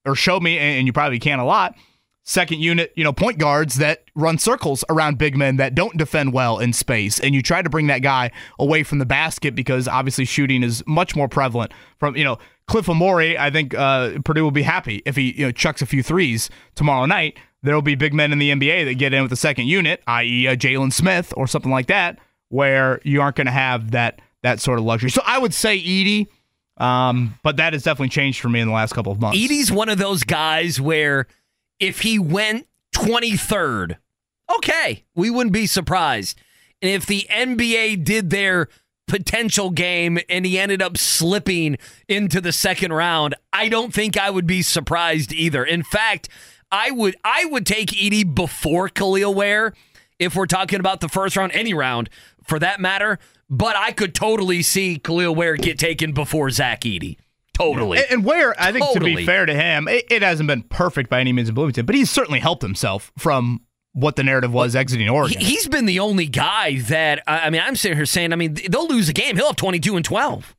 or 0.06 0.16
show 0.16 0.40
me, 0.40 0.58
and 0.58 0.86
you 0.86 0.94
probably 0.94 1.20
can 1.20 1.40
a 1.40 1.46
lot, 1.46 1.76
second 2.24 2.60
unit, 2.60 2.92
you 2.96 3.04
know, 3.04 3.14
point 3.14 3.38
guards 3.38 3.76
that 3.76 4.04
run 4.16 4.38
circles 4.38 4.84
around 4.90 5.18
big 5.18 5.36
men 5.38 5.58
that 5.58 5.76
don't 5.76 5.98
defend 5.98 6.32
well 6.34 6.60
in 6.60 6.74
space. 6.74 7.20
And 7.20 7.34
you 7.34 7.42
try 7.42 7.62
to 7.62 7.70
bring 7.70 7.88
that 7.88 8.00
guy 8.02 8.32
away 8.60 8.84
from 8.84 9.00
the 9.00 9.06
basket 9.06 9.56
because 9.56 9.88
obviously 9.88 10.26
shooting 10.26 10.62
is 10.64 10.84
much 10.88 11.16
more 11.16 11.28
prevalent 11.28 11.72
from, 12.00 12.16
you 12.16 12.24
know, 12.24 12.38
Cliff 12.68 12.88
Amore, 12.88 13.22
I 13.22 13.50
think 13.50 13.74
uh, 13.74 14.20
Purdue 14.24 14.44
will 14.44 14.52
be 14.52 14.62
happy 14.62 15.02
if 15.06 15.16
he, 15.16 15.32
you 15.38 15.46
know, 15.48 15.52
chucks 15.52 15.82
a 15.82 15.86
few 15.88 16.04
threes 16.04 16.50
tomorrow 16.76 17.06
night. 17.06 17.38
There 17.62 17.76
will 17.76 17.82
be 17.82 17.96
big 17.96 18.14
men 18.14 18.32
in 18.32 18.40
the 18.40 18.52
NBA 18.52 18.86
that 18.86 18.94
get 18.96 19.14
in 19.14 19.22
with 19.22 19.32
the 19.32 19.36
second 19.36 19.68
unit, 19.68 20.02
i.e., 20.08 20.48
a 20.48 20.56
Jalen 20.56 20.94
Smith 20.94 21.34
or 21.36 21.48
something 21.48 21.72
like 21.72 21.88
that, 21.88 22.18
where 22.50 23.02
you 23.04 23.22
aren't 23.22 23.36
going 23.36 23.48
to 23.48 23.52
have 23.52 23.92
that 23.92 24.22
that 24.42 24.62
sort 24.62 24.80
of 24.80 24.86
luxury. 24.86 25.10
So 25.10 25.22
I 25.26 25.38
would 25.38 25.54
say 25.54 25.78
Edey, 25.78 26.28
um, 26.78 27.38
but 27.44 27.58
that 27.58 27.74
has 27.74 27.84
definitely 27.84 28.10
changed 28.10 28.40
for 28.40 28.48
me 28.48 28.62
in 28.62 28.68
the 28.68 28.74
last 28.74 28.94
couple 28.94 29.12
of 29.12 29.20
months. 29.20 29.38
Edey's 29.38 29.72
one 29.72 29.90
of 29.90 29.98
those 29.98 30.24
guys 30.24 30.80
where 30.80 31.28
if 31.80 32.02
he 32.02 32.18
went 32.18 32.68
23rd, 32.96 33.98
okay, 34.58 35.04
we 35.16 35.30
wouldn't 35.30 35.54
be 35.54 35.68
surprised. 35.68 36.40
And 36.82 36.92
if 36.92 37.06
the 37.06 37.28
NBA 37.30 38.06
did 38.06 38.30
their 38.30 38.70
potential 39.08 39.72
game 39.72 40.20
and 40.30 40.46
he 40.46 40.58
ended 40.58 40.82
up 40.82 40.98
slipping 40.98 41.78
into 42.08 42.40
the 42.40 42.54
second 42.54 42.94
round, 42.94 43.36
I 43.52 43.68
don't 43.68 43.94
think 43.94 44.18
I 44.18 44.30
would 44.30 44.48
be 44.48 44.62
surprised 44.62 45.34
either. 45.34 45.66
In 45.66 45.84
fact, 45.84 46.30
I 46.72 46.92
would 46.92 47.16
I 47.24 47.46
would 47.46 47.66
take 47.66 47.90
Edey 47.90 48.24
before 48.34 48.90
Kel'el 48.90 49.34
Ware 49.34 49.74
if 50.20 50.36
we're 50.36 50.46
talking 50.46 50.80
about 50.80 51.02
the 51.02 51.10
first 51.10 51.36
round, 51.38 51.52
any 51.54 51.74
round 51.74 52.10
for 52.44 52.60
that 52.60 52.80
matter. 52.80 53.20
But 53.50 53.76
I 53.76 53.92
could 53.92 54.14
totally 54.14 54.62
see 54.62 55.00
Kel'el 55.00 55.36
Ware 55.36 55.56
get 55.56 55.80
taken 55.80 56.12
before 56.14 56.50
Zach 56.52 56.82
Edey. 56.82 57.18
Totally. 57.58 57.98
And, 57.98 58.08
and 58.12 58.26
Ware, 58.26 58.56
I 58.62 58.72
think 58.72 58.90
to 58.94 59.00
be 59.00 59.26
fair 59.26 59.46
to 59.46 59.54
him, 59.54 59.88
it, 59.88 60.06
it 60.10 60.22
hasn't 60.22 60.48
been 60.48 60.62
perfect 60.64 61.10
by 61.10 61.20
any 61.20 61.34
means 61.34 61.50
in 61.50 61.56
Bloomington, 61.56 61.86
but 61.86 61.96
he's 61.96 62.10
certainly 62.10 62.40
helped 62.40 62.62
himself 62.62 63.12
from 63.18 63.62
what 63.92 64.16
the 64.16 64.24
narrative 64.24 64.54
was 64.54 64.76
exiting 64.76 65.08
He, 65.08 65.10
Oregon. 65.12 65.42
he's 65.42 65.68
been 65.68 65.86
the 65.86 66.00
only 66.00 66.28
guy 66.28 66.80
that 66.82 67.24
I 67.28 67.40
I 67.48 67.50
mean. 67.50 67.62
I'm 67.66 67.76
sitting 67.76 67.98
here 67.98 68.06
saying, 68.06 68.32
I 68.32 68.36
mean, 68.36 68.56
they'll 68.70 68.88
lose 68.88 69.10
a 69.10 69.14
game. 69.14 69.36
He'll 69.36 69.48
have 69.48 69.56
22 69.56 69.96
and 69.96 70.06
12. 70.06 70.56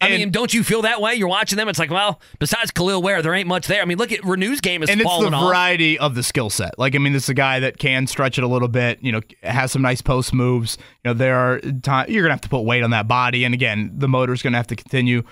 I 0.00 0.06
And- 0.08 0.18
mean, 0.18 0.30
don't 0.30 0.54
you 0.54 0.62
feel 0.62 0.82
that 0.82 1.00
way? 1.00 1.16
You're 1.16 1.26
watching 1.28 1.56
them. 1.56 1.68
It's 1.68 1.78
like, 1.80 1.90
well, 1.90 2.20
besides 2.38 2.70
Kel'el 2.70 3.02
Ware, 3.02 3.20
there 3.20 3.34
ain't 3.34 3.48
much 3.48 3.66
there. 3.66 3.82
I 3.82 3.84
mean, 3.84 3.98
look 3.98 4.12
at 4.12 4.24
Renew's 4.24 4.60
game 4.60 4.82
is 4.84 4.88
and 4.90 5.00
it's 5.00 5.04
the 5.04 5.08
falling 5.10 5.34
off. 5.34 5.48
variety 5.48 5.98
of 5.98 6.14
the 6.14 6.22
skill 6.22 6.50
set. 6.50 6.78
Like, 6.78 6.94
I 6.94 6.98
mean, 6.98 7.12
this 7.12 7.24
is 7.24 7.28
a 7.30 7.34
guy 7.34 7.58
that 7.60 7.78
can 7.78 8.06
stretch 8.06 8.38
it 8.38 8.44
a 8.44 8.46
little 8.46 8.68
bit. 8.68 9.00
You 9.02 9.10
know, 9.10 9.20
has 9.42 9.72
some 9.72 9.82
nice 9.82 10.00
post 10.00 10.32
moves. 10.32 10.78
You 11.04 11.10
know, 11.10 11.14
there 11.14 11.36
are 11.36 11.60
time 11.82 12.06
you're 12.08 12.22
gonna 12.22 12.34
have 12.34 12.40
to 12.42 12.48
put 12.48 12.60
weight 12.60 12.84
on 12.84 12.90
that 12.90 13.08
body, 13.08 13.42
and 13.44 13.52
again, 13.54 13.90
the 13.92 14.06
motor's 14.08 14.40
gonna 14.40 14.56
have 14.56 14.68
to 14.68 14.76
continue 14.76 15.24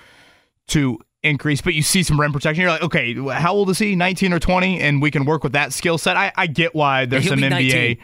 to 0.67 0.99
increase. 1.23 1.61
But 1.61 1.73
you 1.73 1.81
see 1.81 2.03
some 2.03 2.19
rim 2.19 2.33
protection. 2.33 2.61
You're 2.61 2.71
like, 2.71 2.83
okay, 2.83 3.13
how 3.13 3.53
old 3.53 3.69
is 3.69 3.79
he? 3.79 3.95
19 3.95 4.33
or 4.33 4.39
20, 4.39 4.81
and 4.81 5.01
we 5.01 5.11
can 5.11 5.23
work 5.23 5.43
with 5.45 5.53
that 5.53 5.71
skill 5.71 5.97
set. 5.97 6.17
I, 6.17 6.33
I 6.35 6.45
get 6.47 6.75
why 6.75 7.05
there's 7.05 7.23
He'll 7.23 7.31
some 7.33 7.39
NBA. 7.39 7.49
19. 7.49 7.97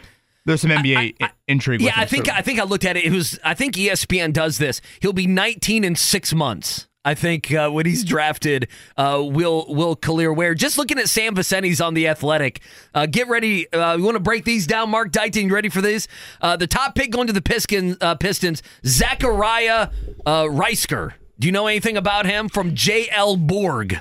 There's 0.45 0.61
some 0.61 0.71
NBA 0.71 0.97
I- 0.97 1.13
I- 1.25 1.29
intrigue. 1.47 1.79
with 1.81 1.87
Yeah, 1.87 1.93
I 1.95 2.05
think 2.05 2.25
certainly. 2.25 2.39
I 2.39 2.41
think 2.41 2.59
I 2.59 2.63
looked 2.63 2.85
at 2.85 2.97
it. 2.97 3.05
It 3.05 3.11
was 3.11 3.39
I 3.43 3.53
think 3.53 3.75
ESPN 3.75 4.33
does 4.33 4.57
this. 4.57 4.81
He'll 5.01 5.13
be 5.13 5.27
19 5.27 5.83
in 5.83 5.95
six 5.95 6.33
months. 6.33 6.87
I 7.05 7.15
think 7.15 7.51
uh, 7.53 7.69
when 7.69 7.85
he's 7.85 8.05
drafted, 8.05 8.69
uh, 8.95 9.21
will 9.21 9.65
will 9.67 9.95
Kel'el 9.97 10.33
Ware. 10.37 10.53
Just 10.55 10.77
looking 10.77 10.97
at 10.97 11.09
Sam 11.09 11.35
Vecenie's 11.35 11.81
on 11.81 11.95
the 11.95 12.07
Athletic. 12.07 12.61
Uh, 12.93 13.05
get 13.07 13.27
ready. 13.27 13.71
Uh, 13.73 13.97
you 13.97 14.03
want 14.03 14.15
to 14.15 14.21
break 14.21 14.45
these 14.45 14.65
down, 14.67 14.89
Mark 14.89 15.11
Dighton? 15.11 15.47
You 15.47 15.53
ready 15.53 15.67
for 15.67 15.81
these? 15.81 16.07
Uh, 16.41 16.55
the 16.55 16.65
top 16.67 16.95
pick 16.95 17.11
going 17.11 17.27
to 17.27 17.33
the 17.33 17.41
Piskin, 17.41 17.97
uh, 18.01 18.15
Pistons, 18.15 18.63
Zaccharie 18.85 19.89
uh, 20.25 20.43
Risacher. 20.45 21.13
Do 21.39 21.47
you 21.47 21.51
know 21.51 21.67
anything 21.67 21.97
about 21.97 22.25
him 22.25 22.47
from 22.47 22.73
J.L. 22.73 23.35
Bourg? 23.35 23.99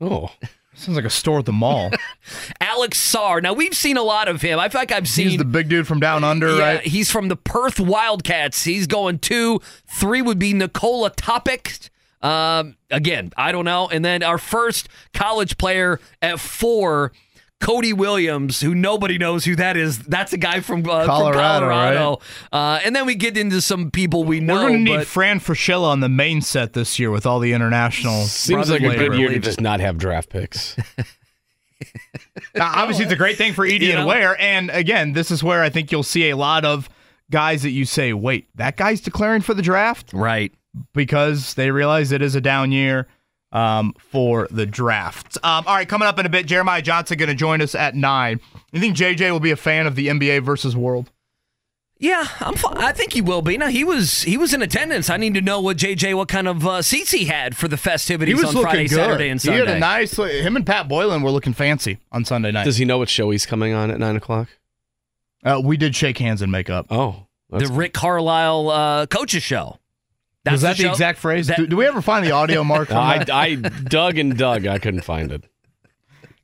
Oh, 0.00 0.30
sounds 0.74 0.96
like 0.96 1.04
a 1.04 1.10
store 1.10 1.38
at 1.40 1.44
the 1.46 1.52
mall. 1.52 1.90
Alex 2.60 2.98
Sarr. 2.98 3.42
Now 3.42 3.52
we've 3.52 3.74
seen 3.74 3.96
a 3.96 4.02
lot 4.02 4.28
of 4.28 4.40
him. 4.42 4.58
I 4.58 4.68
feel 4.68 4.80
like 4.80 4.92
I've 4.92 5.08
seen 5.08 5.28
He's 5.30 5.38
the 5.38 5.44
big 5.44 5.68
dude 5.68 5.86
from 5.86 6.00
down 6.00 6.24
under, 6.24 6.56
Yeah, 6.56 6.62
right? 6.74 6.80
he's 6.82 7.10
from 7.10 7.28
the 7.28 7.36
Perth 7.36 7.78
Wildcats. 7.80 8.64
He's 8.64 8.86
going 8.86 9.18
two. 9.18 9.60
Three 9.86 10.22
would 10.22 10.38
be 10.38 10.52
Nikola 10.52 11.10
Topic. 11.10 11.78
Um, 12.22 12.76
again, 12.90 13.32
I 13.36 13.52
don't 13.52 13.66
know. 13.66 13.88
And 13.88 14.04
then 14.04 14.22
our 14.22 14.38
first 14.38 14.88
college 15.12 15.58
player 15.58 16.00
at 16.22 16.40
four, 16.40 17.12
Cody 17.64 17.94
Williams, 17.94 18.60
who 18.60 18.74
nobody 18.74 19.16
knows 19.16 19.46
who 19.46 19.56
that 19.56 19.76
is. 19.76 19.98
That's 20.00 20.34
a 20.34 20.36
guy 20.36 20.60
from, 20.60 20.80
uh, 20.80 21.06
Colorado, 21.06 21.32
from 21.32 21.40
Colorado. 21.40 22.20
Uh, 22.52 22.80
and 22.84 22.94
then 22.94 23.06
we 23.06 23.14
get 23.14 23.38
into 23.38 23.62
some 23.62 23.90
people 23.90 24.24
we 24.24 24.40
know. 24.40 24.54
We're 24.54 24.68
going 24.68 24.84
to 24.84 24.90
need 24.90 24.96
but 24.98 25.06
Fran 25.06 25.40
Fraschilla 25.40 25.84
on 25.84 26.00
the 26.00 26.10
main 26.10 26.42
set 26.42 26.74
this 26.74 26.98
year 26.98 27.10
with 27.10 27.24
all 27.24 27.40
the 27.40 27.54
international. 27.54 28.24
seems 28.24 28.70
like 28.70 28.82
a 28.82 28.94
good 28.94 29.14
year 29.14 29.30
to 29.30 29.38
just 29.38 29.62
not 29.62 29.80
have 29.80 29.96
draft 29.96 30.28
picks. 30.28 30.76
Now, 32.54 32.72
obviously, 32.76 33.04
it's 33.04 33.12
a 33.12 33.16
great 33.16 33.36
thing 33.36 33.52
for 33.52 33.66
Edey 33.66 33.80
You 33.80 33.90
and 33.90 34.00
know? 34.00 34.06
Ware. 34.06 34.40
And 34.40 34.70
again, 34.70 35.12
this 35.12 35.30
is 35.30 35.42
where 35.42 35.62
I 35.62 35.70
think 35.70 35.90
you'll 35.90 36.02
see 36.02 36.30
a 36.30 36.36
lot 36.36 36.64
of 36.64 36.88
guys 37.30 37.62
that 37.62 37.70
you 37.70 37.84
say, 37.84 38.12
wait, 38.12 38.48
that 38.56 38.76
guy's 38.76 39.00
declaring 39.00 39.40
for 39.40 39.54
the 39.54 39.62
draft 39.62 40.12
right. 40.12 40.52
because 40.92 41.54
they 41.54 41.70
realize 41.70 42.12
it 42.12 42.22
is 42.22 42.34
a 42.34 42.40
down 42.40 42.70
year 42.70 43.08
um, 43.54 43.94
for 43.96 44.48
the 44.50 44.66
draft. 44.66 45.38
Um, 45.42 45.64
all 45.66 45.76
right, 45.76 45.88
coming 45.88 46.06
up 46.06 46.18
in 46.18 46.26
a 46.26 46.28
bit, 46.28 46.44
Jeremiah 46.44 46.82
Johnson 46.82 47.16
going 47.16 47.28
to 47.28 47.34
join 47.34 47.62
us 47.62 47.74
at 47.74 47.94
nine. 47.94 48.40
You 48.72 48.80
think 48.80 48.96
JJ 48.96 49.30
will 49.30 49.40
be 49.40 49.52
a 49.52 49.56
fan 49.56 49.86
of 49.86 49.94
the 49.94 50.08
NBA 50.08 50.42
versus 50.42 50.76
World? 50.76 51.10
Yeah, 51.96 52.26
I'm. 52.40 52.54
I 52.76 52.92
think 52.92 53.12
he 53.12 53.22
will 53.22 53.40
be. 53.40 53.56
Now 53.56 53.68
he 53.68 53.84
was 53.84 54.22
he 54.22 54.36
was 54.36 54.52
in 54.52 54.62
attendance. 54.62 55.08
I 55.08 55.16
need 55.16 55.34
to 55.34 55.40
know 55.40 55.60
what 55.60 55.76
JJ 55.76 56.16
what 56.16 56.28
kind 56.28 56.48
of 56.48 56.66
uh, 56.66 56.82
seats 56.82 57.12
he 57.12 57.26
had 57.26 57.56
for 57.56 57.68
the 57.68 57.76
festivities 57.76 58.42
on 58.42 58.52
Friday, 58.60 58.88
Saturday, 58.88 59.28
and 59.28 59.40
Sunday. 59.40 59.60
He 59.60 59.66
had 59.66 59.76
a 59.76 59.78
nice. 59.78 60.16
Him 60.16 60.56
and 60.56 60.66
Pat 60.66 60.88
Boylan 60.88 61.22
were 61.22 61.30
looking 61.30 61.52
fancy 61.54 61.98
on 62.10 62.24
Sunday 62.24 62.50
night. 62.50 62.64
Does 62.64 62.78
he 62.78 62.84
know 62.84 62.98
what 62.98 63.08
show 63.08 63.30
he's 63.30 63.46
coming 63.46 63.72
on 63.72 63.92
at 63.92 64.00
nine 64.00 64.16
o'clock? 64.16 64.48
Uh, 65.44 65.60
we 65.64 65.76
did 65.76 65.94
shake 65.94 66.18
hands 66.18 66.42
and 66.42 66.50
make 66.50 66.68
up. 66.68 66.86
Oh, 66.90 67.28
the 67.48 67.68
Rick 67.68 67.94
Carlisle 67.94 68.70
uh, 68.70 69.06
coaches 69.06 69.44
show. 69.44 69.78
Was 70.52 70.62
that 70.62 70.76
the, 70.76 70.84
show? 70.84 70.90
exact 70.90 71.18
phrase? 71.18 71.46
That- 71.46 71.56
do, 71.56 71.66
do 71.66 71.76
we 71.76 71.86
ever 71.86 72.02
find 72.02 72.24
the 72.24 72.32
audio 72.32 72.62
mark? 72.72 72.88
From 72.88 72.98
I, 72.98 73.18
that? 73.18 73.30
I 73.30 73.54
dug 73.54 74.18
and 74.18 74.36
dug. 74.36 74.66
I 74.66 74.78
couldn't 74.78 75.02
find 75.02 75.32
it. 75.32 75.44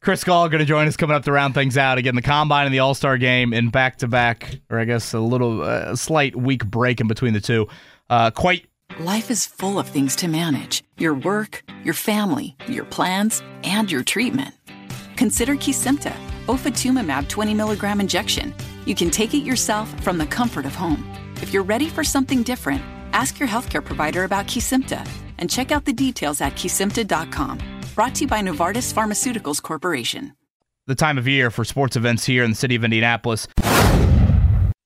Chris 0.01 0.25
Gahl 0.25 0.49
going 0.49 0.61
to 0.61 0.65
join 0.65 0.89
us 0.89 0.97
coming 0.97 1.15
up 1.15 1.25
to 1.25 1.33
round 1.33 1.53
things 1.53 1.77
out 1.77 1.99
again. 1.99 2.15
The 2.15 2.23
combine 2.23 2.65
and 2.65 2.75
the 2.75 2.79
All 2.79 2.95
Star 2.95 3.19
game 3.19 3.53
in 3.53 3.69
back 3.69 3.99
to 3.99 4.09
back, 4.09 4.59
or 4.71 4.79
I 4.79 4.87
guess 4.87 5.13
a 5.13 5.21
little 5.21 5.63
uh, 5.63 5.95
slight 5.95 6.35
week 6.35 6.65
break 6.65 7.01
in 7.01 7.07
between 7.07 7.35
the 7.35 7.41
two. 7.41 7.69
Uh, 8.09 8.31
quite 8.31 8.67
Life 8.99 9.31
is 9.31 9.47
full 9.47 9.79
of 9.79 9.89
things 9.89 10.17
to 10.17 10.29
manage 10.29 10.83
your 10.99 11.15
work, 11.15 11.63
your 11.85 11.95
family, 11.95 12.57
your 12.67 12.85
plans, 12.85 13.43
and 13.63 13.91
your 13.91 14.03
treatment. 14.03 14.55
Consider 15.17 15.55
Kesimpta, 15.55 16.15
ofatumumab 16.47 17.29
20 17.29 17.55
milligram 17.55 18.01
injection. 18.01 18.55
You 18.87 18.95
can 18.95 19.11
take 19.11 19.33
it 19.33 19.45
yourself 19.45 19.89
from 20.03 20.19
the 20.19 20.27
comfort 20.27 20.67
of 20.67 20.75
home. 20.75 21.09
If 21.37 21.53
you're 21.53 21.63
ready 21.63 21.89
for 21.89 22.03
something 22.03 22.43
different, 22.43 22.83
ask 23.13 23.39
your 23.39 23.49
healthcare 23.49 23.85
provider 23.85 24.25
about 24.25 24.47
Kesimpta 24.47 25.09
and 25.39 25.49
check 25.49 25.73
out 25.73 25.85
the 25.85 25.93
details 25.93 26.41
at 26.41 26.55
kesimpta.com. 26.55 27.59
Brought 27.95 28.15
to 28.17 28.21
you 28.23 28.29
by 28.29 28.41
Novartis 28.41 28.93
Pharmaceuticals 28.93 29.63
Corporation. 29.63 30.35
the 30.87 30.95
time 30.97 31.19
of 31.19 31.29
year 31.29 31.51
for 31.51 31.65
sports 31.65 31.95
events 31.95 32.25
here 32.25 32.43
in 32.43 32.51
the 32.51 32.57
city 32.57 32.75
of 32.75 32.83
Indianapolis. 32.83 33.47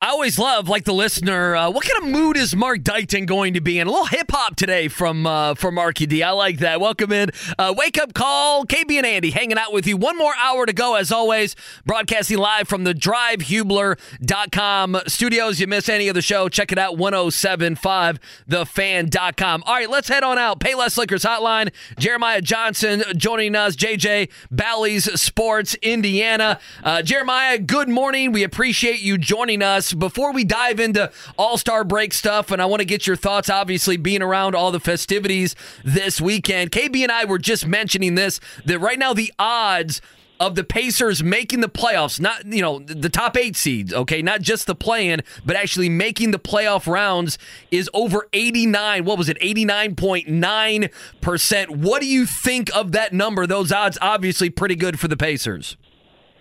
I 0.05 0.09
always 0.09 0.39
love, 0.39 0.69
like 0.69 0.85
the 0.85 0.93
listener, 0.93 1.57
uh, 1.57 1.71
what 1.71 1.87
kind 1.87 2.05
of 2.05 2.11
mood 2.11 2.37
is 2.37 2.55
Mark 2.55 2.83
Dighton 2.83 3.25
going 3.25 3.55
to 3.55 3.63
be 3.63 3.79
in? 3.79 3.87
A 3.87 3.91
little 3.91 4.05
hip 4.05 4.31
hop 4.31 4.55
today 4.55 4.89
from 4.89 5.27
uh, 5.27 5.55
from 5.55 5.77
Marky 5.77 6.05
D. 6.05 6.23
I 6.23 6.33
like 6.33 6.59
that. 6.59 6.79
Welcome 6.79 7.11
in. 7.11 7.31
Uh, 7.59 7.73
wake 7.75 7.97
up 7.97 8.13
call. 8.13 8.67
KB 8.67 8.99
and 8.99 9.07
Andy 9.07 9.31
hanging 9.31 9.57
out 9.57 9.73
with 9.73 9.87
you. 9.87 9.97
One 9.97 10.19
more 10.19 10.35
hour 10.37 10.67
to 10.67 10.75
go, 10.75 10.97
as 10.97 11.11
always. 11.11 11.57
Broadcasting 11.87 12.37
live 12.37 12.69
from 12.69 12.85
the 12.85 12.93
drivehubler.com 12.93 15.01
studios. 15.07 15.59
You 15.59 15.69
miss 15.69 15.89
any 15.89 16.09
of 16.09 16.15
the 16.15 16.21
show, 16.21 16.51
check 16.51 16.71
it 16.71 16.77
out 16.77 16.99
1075thefan.com. 16.99 19.63
All 19.65 19.75
right, 19.75 19.89
let's 19.89 20.09
head 20.09 20.23
on 20.23 20.37
out. 20.37 20.61
Payless 20.61 20.99
Liquors 20.99 21.25
Hotline. 21.25 21.73
Jeremiah 21.99 22.43
Johnson 22.43 23.05
joining 23.17 23.57
us. 23.57 23.75
JJ 23.75 24.31
Bally's 24.51 25.11
Sports, 25.19 25.77
Indiana. 25.77 26.61
Uh, 26.83 27.01
Jeremiah, 27.01 27.59
good 27.59 27.89
morning. 27.89 28.33
We 28.33 28.43
appreciate 28.43 29.01
you 29.01 29.17
joining 29.17 29.63
us. 29.63 29.94
Before 29.95 30.33
we 30.33 30.45
dive 30.45 30.81
into 30.81 31.11
All 31.37 31.57
Star 31.59 31.85
break 31.85 32.13
stuff, 32.13 32.51
and 32.51 32.61
I 32.61 32.67
want 32.67 32.81
to 32.81 32.87
get 32.87 33.07
your 33.07 33.17
thoughts, 33.17 33.51
obviously, 33.51 33.97
being 33.97 34.23
around 34.23 34.55
all 34.55 34.73
the 34.73 34.81
festivities 34.81 35.55
this 35.85 36.21
weekend. 36.21 36.71
KB 36.71 37.03
and 37.03 37.13
I 37.13 37.25
were 37.25 37.39
just 37.39 37.67
mentioning 37.67 38.15
this 38.15 38.41
that 38.65 38.79
right 38.79 38.99
now 38.99 39.13
the 39.13 39.33
odds 39.39 40.01
of 40.41 40.57
the 40.57 40.65
Pacers 40.65 41.23
making 41.23 41.61
the 41.61 41.69
playoffs, 41.69 42.21
not 42.21 42.45
you 42.45 42.61
know 42.61 42.81
the 42.81 43.09
top 43.09 43.37
eight 43.37 43.57
seeds, 43.57 43.93
okay, 43.93 44.21
not 44.21 44.43
just 44.43 44.67
the 44.67 44.75
play-in, 44.75 45.23
but 45.45 45.57
actually 45.57 45.89
making 45.89 46.33
the 46.33 46.39
playoff 46.39 46.87
rounds 46.87 47.39
is 47.71 47.89
over 47.95 48.29
89. 48.33 49.05
What 49.05 49.19
was 49.19 49.29
it? 49.29 49.39
89.9 49.41 50.91
percent. 51.21 51.71
What 51.71 52.03
do 52.03 52.09
you 52.09 52.27
think 52.27 52.75
of 52.75 52.93
that 52.93 53.13
number? 53.13 53.47
Those 53.47 53.73
odds 53.73 53.99
obviously 54.03 54.51
pretty 54.51 54.77
good 54.77 54.99
for 54.99 55.09
the 55.09 55.17
Pacers. 55.17 55.77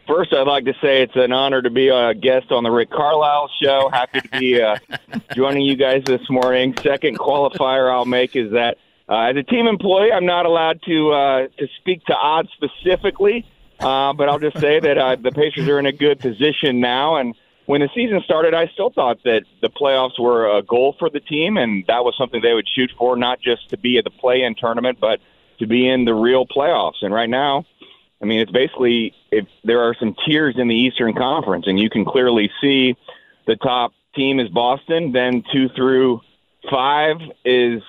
First, 0.08 0.34
I'd 0.34 0.48
like 0.48 0.66
to 0.66 0.74
say 0.82 1.02
it's 1.02 1.16
an 1.16 1.32
honor 1.32 1.62
to 1.62 1.70
be 1.70 1.88
a 1.88 2.14
guest 2.14 2.52
on 2.52 2.64
the 2.64 2.72
Rick 2.72 2.90
Carlisle 2.90 3.50
show. 3.62 3.90
Happy 3.92 4.20
to 4.20 4.30
be 4.38 4.62
uh, 4.62 4.76
joining 5.36 5.62
you 5.62 5.78
guys 5.78 6.04
this 6.06 6.22
morning. 6.30 6.76
Second 6.84 7.18
qualifier 7.18 7.90
I'll 7.90 8.04
make 8.04 8.36
is 8.36 8.52
that 8.52 8.78
uh, 9.08 9.30
as 9.30 9.38
a 9.38 9.44
team 9.44 9.66
employee, 9.66 10.12
I'm 10.12 10.26
not 10.26 10.46
allowed 10.46 10.82
to 10.84 11.12
uh, 11.12 11.48
to 11.58 11.68
speak 11.80 12.04
to 12.06 12.16
odds 12.16 12.50
specifically, 12.54 13.46
uh, 13.80 14.12
but 14.12 14.28
I'll 14.28 14.40
just 14.40 14.60
say 14.60 14.82
that 14.82 14.98
uh, 14.98 15.16
the 15.16 15.32
Pacers 15.32 15.70
are 15.70 15.80
in 15.80 15.86
a 15.86 15.94
good 15.94 16.20
position 16.20 16.82
now. 16.82 17.16
And 17.16 17.34
when 17.66 17.80
the 17.80 17.90
season 17.96 18.22
started, 18.26 18.54
I 18.54 18.68
still 18.68 18.90
thought 18.90 19.24
that 19.24 19.44
the 19.62 19.70
playoffs 19.70 20.20
were 20.20 20.58
a 20.58 20.64
goal 20.64 20.98
for 21.00 21.10
the 21.10 21.22
team, 21.22 21.56
and 21.56 21.86
that 21.88 22.04
was 22.04 22.14
something 22.18 22.42
they 22.42 22.54
would 22.54 22.68
shoot 22.68 22.92
for, 22.98 23.16
not 23.16 23.40
just 23.42 23.70
to 23.70 23.78
be 23.78 23.98
at 23.98 24.04
the 24.04 24.10
play-in 24.10 24.56
tournament, 24.56 24.98
but 25.00 25.22
to 25.60 25.68
be 25.68 25.88
in 25.88 26.04
the 26.04 26.14
real 26.14 26.46
playoffs. 26.46 27.02
And 27.02 27.14
right 27.14 27.30
now, 27.30 27.66
I 28.24 28.26
mean, 28.26 28.40
it's 28.40 28.52
basically 28.52 29.14
if 29.32 29.46
there 29.66 29.82
are 29.82 29.94
some 30.00 30.16
tiers 30.26 30.56
in 30.58 30.70
the 30.70 30.76
Eastern 30.76 31.14
Conference, 31.14 31.66
and 31.68 31.78
you 31.78 31.90
can 31.90 32.06
clearly 32.06 32.50
see 32.62 32.96
the 33.46 33.58
top 33.58 33.92
team 34.16 34.40
is 34.40 34.48
Boston, 34.48 35.12
then 35.12 35.44
two 35.52 35.68
through 35.76 36.22
five 36.72 37.18
is 37.44 37.82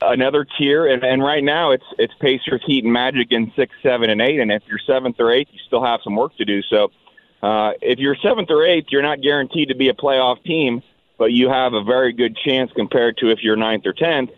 another 0.00 0.46
tier, 0.56 0.86
and, 0.86 1.02
and 1.02 1.22
right 1.22 1.42
now 1.42 1.72
it's 1.72 1.84
it's 1.98 2.14
Pacers, 2.20 2.62
Heat, 2.64 2.84
and 2.84 2.92
Magic 2.92 3.32
in 3.32 3.52
six, 3.56 3.74
seven, 3.82 4.10
and 4.10 4.22
eight. 4.22 4.38
And 4.38 4.52
if 4.52 4.62
you're 4.68 4.78
seventh 4.86 5.16
or 5.18 5.32
eighth, 5.32 5.48
you 5.52 5.58
still 5.66 5.84
have 5.84 6.00
some 6.04 6.14
work 6.14 6.36
to 6.36 6.44
do. 6.44 6.62
So 6.62 6.92
uh, 7.42 7.72
if 7.82 7.98
you're 7.98 8.16
seventh 8.22 8.50
or 8.50 8.64
eighth, 8.64 8.86
you're 8.90 9.02
not 9.02 9.20
guaranteed 9.20 9.68
to 9.70 9.74
be 9.74 9.88
a 9.88 9.94
playoff 9.94 10.42
team. 10.44 10.82
but 11.20 11.32
you 11.32 11.50
have 11.50 11.74
a 11.74 11.84
very 11.84 12.14
good 12.14 12.34
chance 12.34 12.70
compared 12.74 13.18
to 13.18 13.30
if 13.30 13.40
you're 13.42 13.54
ninth 13.54 13.84
or 13.84 13.92
tenth. 13.92 14.30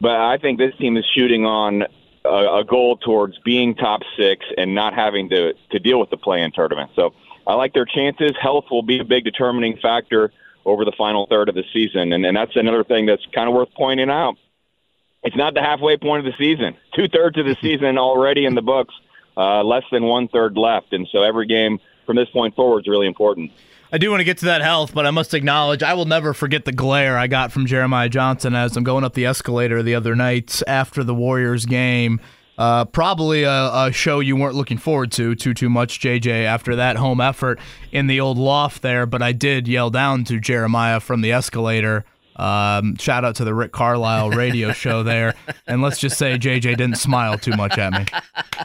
But 0.00 0.16
I 0.16 0.38
think 0.38 0.58
this 0.58 0.74
team 0.76 0.96
is 0.96 1.04
shooting 1.14 1.44
on 1.44 1.84
a, 2.24 2.58
a 2.58 2.64
goal 2.64 2.96
towards 2.96 3.38
being 3.38 3.74
top 3.74 4.02
six 4.16 4.44
and 4.56 4.74
not 4.74 4.94
having 4.94 5.28
to 5.30 5.54
to 5.70 5.78
deal 5.78 5.98
with 5.98 6.10
the 6.10 6.16
play-in 6.16 6.52
tournament. 6.52 6.90
So 6.94 7.14
I 7.46 7.54
like 7.54 7.72
their 7.72 7.86
chances. 7.86 8.32
Health 8.40 8.66
will 8.70 8.82
be 8.82 9.00
a 9.00 9.04
big 9.04 9.24
determining 9.24 9.76
factor 9.78 10.32
over 10.64 10.84
the 10.84 10.92
final 10.92 11.26
third 11.26 11.48
of 11.48 11.54
the 11.54 11.64
season, 11.72 12.12
and, 12.12 12.24
and 12.24 12.36
that's 12.36 12.54
another 12.54 12.84
thing 12.84 13.06
that's 13.06 13.24
kind 13.34 13.48
of 13.48 13.54
worth 13.54 13.72
pointing 13.74 14.10
out. 14.10 14.36
It's 15.22 15.36
not 15.36 15.54
the 15.54 15.60
halfway 15.60 15.96
point 15.96 16.26
of 16.26 16.32
the 16.32 16.38
season. 16.38 16.76
Two 16.94 17.08
thirds 17.08 17.38
of 17.38 17.46
the 17.46 17.56
season 17.62 17.98
already 17.98 18.44
in 18.44 18.54
the 18.54 18.62
books, 18.62 18.94
uh, 19.36 19.62
less 19.62 19.84
than 19.90 20.04
one 20.04 20.28
third 20.28 20.56
left, 20.56 20.92
and 20.92 21.08
so 21.10 21.22
every 21.22 21.46
game 21.46 21.80
from 22.06 22.16
this 22.16 22.28
point 22.30 22.54
forward 22.54 22.80
is 22.80 22.88
really 22.88 23.06
important. 23.06 23.52
I 23.92 23.98
do 23.98 24.08
want 24.08 24.20
to 24.20 24.24
get 24.24 24.38
to 24.38 24.44
that 24.44 24.62
health, 24.62 24.94
but 24.94 25.04
I 25.04 25.10
must 25.10 25.34
acknowledge 25.34 25.82
I 25.82 25.94
will 25.94 26.04
never 26.04 26.32
forget 26.32 26.64
the 26.64 26.70
glare 26.70 27.18
I 27.18 27.26
got 27.26 27.50
from 27.50 27.66
Jeremiah 27.66 28.08
Johnson 28.08 28.54
as 28.54 28.76
I'm 28.76 28.84
going 28.84 29.02
up 29.02 29.14
the 29.14 29.26
escalator 29.26 29.82
the 29.82 29.96
other 29.96 30.14
night 30.14 30.62
after 30.68 31.02
the 31.02 31.14
Warriors 31.14 31.66
game. 31.66 32.20
Uh, 32.56 32.84
probably 32.84 33.42
a, 33.42 33.50
a, 33.50 33.90
show 33.90 34.20
you 34.20 34.36
weren't 34.36 34.54
looking 34.54 34.78
forward 34.78 35.10
to 35.12 35.34
too 35.34 35.54
too 35.54 35.68
much, 35.68 35.98
JJ, 35.98 36.44
after 36.44 36.76
that 36.76 36.98
home 36.98 37.20
effort 37.20 37.58
in 37.90 38.06
the 38.06 38.20
old 38.20 38.38
loft 38.38 38.82
there. 38.82 39.06
But 39.06 39.22
I 39.22 39.32
did 39.32 39.66
yell 39.66 39.90
down 39.90 40.22
to 40.24 40.38
Jeremiah 40.38 41.00
from 41.00 41.22
the 41.22 41.32
escalator 41.32 42.04
um, 42.40 42.96
shout 42.96 43.24
out 43.24 43.36
to 43.36 43.44
the 43.44 43.52
Rick 43.52 43.72
Carlisle 43.72 44.30
radio 44.30 44.72
show 44.72 45.02
there. 45.02 45.34
And 45.66 45.82
let's 45.82 45.98
just 45.98 46.16
say 46.16 46.38
JJ 46.38 46.78
didn't 46.78 46.96
smile 46.96 47.36
too 47.36 47.52
much 47.52 47.76
at 47.76 47.92
me. 47.92 48.06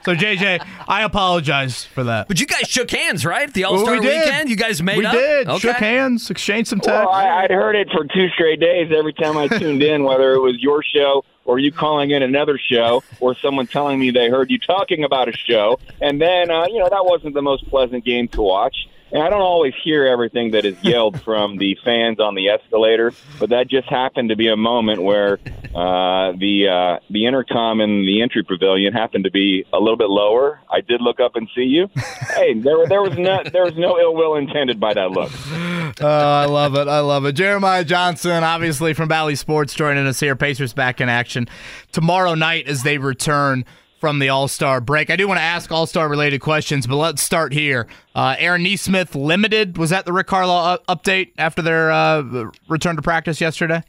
So, 0.04 0.16
JJ, 0.16 0.66
I 0.88 1.04
apologize 1.04 1.84
for 1.84 2.06
that. 2.06 2.28
But 2.28 2.40
you 2.40 2.48
guys 2.48 2.68
shook 2.68 2.90
hands, 2.92 3.26
right? 3.26 3.54
The 3.54 3.66
All 3.66 3.78
Star 3.80 3.96
well, 3.96 4.02
we 4.02 4.08
weekend? 4.08 4.50
You 4.50 4.56
guys 4.56 4.82
made 4.82 5.00
we 5.00 5.06
up? 5.06 5.14
We 5.14 5.20
did. 5.20 5.48
Okay. 5.48 5.60
Shook 5.60 5.78
hands, 5.78 6.30
exchanged 6.30 6.70
some 6.70 6.80
texts. 6.80 7.06
Well, 7.06 7.10
I, 7.10 7.42
would 7.42 7.52
heard 7.52 7.76
it 7.76 7.90
for 7.92 8.06
two 8.06 8.30
straight 8.30 8.60
days 8.62 8.92
every 8.96 9.14
time 9.14 9.38
I 9.38 9.48
tuned 9.48 9.84
in, 9.84 10.04
whether 10.04 10.34
it 10.34 10.40
was 10.40 10.56
your 10.60 10.82
show 10.82 11.26
or 11.44 11.60
you 11.60 11.72
calling 11.72 12.12
in 12.12 12.24
another 12.24 12.58
show 12.58 13.04
or 13.20 13.36
someone 13.36 13.68
telling 13.68 14.00
me 14.00 14.10
they 14.10 14.30
heard 14.30 14.50
you 14.50 14.58
talking 14.58 15.04
about 15.04 15.28
a 15.28 15.34
show. 15.34 15.80
And 16.02 16.22
then, 16.22 16.50
uh, 16.50 16.66
you 16.68 16.80
know, 16.80 16.90
that 16.90 17.06
wasn't 17.06 17.34
the 17.34 17.42
most 17.42 17.70
pleasant 17.70 18.06
game 18.06 18.28
to 18.30 18.42
watch. 18.42 18.76
And 19.12 19.22
I 19.22 19.30
don't 19.30 19.42
always 19.42 19.74
hear 19.84 20.06
everything 20.06 20.52
that 20.52 20.66
is 20.66 20.76
yelled 20.84 21.22
from 21.22 21.58
the 21.58 21.78
fans 21.86 22.20
on 22.20 22.34
the 22.34 22.50
escalator, 22.50 23.14
but 23.40 23.50
that 23.52 23.68
just 23.68 23.88
happened 23.88 24.30
to 24.30 24.36
be 24.36 24.48
a 24.48 24.58
moment 24.58 25.04
where 25.04 25.40
uh, 25.76 26.32
the 26.38 26.68
uh, 26.68 27.00
the 27.12 27.28
intercom 27.28 27.82
in 27.82 28.06
the 28.06 28.22
entry 28.22 28.44
pavilion 28.44 28.94
happened 28.94 29.24
to 29.26 29.32
be 29.32 29.64
a 29.72 29.80
little 29.80 29.96
bit 29.96 30.10
lower. 30.10 30.60
I 30.72 30.82
did 30.82 31.02
look 31.02 31.20
up 31.20 31.36
and 31.36 31.48
see 31.56 31.64
you. 31.64 31.88
hey, 32.36 32.56
there 32.56 32.86
there 32.88 33.02
was 33.04 33.16
no 33.18 33.44
there 33.44 33.64
was 33.64 33.76
no 33.78 34.00
ill 34.00 34.16
will 34.16 34.36
intended 34.36 34.80
by 34.80 34.94
that 34.94 35.12
look. 35.12 35.32
Oh, 36.02 36.08
I 36.08 36.46
love 36.46 36.76
it. 36.76 36.90
I 36.90 37.00
love 37.00 37.26
it. 37.26 37.34
Jeremiah 37.34 37.86
Johnson, 37.86 38.44
obviously 38.44 38.94
from 38.94 39.08
Bally 39.08 39.36
Sports, 39.36 39.74
joining 39.74 40.06
us 40.08 40.20
here. 40.20 40.36
Pacers 40.36 40.74
back 40.74 41.00
in 41.00 41.08
action 41.08 41.48
tomorrow 41.94 42.34
night 42.36 42.68
as 42.68 42.84
they 42.84 42.98
return 42.98 43.64
from 44.00 44.20
the 44.20 44.30
All 44.30 44.48
Star 44.48 44.82
break. 44.82 45.10
I 45.10 45.16
do 45.16 45.28
want 45.28 45.38
to 45.38 45.44
ask 45.44 45.72
All 45.72 45.86
Star 45.86 46.08
related 46.08 46.42
questions, 46.42 46.88
but 46.88 46.98
let's 46.98 47.22
start 47.22 47.54
here. 47.54 47.88
Uh, 48.14 48.36
Aaron 48.38 48.64
Nesmith 48.64 49.16
limited. 49.16 49.78
Was 49.78 49.90
that 49.90 50.06
the 50.06 50.14
Rick 50.14 50.28
Carlisle 50.28 50.80
update 50.90 51.32
after 51.38 51.62
their 51.62 51.92
uh, 51.92 52.50
return 52.68 52.96
to 52.96 53.02
practice 53.02 53.42
yesterday? 53.42 53.84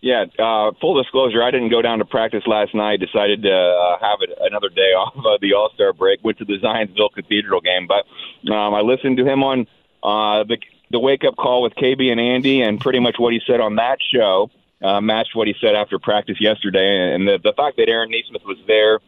Yeah, 0.00 0.24
uh, 0.36 0.72
full 0.80 1.00
disclosure, 1.00 1.44
I 1.44 1.52
didn't 1.52 1.70
go 1.70 1.80
down 1.80 2.00
to 2.00 2.04
practice 2.04 2.42
last 2.46 2.74
night. 2.74 2.98
Decided 2.98 3.42
to 3.42 3.52
uh, 3.52 3.98
have 4.00 4.18
it 4.20 4.30
another 4.40 4.68
day 4.68 4.80
off 4.98 5.14
of 5.16 5.40
the 5.40 5.54
All 5.54 5.70
Star 5.74 5.92
break. 5.92 6.24
Went 6.24 6.38
to 6.38 6.44
the 6.44 6.58
Zionsville 6.58 7.12
Cathedral 7.14 7.60
game, 7.60 7.86
but 7.86 8.04
um, 8.52 8.74
I 8.74 8.80
listened 8.80 9.16
to 9.18 9.24
him 9.24 9.42
on 9.42 9.66
uh, 10.02 10.44
the 10.44 10.58
the 10.90 10.98
wake 10.98 11.24
up 11.24 11.36
call 11.36 11.62
with 11.62 11.74
KB 11.74 12.10
and 12.10 12.20
Andy, 12.20 12.60
and 12.62 12.80
pretty 12.80 12.98
much 12.98 13.16
what 13.18 13.32
he 13.32 13.40
said 13.46 13.60
on 13.60 13.76
that 13.76 13.98
show 14.12 14.50
uh, 14.82 15.00
matched 15.00 15.34
what 15.34 15.46
he 15.46 15.54
said 15.60 15.74
after 15.74 15.98
practice 15.98 16.36
yesterday. 16.40 17.14
And 17.14 17.26
the 17.26 17.38
the 17.42 17.52
fact 17.56 17.76
that 17.76 17.88
Aaron 17.88 18.10
Nesmith 18.10 18.42
was 18.44 18.58
there 18.66 18.98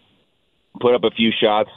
put 0.80 0.94
up 0.94 1.04
a 1.04 1.10
few 1.10 1.30
shots. 1.32 1.70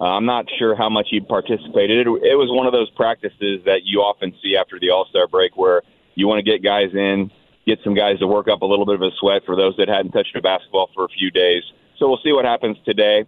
Uh, 0.00 0.04
I'm 0.04 0.26
not 0.26 0.46
sure 0.58 0.74
how 0.74 0.88
much 0.88 1.08
he 1.10 1.20
participated. 1.20 2.06
It, 2.06 2.06
it 2.06 2.36
was 2.36 2.50
one 2.50 2.66
of 2.66 2.72
those 2.72 2.90
practices 2.90 3.62
that 3.64 3.82
you 3.84 4.00
often 4.00 4.34
see 4.42 4.56
after 4.56 4.78
the 4.78 4.90
All 4.90 5.06
Star 5.06 5.26
break 5.28 5.56
where 5.56 5.82
you 6.14 6.26
want 6.26 6.44
to 6.44 6.50
get 6.50 6.62
guys 6.62 6.92
in, 6.94 7.30
get 7.66 7.78
some 7.84 7.94
guys 7.94 8.18
to 8.18 8.26
work 8.26 8.48
up 8.48 8.62
a 8.62 8.66
little 8.66 8.86
bit 8.86 8.96
of 8.96 9.02
a 9.02 9.10
sweat 9.18 9.42
for 9.46 9.56
those 9.56 9.76
that 9.76 9.88
hadn't 9.88 10.12
touched 10.12 10.34
a 10.36 10.42
basketball 10.42 10.90
for 10.94 11.04
a 11.04 11.08
few 11.08 11.30
days. 11.30 11.62
So 11.98 12.08
we'll 12.08 12.20
see 12.24 12.32
what 12.32 12.44
happens 12.44 12.76
today. 12.84 13.24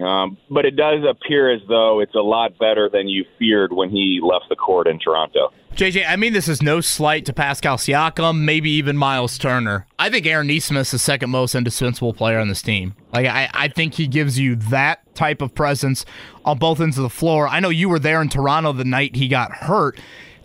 Um, 0.00 0.38
but 0.48 0.64
it 0.64 0.76
does 0.76 1.04
appear 1.08 1.52
as 1.52 1.60
though 1.68 2.00
it's 2.00 2.14
a 2.14 2.20
lot 2.20 2.58
better 2.58 2.88
than 2.88 3.08
you 3.08 3.24
feared 3.38 3.72
when 3.72 3.90
he 3.90 4.20
left 4.22 4.46
the 4.48 4.56
court 4.56 4.86
in 4.86 4.98
Toronto. 4.98 5.52
JJ, 5.74 6.04
I 6.08 6.16
mean, 6.16 6.32
this 6.32 6.48
is 6.48 6.62
no 6.62 6.80
slight 6.80 7.24
to 7.26 7.32
Pascal 7.32 7.76
Siakam, 7.76 8.40
maybe 8.40 8.70
even 8.70 8.96
Miles 8.96 9.38
Turner. 9.38 9.86
I 9.98 10.10
think 10.10 10.26
Aaron 10.26 10.48
Nesmith 10.48 10.82
is 10.82 10.90
the 10.90 10.98
second 10.98 11.30
most 11.30 11.54
indispensable 11.54 12.12
player 12.12 12.38
on 12.38 12.48
this 12.48 12.60
team. 12.60 12.94
Like, 13.12 13.26
I, 13.26 13.48
I 13.52 13.68
think 13.68 13.94
he 13.94 14.06
gives 14.06 14.38
you 14.38 14.56
that 14.56 15.14
type 15.14 15.40
of 15.40 15.54
presence 15.54 16.04
on 16.44 16.58
both 16.58 16.80
ends 16.80 16.98
of 16.98 17.02
the 17.02 17.10
floor. 17.10 17.46
I 17.46 17.60
know 17.60 17.68
you 17.68 17.88
were 17.88 17.98
there 17.98 18.20
in 18.20 18.28
Toronto 18.28 18.72
the 18.72 18.84
night 18.84 19.16
he 19.16 19.28
got 19.28 19.52
hurt. 19.52 20.00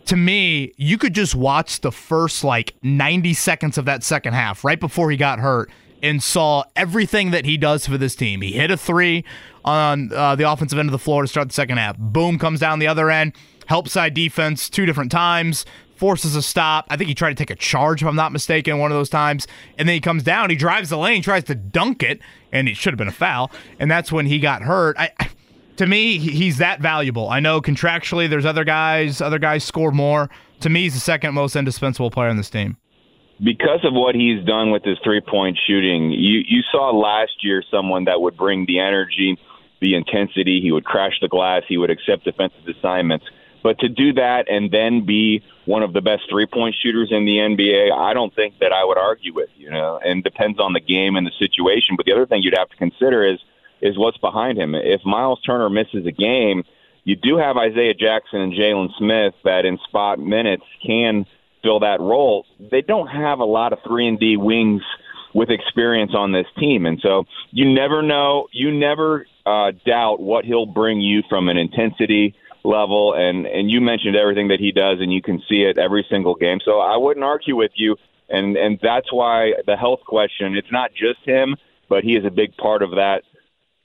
To 0.08 0.16
me, 0.16 0.74
you 0.78 1.00
could 1.00 1.16
just 1.16 1.34
watch 1.34 1.82
the 1.82 1.92
first 1.92 2.44
like 2.44 2.76
90 2.84 3.34
seconds 3.34 3.78
of 3.80 3.86
that 3.86 4.04
second 4.04 4.34
half 4.34 4.64
right 4.64 4.80
before 4.80 5.10
he 5.10 5.18
got 5.18 5.40
hurt 5.40 5.72
and 6.06 6.22
saw 6.22 6.64
everything 6.76 7.32
that 7.32 7.46
he 7.46 7.58
does 7.58 7.88
for 7.88 7.98
this 7.98 8.16
team. 8.16 8.42
He 8.42 8.52
hit 8.52 8.70
a 8.70 8.78
three 8.78 9.26
on 9.64 10.14
uh, 10.14 10.36
the 10.36 10.50
offensive 10.50 10.78
end 10.78 10.88
of 10.88 10.92
the 10.92 11.00
floor 11.00 11.24
to 11.24 11.28
start 11.28 11.48
the 11.48 11.54
second 11.54 11.78
half. 11.78 11.98
Boom, 11.98 12.38
comes 12.38 12.60
down 12.60 12.78
the 12.78 12.88
other 12.88 13.10
end, 13.10 13.34
help 13.66 13.90
side 13.90 14.14
defense 14.14 14.70
two 14.70 14.86
different 14.86 15.12
times, 15.12 15.66
forces 15.96 16.36
a 16.36 16.44
stop. 16.44 16.86
I 16.92 16.98
think 16.98 17.08
he 17.08 17.16
tried 17.16 17.32
to 17.32 17.36
take 17.36 17.50
a 17.50 17.56
charge, 17.56 18.04
if 18.04 18.08
I'm 18.08 18.16
not 18.16 18.32
mistaken, 18.32 18.78
one 18.78 18.92
of 18.92 18.98
those 18.98 19.10
times. 19.10 19.48
And 19.80 19.90
then 19.90 19.96
he 19.96 20.00
comes 20.00 20.22
down, 20.22 20.52
he 20.52 20.56
drives 20.56 20.90
the 20.90 20.98
lane, 20.98 21.24
tries 21.24 21.46
to 21.46 21.56
dunk 21.56 22.04
it, 22.04 22.22
and 22.52 22.70
it 22.70 22.78
should 22.78 22.94
have 22.94 23.00
been 23.00 23.08
a 23.08 23.12
foul. 23.12 23.52
And 23.80 23.90
that's 23.90 24.12
when 24.12 24.28
he 24.28 24.38
got 24.38 24.62
hurt. 24.62 24.96
I, 25.00 25.10
to 25.78 25.88
me, 25.88 26.20
he's 26.20 26.60
that 26.60 26.82
valuable. 26.82 27.30
I 27.30 27.40
know 27.40 27.62
contractually 27.62 28.30
there's 28.30 28.46
other 28.46 28.64
guys, 28.64 29.22
other 29.22 29.40
guys 29.40 29.64
score 29.64 29.92
more. 29.92 30.30
To 30.60 30.70
me, 30.70 30.84
he's 30.84 30.94
the 30.94 31.00
second 31.00 31.34
most 31.34 31.56
indispensable 31.56 32.12
player 32.12 32.30
on 32.30 32.38
this 32.38 32.52
team 32.52 32.78
because 33.44 33.84
of 33.84 33.94
what 33.94 34.16
he's 34.16 34.44
done 34.46 34.72
with 34.72 34.84
his 34.84 34.98
three 35.04 35.22
point 35.22 35.60
shooting, 35.68 36.12
you, 36.12 36.44
you 36.48 36.62
saw 36.72 36.92
last 36.92 37.44
year 37.44 37.64
someone 37.70 38.06
that 38.06 38.22
would 38.22 38.38
bring 38.38 38.66
the 38.66 38.80
energy, 38.80 39.38
the 39.82 39.96
intensity, 39.96 40.62
he 40.62 40.72
would 40.72 40.86
crash 40.86 41.20
the 41.22 41.28
glass, 41.28 41.64
he 41.68 41.78
would 41.78 41.90
accept 41.90 42.24
defensive 42.24 42.68
assignments. 42.68 43.26
But 43.62 43.80
to 43.80 43.90
do 43.90 44.14
that 44.14 44.46
and 44.48 44.70
then 44.70 45.06
be 45.06 45.42
one 45.66 45.82
of 45.82 45.92
the 45.92 46.02
best 46.02 46.24
three 46.30 46.46
point 46.46 46.76
shooters 46.82 47.10
in 47.12 47.26
the 47.26 47.38
NBA, 47.38 47.92
I 47.92 48.14
don't 48.14 48.34
think 48.34 48.60
that 48.60 48.72
I 48.72 48.86
would 48.86 48.98
argue 48.98 49.34
with, 49.34 49.50
you 49.58 49.72
know, 49.72 50.00
and 50.04 50.24
depends 50.24 50.60
on 50.60 50.74
the 50.74 50.80
game 50.80 51.16
and 51.16 51.26
the 51.26 51.32
situation. 51.40 51.96
But 51.98 52.06
the 52.06 52.14
other 52.14 52.28
thing 52.28 52.44
you'd 52.44 52.58
have 52.58 52.70
to 52.70 52.78
consider 52.78 53.26
is 53.26 53.40
is 53.82 53.98
what's 53.98 54.18
behind 54.18 54.58
him. 54.58 54.74
If 54.74 55.04
Miles 55.04 55.42
Turner 55.42 55.70
misses 55.70 56.06
a 56.06 56.12
game, 56.12 56.64
you 57.04 57.16
do 57.16 57.38
have 57.38 57.58
Isaiah 57.58 57.94
Jackson 57.94 58.40
and 58.40 58.54
Jalen 58.54 58.90
Smith 58.98 59.34
that 59.44 59.66
in 59.66 59.78
spot 59.88 60.20
minutes 60.20 60.64
can 60.86 61.26
fill 61.66 61.80
that 61.80 62.00
role. 62.00 62.46
They 62.72 62.82
don't 62.82 63.08
have 63.08 63.40
a 63.40 63.46
lot 63.46 63.74
of 63.74 63.80
three 63.86 64.08
and 64.08 64.20
D 64.20 64.38
wings 64.38 64.84
with 65.34 65.50
experience 65.50 66.14
on 66.16 66.32
this 66.32 66.46
team, 66.58 66.86
and 66.86 67.00
so 67.02 67.26
you 67.52 67.74
never 67.74 68.02
know. 68.02 68.48
You 68.54 68.72
never 68.72 69.26
uh, 69.46 69.72
doubt 69.86 70.22
what 70.22 70.46
he'll 70.46 70.68
bring 70.68 71.02
you 71.02 71.24
from 71.28 71.50
an 71.50 71.58
intensity 71.58 72.36
level, 72.64 73.14
and 73.14 73.46
and 73.46 73.70
you 73.70 73.82
mentioned 73.82 74.16
everything 74.16 74.50
that 74.50 74.60
he 74.60 74.72
does, 74.72 75.00
and 75.02 75.12
you 75.12 75.22
can 75.22 75.42
see 75.50 75.64
it 75.64 75.78
every 75.78 76.06
single 76.10 76.36
game. 76.36 76.60
So 76.64 76.80
I 76.80 76.98
wouldn't 76.98 77.24
argue 77.26 77.56
with 77.56 77.72
you, 77.76 77.98
and 78.30 78.56
and 78.56 78.80
that's 78.82 79.12
why 79.12 79.54
the 79.66 79.76
health 79.76 80.02
question. 80.06 80.56
It's 80.56 80.72
not 80.72 80.92
just 80.94 81.20
him, 81.26 81.56
but 81.90 82.04
he 82.04 82.16
is 82.16 82.24
a 82.26 82.32
big 82.32 82.56
part 82.58 82.82
of 82.82 82.92
that 82.92 83.24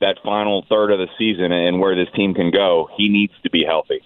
that 0.00 0.16
final 0.24 0.64
third 0.68 0.90
of 0.90 0.98
the 0.98 1.08
season 1.18 1.52
and 1.52 1.78
where 1.78 1.94
this 1.94 2.08
team 2.14 2.34
can 2.34 2.50
go. 2.50 2.88
He 2.96 3.08
needs 3.08 3.34
to 3.42 3.50
be 3.50 3.64
healthy. 3.64 4.00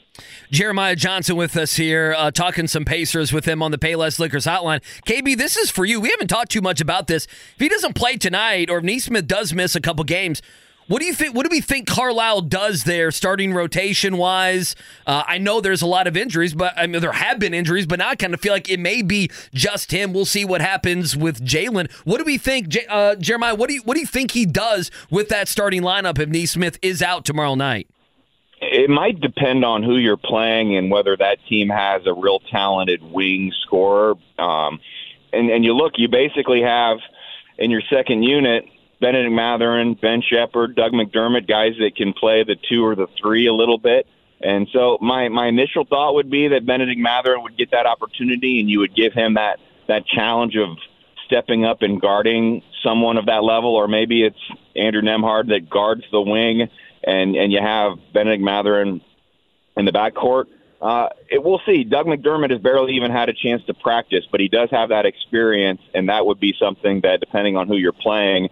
Jeremiah 0.50 0.96
Johnson 0.96 1.36
with 1.36 1.56
us 1.56 1.76
here, 1.76 2.14
uh, 2.16 2.30
talking 2.30 2.66
some 2.66 2.84
Pacers 2.84 3.32
with 3.32 3.46
him 3.46 3.62
on 3.62 3.70
the 3.70 3.78
Payless 3.78 4.18
Liquors 4.18 4.44
hotline. 4.44 4.80
KB, 5.06 5.36
this 5.36 5.56
is 5.56 5.70
for 5.70 5.84
you. 5.84 6.00
We 6.00 6.10
haven't 6.10 6.28
talked 6.28 6.50
too 6.50 6.60
much 6.60 6.80
about 6.80 7.06
this. 7.06 7.26
If 7.26 7.58
he 7.58 7.68
doesn't 7.68 7.94
play 7.94 8.16
tonight, 8.16 8.70
or 8.70 8.78
if 8.78 8.84
Nesmith 8.84 9.26
does 9.26 9.52
miss 9.52 9.74
a 9.74 9.80
couple 9.80 10.04
games, 10.04 10.42
what 10.86 11.00
do 11.00 11.06
you 11.06 11.14
think? 11.14 11.34
What 11.34 11.44
do 11.44 11.50
we 11.50 11.60
think 11.60 11.86
Carlisle 11.86 12.42
does 12.42 12.84
there, 12.84 13.10
starting 13.10 13.54
rotation 13.54 14.16
wise? 14.16 14.76
Uh, 15.06 15.22
I 15.26 15.38
know 15.38 15.60
there's 15.60 15.82
a 15.82 15.86
lot 15.86 16.06
of 16.06 16.16
injuries, 16.16 16.54
but 16.54 16.74
I 16.76 16.86
mean 16.86 17.00
there 17.00 17.12
have 17.12 17.38
been 17.38 17.54
injuries, 17.54 17.86
but 17.86 17.98
now 17.98 18.10
I 18.10 18.16
kind 18.16 18.34
of 18.34 18.40
feel 18.40 18.52
like 18.52 18.68
it 18.68 18.80
may 18.80 19.02
be 19.02 19.30
just 19.54 19.92
him. 19.92 20.12
We'll 20.12 20.26
see 20.26 20.44
what 20.44 20.60
happens 20.60 21.16
with 21.16 21.44
Jalen. 21.44 21.90
What 22.04 22.18
do 22.18 22.24
we 22.24 22.38
think, 22.38 22.76
uh, 22.88 23.16
Jeremiah? 23.16 23.54
What 23.54 23.68
do 23.68 23.74
you 23.74 23.82
what 23.82 23.94
do 23.94 24.00
you 24.00 24.06
think 24.06 24.32
he 24.32 24.44
does 24.44 24.90
with 25.10 25.28
that 25.30 25.48
starting 25.48 25.82
lineup 25.82 26.18
if 26.18 26.28
Nesmith 26.28 26.78
is 26.82 27.02
out 27.02 27.24
tomorrow 27.24 27.54
night? 27.54 27.88
It 28.60 28.88
might 28.88 29.20
depend 29.20 29.64
on 29.64 29.82
who 29.82 29.96
you're 29.96 30.16
playing 30.16 30.76
and 30.76 30.90
whether 30.90 31.16
that 31.16 31.38
team 31.48 31.68
has 31.68 32.06
a 32.06 32.14
real 32.14 32.40
talented 32.50 33.02
wing 33.02 33.52
scorer. 33.62 34.14
Um, 34.38 34.80
and 35.32 35.50
and 35.50 35.64
you 35.64 35.74
look, 35.74 35.94
you 35.96 36.08
basically 36.08 36.62
have 36.62 36.98
in 37.58 37.70
your 37.70 37.82
second 37.88 38.22
unit 38.22 38.66
Bennedict 39.04 39.34
Mathurin, 39.34 39.98
Ben 40.00 40.22
Sheppard, 40.22 40.74
Doug 40.74 40.92
McDermott, 40.92 41.46
guys 41.46 41.74
that 41.78 41.94
can 41.94 42.14
play 42.14 42.42
the 42.42 42.56
two 42.70 42.82
or 42.82 42.96
the 42.96 43.06
three 43.20 43.46
a 43.46 43.52
little 43.52 43.76
bit. 43.76 44.06
And 44.40 44.66
so 44.72 44.96
my 45.02 45.28
my 45.28 45.48
initial 45.48 45.84
thought 45.84 46.14
would 46.14 46.30
be 46.30 46.48
that 46.48 46.64
Bennedict 46.64 46.98
Mathurin 46.98 47.42
would 47.42 47.58
get 47.58 47.70
that 47.72 47.84
opportunity, 47.84 48.60
and 48.60 48.70
you 48.70 48.78
would 48.78 48.94
give 48.94 49.12
him 49.12 49.34
that 49.34 49.58
that 49.88 50.06
challenge 50.06 50.56
of 50.56 50.78
stepping 51.26 51.66
up 51.66 51.82
and 51.82 52.00
guarding 52.00 52.62
someone 52.82 53.18
of 53.18 53.26
that 53.26 53.44
level, 53.44 53.74
or 53.74 53.88
maybe 53.88 54.22
it's 54.22 54.40
Andrew 54.74 55.02
Nembhard 55.02 55.48
that 55.48 55.68
guards 55.68 56.04
the 56.10 56.22
wing, 56.22 56.66
and 57.06 57.36
and 57.36 57.52
you 57.52 57.60
have 57.60 57.98
Bennedict 58.14 58.42
Mathurin 58.42 59.02
in 59.76 59.84
the 59.84 59.92
backcourt. 59.92 60.46
Uh, 60.80 61.10
it, 61.30 61.44
we'll 61.44 61.60
see. 61.66 61.84
Doug 61.84 62.06
McDermott 62.06 62.50
has 62.50 62.60
barely 62.60 62.94
even 62.94 63.10
had 63.10 63.28
a 63.28 63.34
chance 63.34 63.62
to 63.66 63.74
practice, 63.74 64.24
but 64.30 64.40
he 64.40 64.48
does 64.48 64.70
have 64.70 64.88
that 64.88 65.04
experience, 65.04 65.82
and 65.92 66.08
that 66.08 66.24
would 66.24 66.40
be 66.40 66.54
something 66.58 67.02
that, 67.02 67.20
depending 67.20 67.58
on 67.58 67.68
who 67.68 67.76
you're 67.76 67.92
playing, 67.92 68.48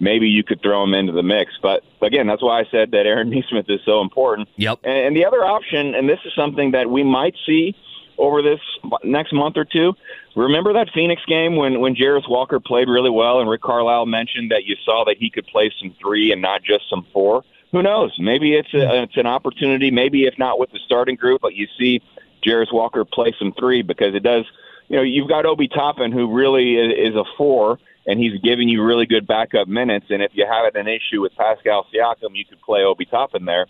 maybe 0.00 0.28
you 0.28 0.42
could 0.44 0.60
throw 0.62 0.82
him 0.84 0.94
into 0.94 1.12
the 1.12 1.22
mix. 1.22 1.52
But 1.60 1.82
again, 2.02 2.26
that's 2.26 2.42
why 2.42 2.60
I 2.60 2.64
said 2.70 2.90
that 2.92 3.06
Aaron 3.06 3.30
Nesmith 3.30 3.66
is 3.68 3.80
so 3.84 4.00
important. 4.00 4.48
Yep. 4.56 4.80
And, 4.84 4.98
and 4.98 5.16
the 5.16 5.24
other 5.24 5.44
option, 5.44 5.94
and 5.94 6.08
this 6.08 6.20
is 6.24 6.32
something 6.34 6.72
that 6.72 6.90
we 6.90 7.02
might 7.02 7.34
see 7.44 7.74
over 8.18 8.40
this 8.40 8.60
next 9.04 9.32
month 9.32 9.56
or 9.56 9.64
two. 9.64 9.94
Remember 10.34 10.72
that 10.74 10.88
Phoenix 10.94 11.22
game 11.26 11.56
when 11.56 11.80
when 11.80 11.94
Jarace 11.94 12.28
Walker 12.28 12.60
played 12.60 12.88
really 12.88 13.10
well, 13.10 13.40
and 13.40 13.48
Rick 13.48 13.62
Carlisle 13.62 14.06
mentioned 14.06 14.50
that 14.50 14.64
you 14.64 14.76
saw 14.84 15.04
that 15.06 15.16
he 15.18 15.30
could 15.30 15.46
play 15.46 15.70
some 15.80 15.94
three 16.00 16.32
and 16.32 16.40
not 16.40 16.62
just 16.62 16.88
some 16.88 17.06
four 17.12 17.42
who 17.72 17.82
knows? 17.82 18.14
Maybe 18.18 18.54
it's 18.54 18.72
a, 18.72 19.02
it's 19.02 19.16
an 19.16 19.26
opportunity. 19.26 19.90
Maybe 19.90 20.24
if 20.24 20.38
not 20.38 20.58
with 20.58 20.70
the 20.70 20.78
starting 20.86 21.16
group, 21.16 21.42
but 21.42 21.54
you 21.54 21.66
see 21.78 22.00
Jarace 22.42 22.72
Walker 22.72 23.04
play 23.04 23.34
some 23.38 23.52
three 23.52 23.82
because 23.82 24.14
it 24.14 24.22
does. 24.22 24.44
You 24.88 24.96
know, 24.96 25.02
you've 25.02 25.28
got 25.28 25.46
Obi 25.46 25.68
Toppin 25.68 26.12
who 26.12 26.32
really 26.32 26.76
is, 26.76 27.10
is 27.12 27.14
a 27.16 27.24
four, 27.36 27.78
and 28.06 28.20
he's 28.20 28.40
giving 28.40 28.68
you 28.68 28.82
really 28.84 29.06
good 29.06 29.26
backup 29.26 29.68
minutes. 29.68 30.06
And 30.10 30.22
if 30.22 30.32
you 30.34 30.46
have 30.46 30.74
an 30.74 30.86
issue 30.88 31.20
with 31.20 31.32
Pascal 31.36 31.86
Siakam, 31.92 32.34
you 32.34 32.44
could 32.44 32.60
play 32.60 32.82
Obi 32.82 33.04
Toppin 33.04 33.44
there. 33.44 33.66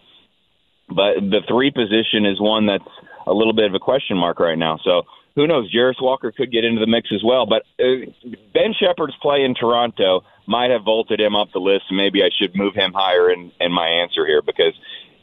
But 0.89 1.17
the 1.21 1.41
three 1.49 1.71
position 1.71 2.27
is 2.27 2.41
one 2.41 2.67
that's 2.67 2.85
a 3.27 3.33
little 3.33 3.55
bit 3.55 3.65
of 3.65 3.75
a 3.75 3.81
question 3.81 4.17
mark 4.17 4.39
right 4.39 4.59
now. 4.59 4.79
So 4.85 5.03
who 5.35 5.47
knows? 5.47 5.73
Jarace 5.73 6.01
Walker 6.01 6.33
could 6.33 6.53
get 6.53 6.65
into 6.65 6.81
the 6.81 6.87
mix 6.87 7.11
as 7.13 7.23
well. 7.25 7.47
But 7.47 7.63
uh, 7.79 8.07
Ben 8.55 8.73
Sheppard's 8.79 9.17
play 9.21 9.43
in 9.45 9.55
Toronto 9.55 10.23
might 10.47 10.71
have 10.71 10.85
vaulted 10.85 11.21
him 11.21 11.35
up 11.35 11.49
the 11.53 11.59
list. 11.59 11.85
Maybe 11.91 12.23
I 12.23 12.31
should 12.37 12.55
move 12.55 12.75
him 12.75 12.93
higher 12.95 13.31
in, 13.31 13.53
in 13.61 13.73
my 13.73 13.87
answer 13.87 14.27
here 14.27 14.43
because 14.43 14.75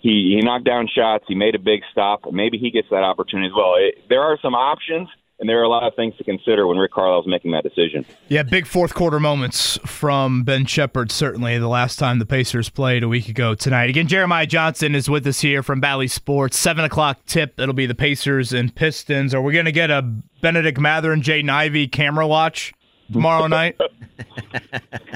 he, 0.02 0.36
he 0.38 0.42
knocked 0.44 0.66
down 0.66 0.90
shots. 0.94 1.24
He 1.28 1.36
made 1.36 1.56
a 1.56 1.60
big 1.60 1.82
stop. 1.92 2.32
Maybe 2.32 2.58
he 2.58 2.72
gets 2.72 2.90
that 2.92 3.04
opportunity 3.04 3.48
as 3.48 3.54
well. 3.56 3.76
It, 3.78 4.10
there 4.10 4.22
are 4.22 4.38
some 4.42 4.54
options, 4.54 5.08
and 5.40 5.50
there 5.50 5.60
are 5.60 5.64
a 5.64 5.70
lot 5.70 5.84
of 5.84 5.96
things 5.96 6.16
to 6.18 6.24
consider 6.24 6.68
when 6.68 6.78
Rick 6.78 6.92
Carlisle's 6.92 7.28
making 7.28 7.52
that 7.52 7.64
decision. 7.64 8.06
Yeah, 8.30 8.44
big 8.44 8.68
fourth 8.68 8.94
quarter 8.94 9.20
moments 9.20 9.78
from 9.86 10.44
Ben 10.44 10.66
Sheppard, 10.66 11.12
certainly 11.12 11.58
the 11.58 11.68
last 11.68 11.98
time 11.98 12.20
the 12.20 12.26
Pacers 12.26 12.70
played 12.70 13.04
a 13.04 13.08
week 13.08 13.28
ago 13.28 13.56
tonight. 13.56 13.90
Again, 13.90 14.08
Jeremiah 14.08 14.46
Johnson 14.46 14.96
is 14.96 15.10
with 15.10 15.26
us 15.28 15.42
here 15.42 15.64
from 15.64 15.80
Bally 15.80 16.08
Sports. 16.08 16.58
7 16.58 16.86
o'clock 16.86 17.26
tip. 17.26 17.60
It'll 17.60 17.74
be 17.74 17.86
the 17.86 17.96
Pacers 17.96 18.54
and 18.54 18.74
Pistons. 18.74 19.34
Are 19.34 19.42
we 19.42 19.54
going 19.54 19.66
to 19.66 19.72
get 19.72 19.90
a 19.90 20.02
Bennedict 20.42 20.80
Mather 20.80 21.12
and 21.12 21.24
Jay 21.24 21.44
Ivey 21.48 21.88
camera 21.88 22.28
watch 22.28 22.74
tomorrow 23.12 23.48
night? 23.48 23.78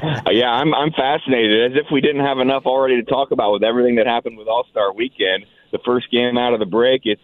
Uh, 0.01 0.31
yeah, 0.31 0.49
I'm 0.49 0.73
I'm 0.73 0.91
fascinated. 0.91 1.71
As 1.71 1.77
if 1.77 1.91
we 1.91 2.01
didn't 2.01 2.25
have 2.25 2.39
enough 2.39 2.63
already 2.65 2.95
to 2.95 3.03
talk 3.03 3.31
about 3.31 3.51
with 3.53 3.63
everything 3.63 3.95
that 3.95 4.07
happened 4.07 4.37
with 4.37 4.47
All 4.47 4.65
Star 4.71 4.93
Weekend. 4.93 5.45
The 5.71 5.79
first 5.85 6.11
game 6.11 6.37
out 6.37 6.53
of 6.53 6.59
the 6.59 6.65
break, 6.65 7.01
it's 7.05 7.21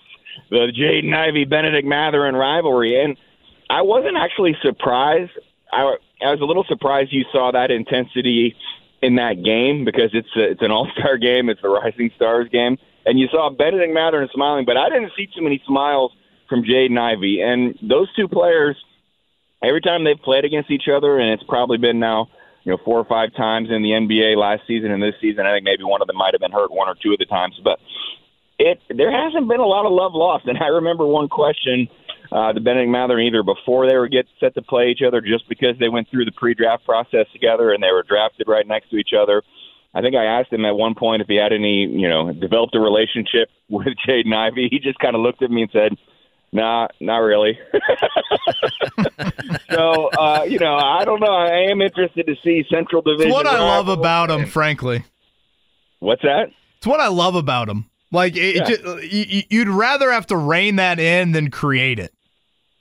the 0.49 0.71
Jaden 0.71 1.15
Ivey 1.15 1.45
Bennedict 1.45 1.87
Mathurin 1.87 2.35
rivalry, 2.35 3.01
and 3.03 3.17
I 3.69 3.81
wasn't 3.81 4.17
actually 4.17 4.55
surprised. 4.61 5.31
I 5.71 5.95
I 6.21 6.31
was 6.31 6.41
a 6.41 6.45
little 6.45 6.65
surprised 6.67 7.11
you 7.11 7.25
saw 7.31 7.51
that 7.51 7.71
intensity 7.71 8.55
in 9.01 9.15
that 9.15 9.43
game 9.43 9.83
because 9.83 10.11
it's 10.13 10.29
a, 10.35 10.51
it's 10.51 10.61
an 10.61 10.71
All 10.71 10.87
Star 10.97 11.17
game, 11.17 11.49
it's 11.49 11.61
the 11.61 11.69
Rising 11.69 12.11
Stars 12.15 12.47
game, 12.49 12.77
and 13.05 13.19
you 13.19 13.27
saw 13.31 13.49
Bennedict 13.49 13.93
Mathurin 13.93 14.29
smiling, 14.33 14.65
but 14.65 14.77
I 14.77 14.89
didn't 14.89 15.11
see 15.17 15.27
too 15.27 15.41
many 15.41 15.61
smiles 15.67 16.11
from 16.47 16.63
Jaden 16.63 16.97
Ivey. 16.97 17.41
and 17.41 17.77
those 17.81 18.13
two 18.15 18.27
players 18.27 18.77
every 19.63 19.81
time 19.81 20.03
they've 20.03 20.21
played 20.21 20.45
against 20.45 20.69
each 20.69 20.87
other, 20.93 21.17
and 21.17 21.31
it's 21.31 21.43
probably 21.43 21.77
been 21.77 21.99
now, 21.99 22.27
you 22.63 22.71
know, 22.71 22.77
four 22.85 22.99
or 22.99 23.05
five 23.05 23.33
times 23.35 23.69
in 23.71 23.81
the 23.81 23.89
NBA 23.89 24.37
last 24.37 24.61
season 24.67 24.91
and 24.91 25.01
this 25.01 25.15
season. 25.21 25.45
I 25.45 25.53
think 25.53 25.63
maybe 25.63 25.83
one 25.83 26.01
of 26.01 26.07
them 26.07 26.17
might 26.17 26.33
have 26.33 26.41
been 26.41 26.51
hurt 26.51 26.71
one 26.71 26.87
or 26.87 26.95
two 27.01 27.13
of 27.13 27.19
the 27.19 27.25
times, 27.25 27.59
but 27.63 27.79
it 28.59 28.79
there 28.89 29.11
hasn't 29.11 29.47
been 29.47 29.59
a 29.59 29.65
lot 29.65 29.85
of 29.85 29.91
love 29.91 30.13
lost. 30.13 30.45
And 30.47 30.57
I 30.57 30.67
remember 30.67 31.05
one 31.05 31.27
question 31.27 31.87
uh, 32.33 32.51
the 32.51 32.59
Bennedict 32.59 32.89
Mathurin 32.89 33.27
either 33.27 33.43
before 33.43 33.87
they 33.87 33.95
were 33.95 34.07
get 34.07 34.25
set 34.39 34.55
to 34.55 34.61
play 34.63 34.89
each 34.89 35.01
other, 35.05 35.21
just 35.21 35.47
because 35.47 35.77
they 35.79 35.89
went 35.89 36.09
through 36.09 36.25
the 36.25 36.31
pre-draft 36.31 36.83
process 36.83 37.27
together 37.31 37.71
and 37.71 37.83
they 37.83 37.91
were 37.91 38.01
drafted 38.01 38.47
right 38.47 38.65
next 38.65 38.89
to 38.89 38.97
each 38.97 39.11
other. 39.13 39.43
I 39.93 40.01
think 40.01 40.15
I 40.15 40.25
asked 40.25 40.51
him 40.51 40.65
at 40.65 40.75
one 40.75 40.95
point 40.95 41.21
if 41.21 41.27
he 41.27 41.35
had 41.35 41.53
any, 41.53 41.85
you 41.85 42.09
know, 42.09 42.33
developed 42.33 42.73
a 42.73 42.79
relationship 42.79 43.49
with 43.69 43.93
Jaden 44.07 44.33
Ivey. 44.33 44.67
He 44.71 44.79
just 44.79 44.97
kind 44.97 45.15
of 45.15 45.21
looked 45.21 45.43
at 45.43 45.51
me 45.51 45.61
and 45.63 45.71
said, 45.71 45.97
Nah, 46.51 46.87
not 46.99 47.17
really. 47.17 47.57
so, 49.71 50.09
uh, 50.09 50.43
you 50.47 50.59
know, 50.59 50.75
I 50.75 51.03
don't 51.03 51.19
know. 51.19 51.33
I 51.33 51.71
am 51.71 51.81
interested 51.81 52.27
to 52.27 52.35
see 52.43 52.63
Central 52.69 53.01
Division. 53.01 53.31
It's 53.31 53.33
what 53.33 53.47
I 53.47 53.59
love 53.59 53.87
about 53.87 54.29
him, 54.29 54.45
frankly. 54.45 55.03
What's 55.97 56.21
that? 56.21 56.51
It's 56.77 56.85
what 56.85 56.99
I 56.99 57.07
love 57.07 57.33
about 57.33 57.69
him. 57.69 57.89
Like, 58.13 58.37
it, 58.37 58.55
yeah. 58.55 58.63
it 58.65 58.67
just, 58.67 59.51
you'd 59.51 59.67
rather 59.67 60.11
have 60.11 60.27
to 60.27 60.37
rein 60.37 60.77
that 60.77 60.99
in 60.99 61.33
than 61.33 61.49
create 61.49 61.99
it. 61.99 62.13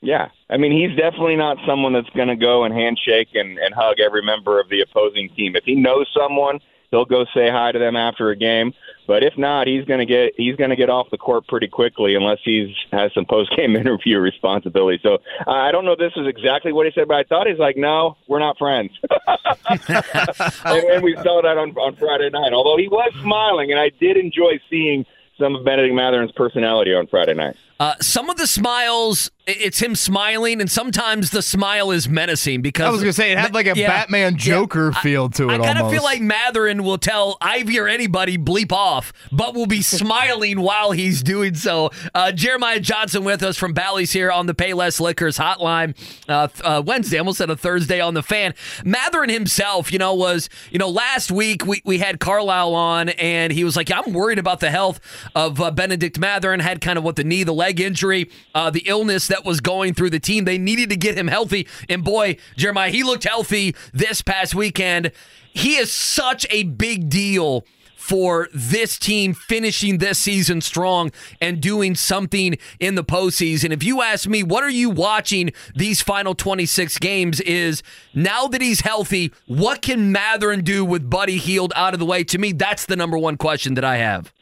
Yeah. 0.02 0.28
I 0.50 0.58
mean, 0.58 0.72
he's 0.72 0.96
definitely 0.96 1.36
not 1.36 1.56
someone 1.66 1.92
that's 1.92 2.10
going 2.10 2.28
to 2.28 2.36
go 2.36 2.64
and 2.64 2.74
handshake 2.74 3.28
and, 3.34 3.58
and 3.58 3.74
hug 3.74 3.98
every 3.98 4.22
member 4.22 4.60
of 4.60 4.68
the 4.68 4.82
opposing 4.82 5.30
team. 5.30 5.56
If 5.56 5.64
he 5.64 5.74
knows 5.74 6.06
someone, 6.14 6.60
he'll 6.90 7.06
go 7.06 7.24
say 7.34 7.50
hi 7.50 7.72
to 7.72 7.78
them 7.78 7.96
after 7.96 8.30
a 8.30 8.36
game. 8.36 8.74
But 9.06 9.24
if 9.24 9.36
not, 9.36 9.66
he's 9.66 9.84
going 9.84 9.98
to 9.98 10.06
get 10.06 10.34
he's 10.36 10.54
going 10.54 10.70
to 10.70 10.76
get 10.76 10.88
off 10.88 11.08
the 11.10 11.18
court 11.18 11.48
pretty 11.48 11.66
quickly 11.66 12.14
unless 12.14 12.38
he's 12.44 12.68
has 12.92 13.12
some 13.14 13.24
post 13.24 13.54
game 13.56 13.74
interview 13.82 14.18
responsibility. 14.18 15.00
So 15.02 15.18
uh, 15.46 15.50
I 15.50 15.72
don't 15.72 15.84
know. 15.84 15.92
If 15.92 15.98
this 15.98 16.12
is 16.16 16.28
exactly 16.28 16.72
what 16.72 16.86
he 16.86 16.92
said, 16.94 17.08
but 17.08 17.16
I 17.16 17.24
thought 17.24 17.48
he's 17.48 17.58
like, 17.58 17.76
no, 17.76 18.16
we're 18.28 18.38
not 18.38 18.58
friends. 18.58 18.90
and, 19.68 20.84
and 20.84 21.02
we 21.02 21.16
saw 21.16 21.42
that 21.42 21.58
on 21.58 21.70
on 21.72 21.96
Friday 21.96 22.30
night. 22.30 22.52
Although 22.52 22.76
he 22.76 22.88
was 22.88 23.12
smiling, 23.22 23.72
and 23.72 23.80
I 23.80 23.90
did 24.00 24.16
enjoy 24.16 24.60
seeing 24.70 25.04
some 25.38 25.56
of 25.56 25.64
Bennedict 25.64 25.94
Mathurin's 25.94 26.32
personality 26.32 26.94
on 26.94 27.06
Friday 27.06 27.34
night. 27.34 27.56
Uh, 27.82 27.96
some 28.00 28.30
of 28.30 28.36
the 28.36 28.46
smiles, 28.46 29.32
it's 29.44 29.80
him 29.80 29.96
smiling, 29.96 30.60
and 30.60 30.70
sometimes 30.70 31.30
the 31.30 31.42
smile 31.42 31.90
is 31.90 32.08
menacing 32.08 32.62
because 32.62 32.86
I 32.86 32.90
was 32.90 33.00
gonna 33.00 33.12
say 33.12 33.32
it 33.32 33.38
had 33.38 33.54
like 33.54 33.66
a 33.66 33.74
yeah, 33.74 33.88
Batman 33.88 34.36
Joker 34.36 34.92
yeah, 34.94 35.00
feel 35.00 35.28
to 35.30 35.50
it. 35.50 35.54
I, 35.54 35.54
I 35.56 35.66
kind 35.66 35.80
of 35.80 35.90
feel 35.90 36.04
like 36.04 36.20
Mathurin 36.20 36.84
will 36.84 36.98
tell 36.98 37.38
Ivey 37.40 37.80
or 37.80 37.88
anybody 37.88 38.38
bleep 38.38 38.70
off, 38.70 39.12
but 39.32 39.54
will 39.54 39.66
be 39.66 39.82
smiling 39.82 40.60
while 40.60 40.92
he's 40.92 41.24
doing 41.24 41.56
so. 41.56 41.90
Uh, 42.14 42.30
Jeremiah 42.30 42.78
Johnson 42.78 43.24
with 43.24 43.42
us 43.42 43.56
from 43.56 43.72
Bally's 43.72 44.12
here 44.12 44.30
on 44.30 44.46
the 44.46 44.54
Payless 44.54 45.00
Liquors 45.00 45.36
hotline. 45.36 45.96
Uh, 46.28 46.46
uh, 46.62 46.84
Wednesday, 46.86 47.18
almost 47.18 47.38
said 47.38 47.50
a 47.50 47.56
Thursday 47.56 48.00
on 48.00 48.14
the 48.14 48.22
fan. 48.22 48.54
Mathurin 48.84 49.28
himself, 49.28 49.92
you 49.92 49.98
know, 49.98 50.14
was 50.14 50.48
you 50.70 50.78
know 50.78 50.88
last 50.88 51.32
week 51.32 51.66
we 51.66 51.82
we 51.84 51.98
had 51.98 52.20
Carlisle 52.20 52.76
on, 52.76 53.08
and 53.08 53.52
he 53.52 53.64
was 53.64 53.74
like, 53.74 53.90
I'm 53.90 54.12
worried 54.12 54.38
about 54.38 54.60
the 54.60 54.70
health 54.70 55.00
of 55.34 55.60
uh, 55.60 55.70
Bennedict 55.70 56.18
Mathurin. 56.18 56.60
Had 56.60 56.80
kind 56.80 56.98
of 56.98 57.04
what 57.04 57.16
the 57.16 57.24
knee, 57.24 57.44
the 57.44 57.52
leg 57.52 57.80
injury, 57.80 58.30
uh, 58.54 58.70
the 58.70 58.82
illness 58.86 59.26
that 59.28 59.44
was 59.44 59.60
going 59.60 59.94
through 59.94 60.10
the 60.10 60.20
team. 60.20 60.44
They 60.44 60.58
needed 60.58 60.90
to 60.90 60.96
get 60.96 61.16
him 61.16 61.28
healthy. 61.28 61.66
And 61.88 62.04
boy, 62.04 62.36
Jeremiah, 62.56 62.90
he 62.90 63.02
looked 63.02 63.24
healthy 63.24 63.74
this 63.92 64.22
past 64.22 64.54
weekend. 64.54 65.12
He 65.52 65.76
is 65.76 65.92
such 65.92 66.46
a 66.50 66.64
big 66.64 67.08
deal 67.08 67.64
for 68.02 68.48
this 68.52 68.98
team 68.98 69.32
finishing 69.32 69.98
this 69.98 70.18
season 70.18 70.60
strong 70.60 71.12
and 71.40 71.60
doing 71.60 71.94
something 71.94 72.58
in 72.80 72.96
the 72.96 73.04
postseason. 73.04 73.70
If 73.70 73.84
you 73.84 74.02
ask 74.02 74.28
me, 74.28 74.42
what 74.42 74.64
are 74.64 74.70
you 74.70 74.90
watching 74.90 75.52
these 75.76 76.02
final 76.02 76.34
26 76.34 76.98
games? 76.98 77.40
Is 77.40 77.80
now 78.12 78.48
that 78.48 78.60
he's 78.60 78.80
healthy, 78.80 79.32
what 79.46 79.82
can 79.82 80.10
Mathurin 80.10 80.64
do 80.64 80.84
with 80.84 81.08
Buddy 81.08 81.38
Hield 81.38 81.72
out 81.76 81.94
of 81.94 82.00
the 82.00 82.06
way? 82.06 82.24
To 82.24 82.38
me, 82.38 82.50
that's 82.50 82.86
the 82.86 82.96
number 82.96 83.16
one 83.16 83.36
question 83.36 83.74
that 83.74 83.84
I 83.84 83.98
have. 83.98 84.32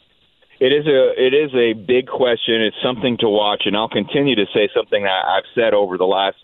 It 0.61 0.73
is 0.73 0.87
a 0.87 1.13
it 1.17 1.33
is 1.33 1.55
a 1.55 1.73
big 1.73 2.07
question. 2.07 2.61
It's 2.61 2.77
something 2.85 3.17
to 3.21 3.29
watch, 3.29 3.63
and 3.65 3.75
I'll 3.75 3.89
continue 3.89 4.37
to 4.37 4.45
say 4.53 4.69
something 4.77 5.05
that 5.05 5.25
I've 5.27 5.49
said 5.55 5.73
over 5.73 5.97
the 5.97 6.05
last 6.05 6.37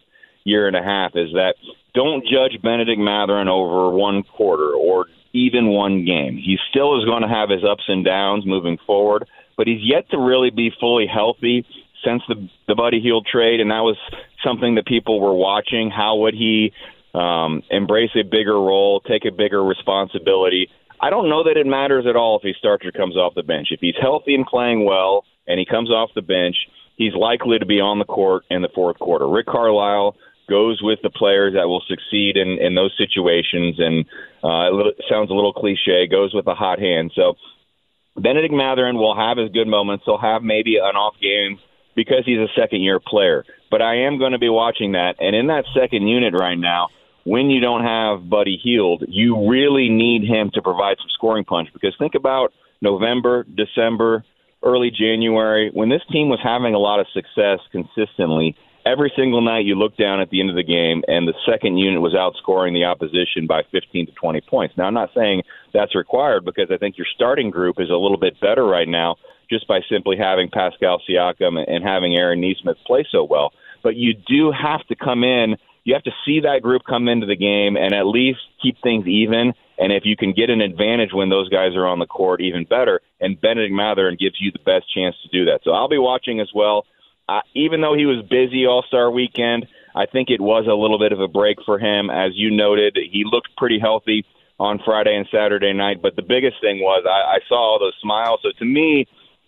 year 0.44 0.66
and 0.66 0.74
a 0.74 0.82
half 0.82 1.12
is 1.14 1.32
that 1.34 1.56
don't 1.94 2.24
judge 2.24 2.62
Bennedict 2.62 2.98
Mathurin 2.98 3.48
over 3.48 3.90
one 3.90 4.22
quarter 4.22 4.72
or 4.72 5.04
even 5.34 5.68
one 5.68 6.06
game. 6.06 6.36
He 6.36 6.56
still 6.70 6.98
is 6.98 7.04
going 7.04 7.22
to 7.22 7.28
have 7.28 7.50
his 7.50 7.62
ups 7.62 7.84
and 7.88 8.06
downs 8.06 8.46
moving 8.46 8.78
forward, 8.86 9.28
but 9.56 9.66
he's 9.66 9.82
yet 9.82 10.08
to 10.10 10.18
really 10.18 10.50
be 10.50 10.70
fully 10.80 11.06
healthy 11.06 11.66
since 12.02 12.22
the 12.26 12.48
the 12.68 12.74
Buddy 12.74 13.00
Hield 13.00 13.26
trade, 13.30 13.60
and 13.60 13.70
that 13.70 13.80
was 13.80 13.98
something 14.42 14.76
that 14.76 14.86
people 14.86 15.20
were 15.20 15.34
watching. 15.34 15.90
How 15.90 16.16
would 16.16 16.32
he 16.32 16.72
um, 17.12 17.62
embrace 17.70 18.16
a 18.16 18.22
bigger 18.22 18.54
role, 18.54 19.00
take 19.00 19.26
a 19.26 19.30
bigger 19.30 19.62
responsibility? 19.62 20.70
I 21.00 21.10
don't 21.10 21.28
know 21.28 21.44
that 21.44 21.56
it 21.56 21.66
matters 21.66 22.06
at 22.08 22.16
all 22.16 22.36
if 22.36 22.42
he 22.42 22.54
starts 22.58 22.84
or 22.84 22.92
comes 22.92 23.16
off 23.16 23.34
the 23.34 23.42
bench. 23.42 23.68
If 23.70 23.80
he's 23.80 23.94
healthy 24.00 24.34
and 24.34 24.46
playing 24.46 24.84
well 24.84 25.24
and 25.46 25.58
he 25.58 25.66
comes 25.66 25.90
off 25.90 26.10
the 26.14 26.22
bench, 26.22 26.56
he's 26.96 27.14
likely 27.14 27.58
to 27.58 27.66
be 27.66 27.80
on 27.80 27.98
the 27.98 28.04
court 28.04 28.44
in 28.50 28.62
the 28.62 28.70
fourth 28.74 28.98
quarter. 28.98 29.28
Rick 29.28 29.46
Carlisle 29.46 30.16
goes 30.48 30.80
with 30.82 31.00
the 31.02 31.10
players 31.10 31.54
that 31.54 31.68
will 31.68 31.82
succeed 31.88 32.36
in, 32.36 32.58
in 32.60 32.74
those 32.74 32.94
situations, 32.96 33.76
and 33.78 34.04
uh, 34.44 34.88
it 34.88 34.96
sounds 35.08 35.30
a 35.30 35.34
little 35.34 35.52
cliche, 35.52 36.06
goes 36.06 36.32
with 36.32 36.46
a 36.46 36.54
hot 36.54 36.78
hand. 36.78 37.12
So 37.14 37.34
Bennedict 38.16 38.54
Mathurin 38.54 38.96
will 38.96 39.16
have 39.16 39.38
his 39.38 39.50
good 39.50 39.66
moments. 39.66 40.04
He'll 40.06 40.18
have 40.18 40.42
maybe 40.42 40.76
an 40.76 40.96
off 40.96 41.16
game 41.20 41.58
because 41.94 42.22
he's 42.24 42.38
a 42.38 42.48
second 42.56 42.82
year 42.82 43.00
player. 43.00 43.44
But 43.70 43.82
I 43.82 44.06
am 44.06 44.18
going 44.18 44.32
to 44.32 44.38
be 44.38 44.48
watching 44.48 44.92
that. 44.92 45.16
And 45.18 45.34
in 45.34 45.48
that 45.48 45.64
second 45.74 46.06
unit 46.06 46.32
right 46.32 46.58
now, 46.58 46.88
when 47.26 47.50
you 47.50 47.60
don't 47.60 47.82
have 47.82 48.30
Buddy 48.30 48.56
Hield, 48.62 49.02
you 49.08 49.50
really 49.50 49.88
need 49.88 50.22
him 50.22 50.50
to 50.54 50.62
provide 50.62 50.96
some 50.98 51.10
scoring 51.12 51.44
punch 51.44 51.68
because 51.72 51.92
think 51.98 52.14
about 52.14 52.52
November, 52.80 53.44
December, 53.44 54.24
early 54.62 54.92
January, 54.96 55.70
when 55.74 55.88
this 55.88 56.02
team 56.12 56.28
was 56.28 56.38
having 56.42 56.74
a 56.74 56.78
lot 56.78 57.00
of 57.00 57.06
success 57.12 57.58
consistently, 57.72 58.56
every 58.86 59.12
single 59.16 59.40
night 59.40 59.64
you 59.64 59.74
look 59.74 59.96
down 59.96 60.20
at 60.20 60.30
the 60.30 60.40
end 60.40 60.50
of 60.50 60.56
the 60.56 60.62
game 60.62 61.02
and 61.08 61.26
the 61.26 61.34
second 61.50 61.78
unit 61.78 62.00
was 62.00 62.14
outscoring 62.14 62.72
the 62.72 62.84
opposition 62.84 63.48
by 63.48 63.62
15 63.72 64.06
to 64.06 64.12
20 64.12 64.40
points. 64.42 64.76
Now, 64.76 64.84
I'm 64.84 64.94
not 64.94 65.10
saying 65.12 65.42
that's 65.74 65.96
required 65.96 66.44
because 66.44 66.70
I 66.70 66.76
think 66.76 66.96
your 66.96 67.08
starting 67.12 67.50
group 67.50 67.80
is 67.80 67.90
a 67.90 67.96
little 67.96 68.18
bit 68.18 68.40
better 68.40 68.64
right 68.64 68.88
now 68.88 69.16
just 69.50 69.66
by 69.66 69.80
simply 69.90 70.16
having 70.16 70.48
Pascal 70.48 71.02
Siakam 71.08 71.58
and 71.66 71.82
having 71.82 72.16
Aaron 72.16 72.40
Nesmith 72.40 72.76
play 72.86 73.04
so 73.10 73.24
well. 73.24 73.52
But 73.82 73.96
you 73.96 74.14
do 74.14 74.52
have 74.52 74.86
to 74.88 74.96
come 74.96 75.22
in, 75.24 75.56
you 75.86 75.94
have 75.94 76.02
to 76.04 76.12
see 76.24 76.40
that 76.40 76.60
group 76.62 76.82
come 76.86 77.08
into 77.08 77.26
the 77.26 77.36
game 77.36 77.76
and 77.76 77.94
at 77.94 78.06
least 78.06 78.40
keep 78.62 78.76
things 78.82 79.06
even 79.06 79.54
and 79.78 79.92
if 79.92 80.04
you 80.04 80.16
can 80.16 80.32
get 80.32 80.50
an 80.50 80.60
advantage 80.60 81.10
when 81.12 81.28
those 81.28 81.48
guys 81.48 81.74
are 81.76 81.86
on 81.86 81.98
the 81.98 82.06
court, 82.06 82.40
even 82.40 82.64
better. 82.64 83.00
And 83.20 83.40
Bennedict 83.40 83.74
Mathurin 83.74 84.16
gives 84.18 84.36
you 84.40 84.50
the 84.52 84.64
best 84.64 84.92
chance 84.92 85.14
to 85.22 85.28
do 85.28 85.46
that. 85.46 85.60
So 85.64 85.72
I'll 85.72 85.88
be 85.88 85.98
watching 85.98 86.40
as 86.40 86.50
well. 86.54 86.86
Uh, 87.28 87.40
even 87.54 87.80
though 87.80 87.94
he 87.94 88.06
was 88.06 88.24
busy 88.30 88.66
All 88.66 88.84
Star 88.86 89.10
weekend, 89.10 89.66
I 89.94 90.06
think 90.06 90.30
it 90.30 90.40
was 90.40 90.66
a 90.70 90.74
little 90.74 90.98
bit 90.98 91.12
of 91.12 91.20
a 91.20 91.28
break 91.28 91.58
for 91.66 91.78
him. 91.78 92.08
As 92.08 92.32
you 92.34 92.50
noted, 92.50 92.96
he 92.96 93.24
looked 93.24 93.56
pretty 93.56 93.78
healthy 93.78 94.24
on 94.58 94.80
Friday 94.84 95.14
and 95.14 95.26
Saturday 95.30 95.72
night. 95.72 96.00
But 96.00 96.16
the 96.16 96.22
biggest 96.22 96.60
thing 96.60 96.78
was 96.80 97.04
I, 97.04 97.36
I 97.36 97.38
saw 97.48 97.56
all 97.56 97.78
those 97.78 97.96
smiles. 98.00 98.40
So 98.42 98.50
to 98.58 98.64
me, 98.64 99.06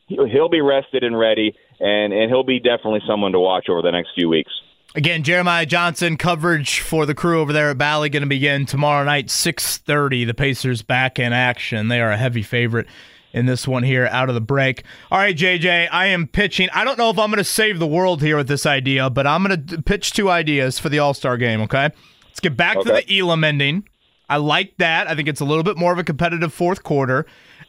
he'll 0.09 0.49
be 0.49 0.61
rested 0.61 1.05
and 1.05 1.18
ready, 1.18 1.55
and, 1.80 2.12
and 2.12 2.30
he'll 2.30 2.45
be 2.45 2.59
definitely 2.59 3.01
someone 3.07 3.32
to 3.32 3.41
watch 3.41 3.68
over 3.70 3.80
the 3.80 3.93
next 3.93 4.11
few 4.14 4.28
weeks. 4.28 4.53
Again, 4.95 5.22
Jeremiah 5.22 5.66
Johnson 5.66 6.16
coverage 6.16 6.80
for 6.80 7.05
the 7.05 7.14
crew 7.14 7.41
over 7.41 7.53
there 7.53 7.70
at 7.70 7.78
Bally 7.78 8.09
going 8.09 8.22
to 8.22 8.28
begin 8.28 8.64
tomorrow 8.64 9.05
night, 9.05 9.26
6.30. 9.26 10.26
The 10.26 10.32
Pacers 10.32 10.80
back 10.82 11.18
in 11.18 11.34
action. 11.34 11.89
They 11.89 12.01
are 12.01 12.11
a 12.11 12.16
heavy 12.16 12.43
favorite 12.43 12.86
in 13.34 13.45
this 13.45 13.68
one 13.68 13.82
here 13.82 14.09
out 14.11 14.30
of 14.30 14.34
the 14.34 14.41
break. 14.41 14.84
All 15.11 15.18
right, 15.18 15.36
JJ, 15.36 15.89
I 15.93 16.07
am 16.07 16.26
pitching. 16.26 16.70
I 16.72 16.84
don't 16.84 16.97
know 16.97 17.11
if 17.11 17.18
I'm 17.18 17.30
going 17.30 17.36
to 17.36 17.45
save 17.45 17.78
the 17.78 17.86
world 17.86 18.22
here 18.22 18.39
with 18.39 18.49
this 18.49 18.64
idea, 18.64 19.11
but 19.11 19.26
I'm 19.26 19.45
going 19.45 19.66
to 19.66 19.82
pitch 19.82 20.12
two 20.12 20.30
ideas 20.30 20.78
for 20.78 20.89
the 20.89 21.01
All-Star 21.01 21.36
game, 21.36 21.61
okay? 21.62 21.91
Let's 22.24 22.41
get 22.41 22.57
back 22.57 22.78
okay. 22.78 22.89
to 22.89 23.07
the 23.07 23.18
Elam 23.18 23.45
ending. 23.45 23.86
I 24.30 24.39
like 24.39 24.78
that. 24.78 25.07
I 25.07 25.14
think 25.14 25.28
it's 25.28 25.41
a 25.41 25.45
little 25.45 25.64
bit 25.64 25.76
more 25.76 25.93
of 25.93 25.99
a 25.99 26.05
competitive 26.05 26.53
fourth 26.53 26.82
quarter. 26.82 27.26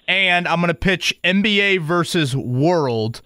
And 0.07 0.47
I'm 0.47 0.59
going 0.59 0.69
to 0.69 0.73
pitch 0.73 1.13
NBA 1.23 1.81
versus 1.81 2.35
World 2.35 3.21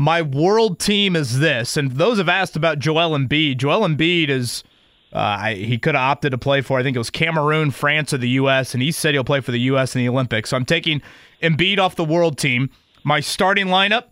my 0.00 0.22
world 0.22 0.78
team 0.78 1.14
is 1.14 1.40
this. 1.40 1.76
And 1.76 1.92
those 1.92 2.16
have 2.16 2.28
asked 2.28 2.56
about 2.56 2.78
Joel 2.78 3.10
Embiid. 3.10 3.58
Joel 3.58 3.86
Embiid 3.86 4.30
is. 4.30 4.64
Uh, 5.12 5.48
he 5.48 5.76
could 5.76 5.96
have 5.96 6.08
opted 6.08 6.30
to 6.30 6.38
play 6.38 6.60
for, 6.60 6.78
I 6.78 6.84
think 6.84 6.94
it 6.94 7.00
was 7.00 7.10
Cameroon, 7.10 7.72
France, 7.72 8.14
or 8.14 8.18
the 8.18 8.28
U.S., 8.28 8.74
and 8.74 8.82
he 8.82 8.92
said 8.92 9.12
he'll 9.12 9.24
play 9.24 9.40
for 9.40 9.50
the 9.50 9.58
U.S. 9.62 9.96
in 9.96 10.02
the 10.02 10.08
Olympics. 10.08 10.50
So 10.50 10.56
I'm 10.56 10.64
taking 10.64 11.02
Embiid 11.42 11.80
off 11.80 11.96
the 11.96 12.04
world 12.04 12.38
team. 12.38 12.70
My 13.02 13.18
starting 13.18 13.66
lineup 13.66 14.04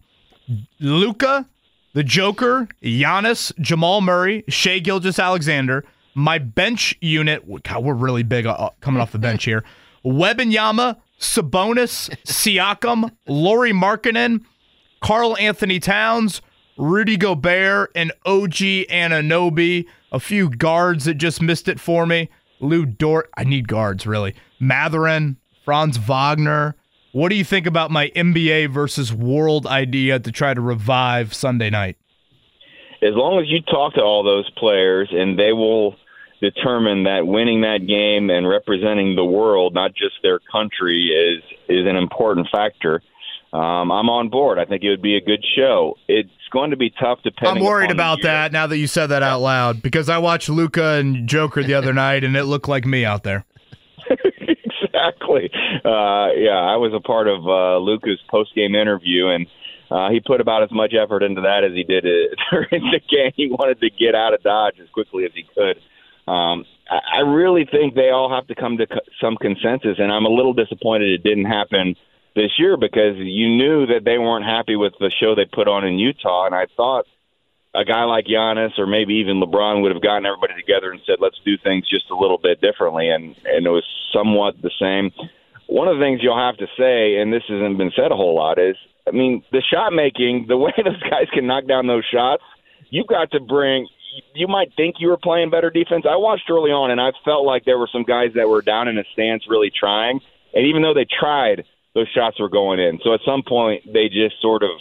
Luka, 0.81 1.47
the 1.95 2.03
Joker, 2.03 2.67
Giannis, 2.83 3.57
Jamal 3.61 4.01
Murray, 4.01 4.43
Shai 4.49 4.81
Gilgeous-Alexander. 4.81 5.85
My 6.15 6.39
bench 6.39 6.97
unit, 7.01 7.45
God, 7.63 7.85
we're 7.85 7.95
really 7.95 8.25
big 8.25 8.45
uh, 8.45 8.71
coming 8.81 9.01
off 9.01 9.13
the 9.13 9.21
bench 9.21 9.45
here. 9.45 9.63
Wembanyama, 10.05 10.97
Sabonis, 11.21 12.11
Siakam, 12.25 13.13
Lauri 13.29 13.73
Markkanen, 15.01 15.07
Karl-Anthony 15.07 15.81
Towns, 15.81 16.43
Rudy 16.77 17.17
Gobert, 17.17 17.91
and 17.95 18.13
OG 18.25 18.87
Anunoby. 18.91 19.87
A 20.13 20.21
few 20.21 20.49
guards 20.49 21.05
that 21.05 21.15
just 21.15 21.43
missed 21.43 21.69
it 21.69 21.81
for 21.81 22.07
me. 22.07 22.29
Lu 22.61 22.87
Dort. 22.87 23.31
I 23.37 23.45
need 23.45 23.69
guards, 23.69 24.07
really. 24.07 24.35
Mathurin, 24.61 25.37
Franz 25.65 25.97
Wagner. 25.97 26.75
What 27.13 27.31
do 27.31 27.37
you 27.37 27.45
think 27.45 27.67
about 27.67 27.91
my 27.91 28.11
NBA 28.11 28.71
versus 28.71 29.13
world 29.13 29.67
idea 29.67 30.19
to 30.19 30.33
try 30.33 30.55
to 30.55 30.61
revive 30.61 31.35
Sunday 31.35 31.71
night? 31.71 31.97
As 33.03 33.15
long 33.15 33.41
as 33.41 33.49
you 33.49 33.61
talk 33.63 33.95
to 33.95 34.03
all 34.03 34.25
those 34.25 34.51
players 34.57 35.09
and 35.13 35.39
they 35.39 35.53
will 35.53 35.97
determine 36.41 37.05
that 37.05 37.27
winning 37.27 37.63
that 37.63 37.87
game 37.87 38.31
and 38.31 38.49
representing 38.49 39.15
the 39.15 39.25
world, 39.25 39.75
not 39.75 39.95
just 39.95 40.17
their 40.23 40.41
country, 40.51 41.07
is 41.07 41.43
is 41.69 41.87
an 41.87 41.97
important 41.97 42.49
factor 42.51 43.03
um, 43.53 43.91
I'm 43.91 44.11
on 44.11 44.29
board. 44.29 44.59
I 44.59 44.67
think 44.67 44.83
it 44.85 44.91
would 44.91 45.03
be 45.03 45.17
a 45.17 45.23
good 45.23 45.43
show. 45.57 45.95
It's 46.07 46.29
going 46.53 46.71
to 46.71 46.77
be 46.77 46.91
tough 46.91 47.23
to. 47.23 47.33
I'm 47.43 47.61
worried 47.61 47.91
about 47.91 48.23
that 48.23 48.53
now 48.53 48.67
that 48.67 48.77
you 48.77 48.87
said 48.87 49.07
that 49.07 49.23
out 49.23 49.41
loud 49.41 49.81
because 49.81 50.11
I 50.11 50.19
watched 50.19 50.51
Luka 50.51 50.95
and 50.95 51.27
Joker 51.27 51.63
the 51.63 51.75
other 51.75 51.93
night 51.95 52.25
and 52.25 52.37
it 52.37 52.45
looked 52.45 52.69
like 52.69 52.85
me 52.85 53.07
out 53.07 53.23
there. 53.23 53.47
exactly. 54.11 55.51
Uh, 55.85 56.29
yeah, 56.37 56.61
I 56.61 56.77
was 56.77 56.93
a 56.95 57.01
part 57.01 57.27
of 57.27 57.47
uh, 57.47 57.79
Luka's 57.79 58.21
post 58.31 58.55
game 58.55 58.75
interview 58.75 59.29
and. 59.29 59.47
Uh, 59.91 60.11
he 60.11 60.21
put 60.21 60.39
about 60.39 60.63
as 60.63 60.71
much 60.71 60.93
effort 60.93 61.23
into 61.23 61.41
that 61.41 61.65
as 61.65 61.73
he 61.73 61.83
did 61.83 62.05
it 62.05 62.39
during 62.51 62.91
the 62.93 63.01
game. 63.09 63.33
He 63.35 63.49
wanted 63.49 63.81
to 63.81 63.89
get 63.89 64.15
out 64.15 64.35
of 64.35 64.43
Dodge 64.43 64.75
as 64.83 64.89
quickly 64.91 65.25
as 65.25 65.31
he 65.35 65.45
could. 65.45 65.79
Um, 66.31 66.67
I, 66.91 66.99
I 67.17 67.21
really 67.21 67.65
think 67.65 67.95
they 67.95 68.11
all 68.11 68.29
have 68.29 68.47
to 68.49 68.55
come 68.55 68.77
to 68.77 68.87
co- 68.87 69.09
some 69.19 69.37
consensus, 69.41 69.97
and 69.97 70.13
I'm 70.13 70.27
a 70.27 70.29
little 70.29 70.53
disappointed 70.53 71.09
it 71.09 71.27
didn't 71.27 71.47
happen 71.47 71.97
this 72.39 72.53
year 72.59 72.77
because 72.77 73.17
you 73.19 73.49
knew 73.51 73.87
that 73.87 74.05
they 74.05 74.17
weren't 74.17 74.47
happy 74.47 74.77
with 74.77 74.93
the 75.01 75.11
show 75.11 75.35
they 75.35 75.45
put 75.45 75.67
on 75.67 75.85
in 75.85 75.99
Utah, 75.99 76.47
and 76.47 76.55
I 76.55 76.67
thought 76.77 77.07
a 77.75 77.85
guy 77.85 78.05
like 78.05 78.27
Giannis 78.27 78.79
or 78.79 78.87
maybe 78.87 79.15
even 79.15 79.41
LeBron 79.41 79.83
would 79.83 79.93
have 79.93 80.03
gotten 80.03 80.25
everybody 80.25 80.55
together 80.55 80.91
and 80.91 81.01
said, 81.05 81.17
"Let's 81.19 81.39
do 81.45 81.59
things 81.59 81.89
just 81.89 82.11
a 82.11 82.17
little 82.17 82.39
bit 82.39 82.61
differently," 82.61 83.11
and 83.11 83.35
and 83.45 83.67
it 83.67 83.71
was 83.71 83.85
somewhat 84.13 84.63
the 84.63 84.71
same. 84.79 85.11
One 85.67 85.89
of 85.89 85.99
the 85.99 86.05
things 86.05 86.21
you'll 86.23 86.39
have 86.39 86.57
to 86.59 86.67
say, 86.79 87.17
and 87.17 87.33
this 87.33 87.43
hasn't 87.47 87.77
been 87.77 87.93
said 87.95 88.11
a 88.11 88.17
whole 88.17 88.35
lot, 88.35 88.59
is 88.59 88.77
I 89.07 89.11
mean 89.11 89.43
the 89.53 89.63
shot 89.63 89.93
making, 89.93 90.47
the 90.49 90.57
way 90.57 90.73
those 90.85 91.03
guys 91.03 91.27
can 91.35 91.47
knock 91.47 91.67
down 91.67 91.87
those 91.87 92.05
shots. 92.07 92.43
You've 92.91 93.09
got 93.09 93.33
to 93.33 93.41
bring. 93.41 93.89
You 94.35 94.49
might 94.49 94.75
think 94.75 94.97
you 94.99 95.09
were 95.09 95.19
playing 95.19 95.51
better 95.51 95.71
defense. 95.71 96.05
I 96.09 96.17
watched 96.17 96.51
early 96.51 96.71
on, 96.71 96.91
and 96.91 97.01
I 97.01 97.13
felt 97.25 97.45
like 97.45 97.65
there 97.65 97.79
were 97.79 97.89
some 97.93 98.03
guys 98.03 98.31
that 98.35 98.49
were 98.49 98.63
down 98.63 98.89
in 98.89 98.99
a 98.99 99.05
stance, 99.13 99.45
really 99.49 99.71
trying. 99.71 100.21
And 100.55 100.67
even 100.67 100.83
though 100.83 100.95
they 100.95 101.05
tried, 101.07 101.65
those 101.99 102.09
shots 102.15 102.39
were 102.39 102.49
going 102.49 102.79
in. 102.79 102.99
So 103.03 103.15
at 103.15 103.21
some 103.25 103.43
point, 103.43 103.83
they 103.93 104.09
just 104.09 104.41
sort 104.41 104.63
of 104.63 104.77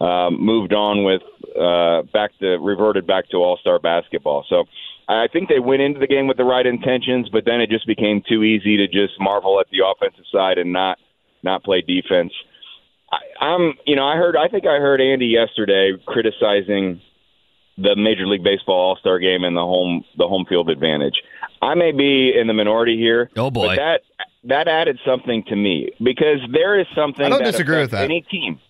um, 0.00 0.40
moved 0.40 0.72
on 0.72 1.04
with 1.04 1.22
uh, 1.54 2.02
back 2.12 2.30
to 2.40 2.56
reverted 2.58 3.06
back 3.06 3.28
to 3.30 3.36
All 3.36 3.58
Star 3.60 3.78
basketball. 3.78 4.44
So 4.48 4.64
I 5.08 5.26
think 5.32 5.48
they 5.48 5.60
went 5.60 5.82
into 5.82 6.00
the 6.00 6.06
game 6.06 6.26
with 6.26 6.36
the 6.36 6.44
right 6.44 6.66
intentions, 6.66 7.28
but 7.30 7.44
then 7.44 7.60
it 7.60 7.68
just 7.70 7.86
became 7.86 8.22
too 8.26 8.42
easy 8.42 8.78
to 8.78 8.86
just 8.86 9.20
marvel 9.20 9.60
at 9.60 9.66
the 9.70 9.84
offensive 9.84 10.24
side 10.32 10.58
and 10.58 10.72
not 10.72 10.98
not 11.42 11.62
play 11.62 11.82
defense. 11.82 12.32
I, 13.12 13.44
I'm, 13.44 13.74
you 13.84 13.96
know, 13.96 14.06
I 14.06 14.16
heard, 14.16 14.36
I 14.36 14.48
think 14.48 14.64
I 14.64 14.78
heard 14.78 15.00
Andy 15.00 15.26
yesterday 15.26 15.92
criticizing 16.06 17.00
the 17.76 17.96
Major 17.96 18.26
League 18.26 18.44
Baseball 18.44 18.76
All 18.76 18.96
Star 18.96 19.18
Game 19.18 19.44
and 19.44 19.56
the 19.56 19.60
home 19.60 20.04
the 20.16 20.26
home 20.26 20.46
field 20.48 20.70
advantage. 20.70 21.16
I 21.60 21.74
may 21.74 21.92
be 21.92 22.32
in 22.38 22.46
the 22.46 22.54
minority 22.54 22.96
here. 22.96 23.30
Oh 23.36 23.50
boy, 23.50 23.68
but 23.68 23.76
that 23.76 24.00
that 24.44 24.68
added 24.68 24.98
something 25.06 25.44
to 25.44 25.56
me 25.56 25.90
because 26.02 26.38
there 26.52 26.78
is 26.78 26.86
something. 26.94 27.24
I 27.24 27.28
don't 27.28 27.44
disagree 27.44 27.80
with 27.80 27.90
that. 27.92 28.04
Any 28.04 28.22
team, 28.22 28.60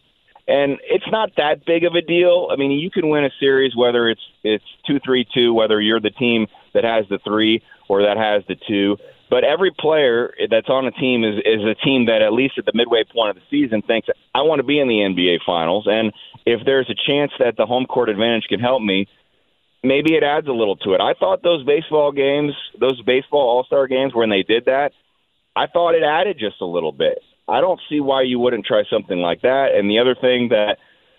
and 0.46 0.78
it's 0.84 1.10
not 1.10 1.30
that 1.36 1.64
big 1.64 1.84
of 1.84 1.94
a 1.94 2.02
deal. 2.02 2.48
I 2.52 2.56
mean, 2.56 2.72
you 2.72 2.90
can 2.90 3.08
win 3.08 3.24
a 3.24 3.30
series 3.40 3.74
whether 3.76 4.08
it's 4.08 4.20
it's 4.42 4.64
two 4.86 5.00
three 5.04 5.26
two, 5.34 5.54
whether 5.54 5.80
you're 5.80 6.00
the 6.00 6.10
team 6.10 6.46
that 6.74 6.84
has 6.84 7.06
the 7.08 7.18
three 7.24 7.62
or 7.88 8.02
that 8.02 8.16
has 8.16 8.42
the 8.48 8.56
two. 8.68 8.96
But 9.30 9.44
every 9.44 9.70
player 9.70 10.34
that's 10.50 10.68
on 10.68 10.86
a 10.86 10.90
team 10.90 11.24
is 11.24 11.36
is 11.44 11.64
a 11.64 11.74
team 11.74 12.06
that 12.06 12.20
at 12.20 12.32
least 12.32 12.58
at 12.58 12.66
the 12.66 12.72
midway 12.74 13.04
point 13.04 13.30
of 13.30 13.36
the 13.36 13.42
season 13.50 13.80
thinks 13.80 14.08
I 14.34 14.42
want 14.42 14.58
to 14.58 14.64
be 14.64 14.78
in 14.78 14.88
the 14.88 14.98
NBA 14.98 15.38
Finals, 15.46 15.86
and 15.88 16.12
if 16.44 16.60
there's 16.66 16.90
a 16.90 16.94
chance 16.94 17.32
that 17.38 17.56
the 17.56 17.64
home 17.64 17.86
court 17.86 18.10
advantage 18.10 18.44
can 18.48 18.60
help 18.60 18.82
me, 18.82 19.06
maybe 19.82 20.14
it 20.14 20.22
adds 20.22 20.48
a 20.48 20.52
little 20.52 20.76
to 20.76 20.92
it. 20.92 21.00
I 21.00 21.14
thought 21.14 21.42
those 21.42 21.64
baseball 21.64 22.12
games, 22.12 22.52
those 22.78 23.00
baseball 23.02 23.48
All 23.48 23.64
Star 23.64 23.86
games, 23.86 24.14
when 24.14 24.28
they 24.28 24.42
did 24.42 24.66
that, 24.66 24.92
I 25.54 25.66
thought 25.66 25.94
it 25.94 26.02
added 26.02 26.38
just 26.38 26.60
a 26.60 26.66
little 26.66 26.92
bit. 26.92 27.18
I 27.48 27.60
don't 27.60 27.80
see 27.88 28.00
why 28.00 28.22
you 28.22 28.38
wouldn't 28.38 28.66
try 28.66 28.84
something 28.90 29.18
like 29.18 29.42
that. 29.42 29.74
And 29.74 29.90
the 29.90 29.98
other 29.98 30.14
thing 30.14 30.48
that 30.50 30.78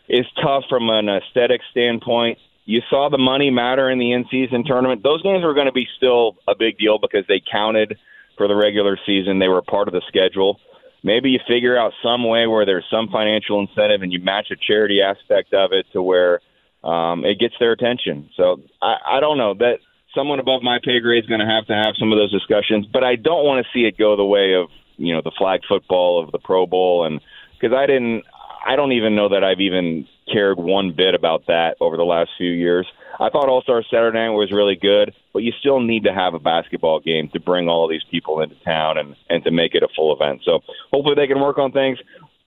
is 0.10 0.26
tough 0.42 0.64
from 0.70 0.90
an 0.90 1.10
aesthetic 1.10 1.62
standpoint, 1.72 2.38
you 2.66 2.82
saw 2.90 3.10
the 3.10 3.18
money 3.18 3.50
matter 3.50 3.90
in 3.90 4.00
the 4.00 4.14
in-season 4.14 4.64
tournament. 4.66 5.04
Those 5.04 5.22
games 5.22 5.44
were 5.44 5.54
going 5.54 5.68
to 5.68 5.74
be 5.74 5.88
still 5.98 6.38
a 6.48 6.56
big 6.58 6.78
deal 6.78 6.98
because 6.98 7.26
they 7.28 7.42
counted 7.52 7.98
for 8.38 8.48
the 8.48 8.56
regular 8.56 8.98
season. 9.06 9.40
They 9.40 9.50
were 9.50 9.62
part 9.62 9.88
of 9.88 9.94
the 9.94 10.02
schedule. 10.08 10.60
Maybe 11.04 11.30
you 11.32 11.40
figure 11.48 11.78
out 11.78 11.92
some 12.02 12.28
way 12.28 12.48
where 12.48 12.66
there's 12.66 12.86
some 12.90 13.10
financial 13.12 13.60
incentive 13.60 14.02
and 14.02 14.12
you 14.14 14.20
match 14.22 14.48
a 14.52 14.56
charity 14.56 15.02
aspect 15.02 15.54
of 15.54 15.74
it 15.74 15.86
to 15.92 16.02
where 16.02 16.40
um, 16.84 17.26
it 17.26 17.40
gets 17.40 17.56
their 17.60 17.74
attention. 17.74 18.30
So 18.38 18.62
I, 18.82 19.18
I 19.18 19.20
don't 19.20 19.38
know 19.38 19.54
that 19.56 19.80
someone 20.16 20.40
above 20.40 20.62
my 20.64 20.80
pay 20.84 21.00
grade 21.00 21.24
is 21.24 21.28
going 21.28 21.40
to 21.40 21.46
have 21.46 21.66
to 21.68 21.74
have 21.74 21.96
some 22.00 22.12
of 22.12 22.18
those 22.18 22.32
discussions. 22.32 22.86
But 22.92 23.04
I 23.04 23.16
don't 23.16 23.46
want 23.46 23.66
to 23.66 23.72
see 23.74 23.86
it 23.86 23.98
go 23.98 24.16
the 24.16 24.26
way 24.26 24.54
of 24.54 24.70
you 24.98 25.14
know 25.14 25.22
the 25.24 25.32
flag 25.38 25.62
football 25.68 26.24
of 26.24 26.32
the 26.32 26.40
Pro 26.40 26.66
Bowl 26.66 27.06
and 27.06 27.20
because 27.60 27.76
I 27.76 27.86
didn't. 27.86 28.24
I 28.66 28.78
don't 28.78 28.94
even 28.94 29.14
know 29.14 29.28
that 29.28 29.44
I've 29.44 29.60
even 29.60 30.08
cared 30.32 30.58
one 30.58 30.94
bit 30.96 31.16
about 31.16 31.48
that 31.48 31.76
over 31.82 31.98
the 31.98 32.06
last 32.06 32.30
few 32.38 32.50
years. 32.50 32.88
I 33.20 33.30
thought 33.30 33.50
All 33.50 33.62
Star 33.62 33.84
Saturday 33.84 34.30
was 34.30 34.54
really 34.54 34.76
good, 34.76 35.14
but 35.34 35.44
you 35.44 35.52
still 35.60 35.82
need 35.82 36.06
to 36.06 36.14
have 36.14 36.34
a 36.34 36.40
basketball 36.40 37.02
game 37.02 37.30
to 37.34 37.42
bring 37.42 37.68
all 37.68 37.90
these 37.90 38.04
people 38.10 38.42
into 38.42 38.56
town 38.64 38.98
and 38.98 39.16
and 39.30 39.44
to 39.44 39.52
make 39.52 39.76
it 39.76 39.84
a 39.84 39.90
full 39.96 40.16
event. 40.16 40.42
So 40.46 40.62
hopefully 40.92 41.16
they 41.16 41.28
can 41.28 41.42
work 41.42 41.58
on 41.58 41.72
things. 41.72 41.98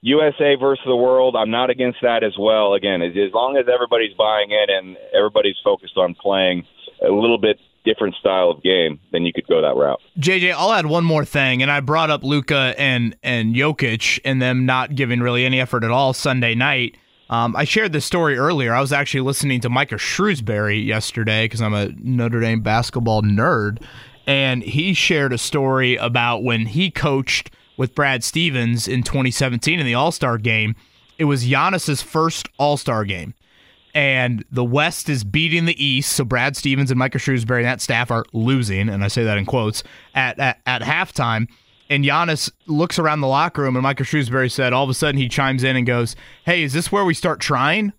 USA 0.01 0.55
versus 0.55 0.83
the 0.85 0.95
world, 0.95 1.35
I'm 1.35 1.51
not 1.51 1.69
against 1.69 1.99
that 2.01 2.23
as 2.23 2.33
well. 2.39 2.73
Again, 2.73 3.01
as, 3.01 3.11
as 3.11 3.33
long 3.33 3.57
as 3.57 3.65
everybody's 3.73 4.13
buying 4.15 4.51
in 4.51 4.65
and 4.69 4.97
everybody's 5.17 5.57
focused 5.63 5.97
on 5.97 6.15
playing 6.15 6.65
a 7.01 7.11
little 7.11 7.37
bit 7.37 7.59
different 7.83 8.15
style 8.15 8.51
of 8.51 8.61
game, 8.61 8.99
then 9.11 9.23
you 9.23 9.31
could 9.33 9.47
go 9.47 9.61
that 9.61 9.75
route. 9.75 9.99
JJ, 10.19 10.53
I'll 10.53 10.73
add 10.73 10.85
one 10.85 11.05
more 11.05 11.25
thing, 11.25 11.61
and 11.61 11.71
I 11.71 11.79
brought 11.79 12.09
up 12.09 12.23
Luka 12.23 12.75
and 12.77 13.15
and 13.23 13.55
Jokic 13.55 14.19
and 14.25 14.41
them 14.41 14.65
not 14.65 14.93
giving 14.93 15.21
really 15.21 15.45
any 15.45 15.59
effort 15.59 15.83
at 15.83 15.91
all 15.91 16.13
Sunday 16.13 16.53
night. 16.53 16.97
Um, 17.29 17.55
I 17.55 17.63
shared 17.65 17.91
this 17.91 18.05
story 18.05 18.37
earlier. 18.37 18.73
I 18.73 18.79
was 18.79 18.93
actually 18.93 19.21
listening 19.21 19.59
to 19.61 19.69
Micah 19.69 19.95
Shrewsberry 19.95 20.85
yesterday 20.85 21.45
because 21.45 21.61
I'm 21.61 21.73
a 21.73 21.89
Notre 21.97 22.39
Dame 22.39 22.61
basketball 22.61 23.21
nerd, 23.21 23.81
and 24.25 24.63
he 24.63 24.93
shared 24.93 25.33
a 25.33 25.37
story 25.37 25.95
about 25.95 26.43
when 26.43 26.67
he 26.67 26.91
coached 26.91 27.51
with 27.77 27.95
Brad 27.95 28.23
Stevens 28.23 28.87
in 28.87 29.03
2017 29.03 29.79
in 29.79 29.85
the 29.85 29.93
All 29.93 30.11
Star 30.11 30.37
game. 30.37 30.75
It 31.17 31.25
was 31.25 31.45
Giannis's 31.45 32.01
first 32.01 32.49
All 32.57 32.77
Star 32.77 33.05
game 33.05 33.33
and 33.97 34.45
the 34.51 34.63
West 34.63 35.09
is 35.09 35.23
beating 35.23 35.65
the 35.65 35.83
East. 35.83 36.11
So 36.11 36.23
Brad 36.23 36.55
Stevens 36.55 36.91
and 36.91 36.99
Micah 36.99 37.17
Shrewsberry 37.17 37.57
and 37.57 37.65
that 37.65 37.81
staff 37.81 38.11
are 38.11 38.25
losing, 38.31 38.89
and 38.89 39.03
I 39.03 39.07
say 39.07 39.23
that 39.23 39.39
in 39.39 39.45
quotes 39.47 39.81
at 40.13 40.37
at, 40.37 40.59
at 40.67 40.83
halftime. 40.83 41.47
And 41.89 42.03
Giannis 42.03 42.51
looks 42.67 42.99
around 42.99 43.21
the 43.21 43.27
locker 43.27 43.63
room, 43.63 43.75
and 43.75 43.81
Micah 43.81 44.03
Shrewsberry 44.03 44.51
said, 44.51 44.71
all 44.71 44.83
of 44.83 44.89
a 44.89 44.93
sudden 44.93 45.19
he 45.19 45.27
chimes 45.27 45.63
in 45.63 45.75
and 45.75 45.87
goes, 45.87 46.15
"Hey, 46.45 46.61
is 46.61 46.73
this 46.73 46.91
where 46.91 47.05
we 47.05 47.15
start 47.15 47.39
trying?" 47.39 47.91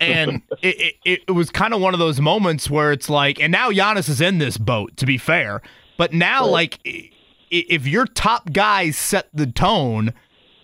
and 0.00 0.40
it, 0.62 0.94
it, 1.04 1.22
it 1.28 1.32
was 1.32 1.50
kind 1.50 1.74
of 1.74 1.82
one 1.82 1.92
of 1.92 2.00
those 2.00 2.18
moments 2.18 2.70
where 2.70 2.90
it's 2.90 3.10
like, 3.10 3.38
and 3.40 3.52
now 3.52 3.70
Giannis 3.70 4.08
is 4.08 4.22
in 4.22 4.38
this 4.38 4.56
boat. 4.56 4.96
To 4.96 5.04
be 5.04 5.18
fair, 5.18 5.60
but 5.98 6.14
now 6.14 6.46
like 6.46 6.78
if 7.50 7.86
your 7.86 8.06
top 8.06 8.52
guys 8.52 8.96
set 8.96 9.28
the 9.32 9.46
tone, 9.46 10.12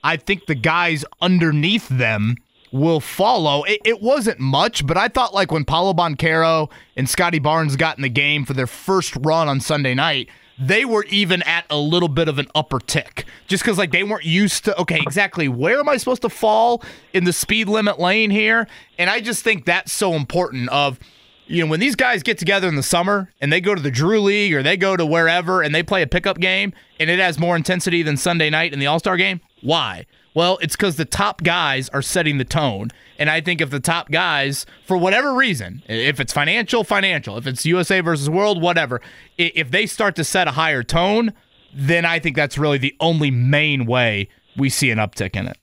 I 0.02 0.16
think 0.16 0.46
the 0.46 0.54
guys 0.54 1.04
underneath 1.20 1.88
them 1.88 2.36
will 2.72 3.00
follow. 3.00 3.62
It, 3.64 3.80
it, 3.84 4.02
wasn't 4.02 4.40
much, 4.40 4.86
but 4.86 4.96
I 4.96 5.08
thought 5.08 5.32
like 5.32 5.52
when 5.52 5.64
Paolo 5.64 5.94
Banchero 5.94 6.70
and 6.96 7.08
Scottie 7.08 7.38
Barnes 7.38 7.76
got 7.76 7.96
in 7.96 8.02
the 8.02 8.08
game 8.08 8.44
for 8.44 8.52
their 8.52 8.66
first 8.66 9.16
run 9.20 9.48
on 9.48 9.60
Sunday 9.60 9.94
night, 9.94 10.28
they 10.58 10.84
were 10.84 11.04
even 11.04 11.42
at 11.42 11.64
a 11.70 11.76
little 11.78 12.08
bit 12.08 12.28
of 12.28 12.38
an 12.38 12.46
upper 12.54 12.78
tick 12.78 13.24
just 13.46 13.62
because 13.62 13.78
like 13.78 13.90
they 13.90 14.04
weren't 14.04 14.24
used 14.24 14.64
to 14.64 14.80
okay 14.80 15.00
exactly 15.00 15.48
where 15.48 15.80
am 15.80 15.88
i 15.88 15.96
supposed 15.96 16.22
to 16.22 16.28
fall 16.28 16.80
in 17.12 17.24
the 17.24 17.32
speed 17.32 17.68
limit 17.68 17.98
lane 17.98 18.30
here 18.30 18.68
and 18.96 19.10
i 19.10 19.20
just 19.20 19.42
think 19.42 19.64
that's 19.64 19.92
so 19.92 20.12
important 20.12 20.68
of 20.68 21.00
you 21.46 21.62
know 21.64 21.70
when 21.70 21.80
these 21.80 21.96
guys 21.96 22.22
get 22.22 22.38
together 22.38 22.68
in 22.68 22.76
the 22.76 22.82
summer 22.82 23.30
and 23.40 23.52
they 23.52 23.60
go 23.60 23.74
to 23.74 23.82
the 23.82 23.90
drew 23.90 24.20
league 24.20 24.54
or 24.54 24.62
they 24.62 24.76
go 24.76 24.96
to 24.96 25.04
wherever 25.04 25.62
and 25.62 25.74
they 25.74 25.82
play 25.82 26.02
a 26.02 26.06
pickup 26.06 26.38
game 26.38 26.72
and 26.98 27.10
it 27.10 27.18
has 27.18 27.38
more 27.38 27.56
intensity 27.56 28.02
than 28.02 28.16
sunday 28.16 28.50
night 28.50 28.72
in 28.72 28.78
the 28.78 28.86
all-star 28.86 29.16
game 29.16 29.40
why 29.60 30.06
well, 30.34 30.58
it's 30.60 30.74
because 30.74 30.96
the 30.96 31.04
top 31.04 31.44
guys 31.44 31.88
are 31.90 32.02
setting 32.02 32.38
the 32.38 32.44
tone. 32.44 32.90
And 33.18 33.30
I 33.30 33.40
think 33.40 33.60
if 33.60 33.70
the 33.70 33.80
top 33.80 34.10
guys, 34.10 34.66
for 34.84 34.96
whatever 34.96 35.32
reason, 35.32 35.82
if 35.86 36.18
it's 36.18 36.32
financial, 36.32 36.82
financial, 36.82 37.38
if 37.38 37.46
it's 37.46 37.64
USA 37.64 38.00
versus 38.00 38.28
world, 38.28 38.60
whatever, 38.60 39.00
if 39.38 39.70
they 39.70 39.86
start 39.86 40.16
to 40.16 40.24
set 40.24 40.48
a 40.48 40.52
higher 40.52 40.82
tone, 40.82 41.32
then 41.72 42.04
I 42.04 42.18
think 42.18 42.34
that's 42.34 42.58
really 42.58 42.78
the 42.78 42.96
only 42.98 43.30
main 43.30 43.86
way 43.86 44.28
we 44.56 44.68
see 44.68 44.90
an 44.90 44.98
uptick 44.98 45.36
in 45.36 45.46
it. 45.46 45.56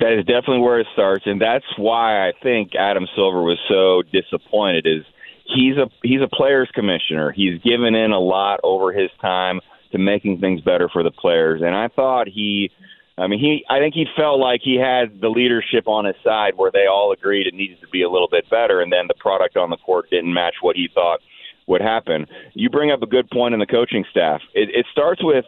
That 0.00 0.12
is 0.12 0.24
definitely 0.24 0.60
where 0.60 0.80
it 0.80 0.88
starts, 0.92 1.24
and 1.26 1.40
that's 1.40 1.64
why 1.76 2.28
I 2.28 2.32
think 2.42 2.74
Adam 2.74 3.06
Silver 3.14 3.42
was 3.42 3.58
so 3.68 4.02
disappointed. 4.12 4.86
Is 4.86 5.04
he's 5.44 5.76
a 5.76 5.88
he's 6.02 6.20
a 6.20 6.28
players 6.28 6.68
commissioner. 6.74 7.30
He's 7.30 7.60
given 7.62 7.94
in 7.94 8.10
a 8.10 8.18
lot 8.18 8.60
over 8.64 8.92
his 8.92 9.10
time 9.20 9.60
to 9.92 9.98
making 9.98 10.40
things 10.40 10.60
better 10.60 10.88
for 10.88 11.02
the 11.02 11.12
players, 11.12 11.62
and 11.62 11.74
I 11.76 11.88
thought 11.88 12.26
he 12.26 12.70
I 13.16 13.28
mean, 13.28 13.38
he. 13.38 13.64
I 13.70 13.78
think 13.78 13.94
he 13.94 14.06
felt 14.16 14.40
like 14.40 14.60
he 14.62 14.74
had 14.76 15.20
the 15.20 15.28
leadership 15.28 15.86
on 15.86 16.04
his 16.04 16.16
side, 16.24 16.54
where 16.56 16.72
they 16.72 16.86
all 16.86 17.12
agreed 17.12 17.46
it 17.46 17.54
needed 17.54 17.80
to 17.80 17.88
be 17.88 18.02
a 18.02 18.10
little 18.10 18.28
bit 18.28 18.50
better, 18.50 18.80
and 18.80 18.92
then 18.92 19.06
the 19.06 19.14
product 19.14 19.56
on 19.56 19.70
the 19.70 19.76
court 19.76 20.10
didn't 20.10 20.34
match 20.34 20.54
what 20.60 20.74
he 20.74 20.88
thought 20.92 21.20
would 21.68 21.80
happen. 21.80 22.26
You 22.54 22.70
bring 22.70 22.90
up 22.90 23.02
a 23.02 23.06
good 23.06 23.30
point 23.30 23.54
in 23.54 23.60
the 23.60 23.66
coaching 23.66 24.04
staff. 24.10 24.40
It, 24.52 24.68
it 24.70 24.86
starts 24.90 25.22
with 25.22 25.44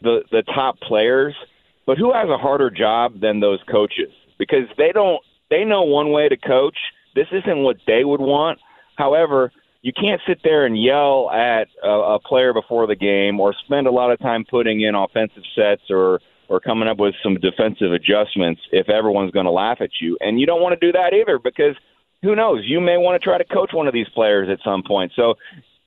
the 0.00 0.22
the 0.30 0.42
top 0.42 0.78
players, 0.80 1.34
but 1.88 1.96
who 1.96 2.12
has 2.12 2.28
a 2.28 2.36
harder 2.36 2.68
job 2.68 3.18
than 3.18 3.40
those 3.40 3.60
coaches? 3.66 4.12
Because 4.38 4.68
they 4.76 4.92
don't. 4.92 5.24
They 5.48 5.64
know 5.64 5.84
one 5.84 6.12
way 6.12 6.28
to 6.28 6.36
coach. 6.36 6.76
This 7.14 7.28
isn't 7.32 7.62
what 7.62 7.78
they 7.86 8.04
would 8.04 8.20
want. 8.20 8.58
However, 8.96 9.50
you 9.80 9.94
can't 9.98 10.20
sit 10.28 10.40
there 10.44 10.66
and 10.66 10.80
yell 10.80 11.30
at 11.30 11.68
a, 11.82 11.88
a 11.88 12.20
player 12.20 12.52
before 12.52 12.86
the 12.86 12.94
game, 12.94 13.40
or 13.40 13.54
spend 13.64 13.86
a 13.86 13.90
lot 13.90 14.10
of 14.10 14.18
time 14.18 14.44
putting 14.50 14.82
in 14.82 14.94
offensive 14.94 15.44
sets 15.56 15.80
or 15.88 16.20
or 16.50 16.60
coming 16.60 16.88
up 16.88 16.98
with 16.98 17.14
some 17.22 17.36
defensive 17.36 17.92
adjustments 17.92 18.60
if 18.70 18.90
everyone's 18.90 19.30
going 19.30 19.46
to 19.46 19.50
laugh 19.50 19.78
at 19.80 19.90
you. 19.98 20.18
And 20.20 20.38
you 20.38 20.44
don't 20.44 20.60
want 20.60 20.78
to 20.78 20.86
do 20.86 20.92
that 20.92 21.14
either 21.14 21.38
because 21.38 21.74
who 22.22 22.36
knows? 22.36 22.64
You 22.66 22.82
may 22.82 22.98
want 22.98 23.18
to 23.20 23.24
try 23.24 23.38
to 23.38 23.44
coach 23.44 23.70
one 23.72 23.86
of 23.86 23.94
these 23.94 24.08
players 24.14 24.50
at 24.50 24.58
some 24.62 24.82
point. 24.86 25.12
So 25.16 25.36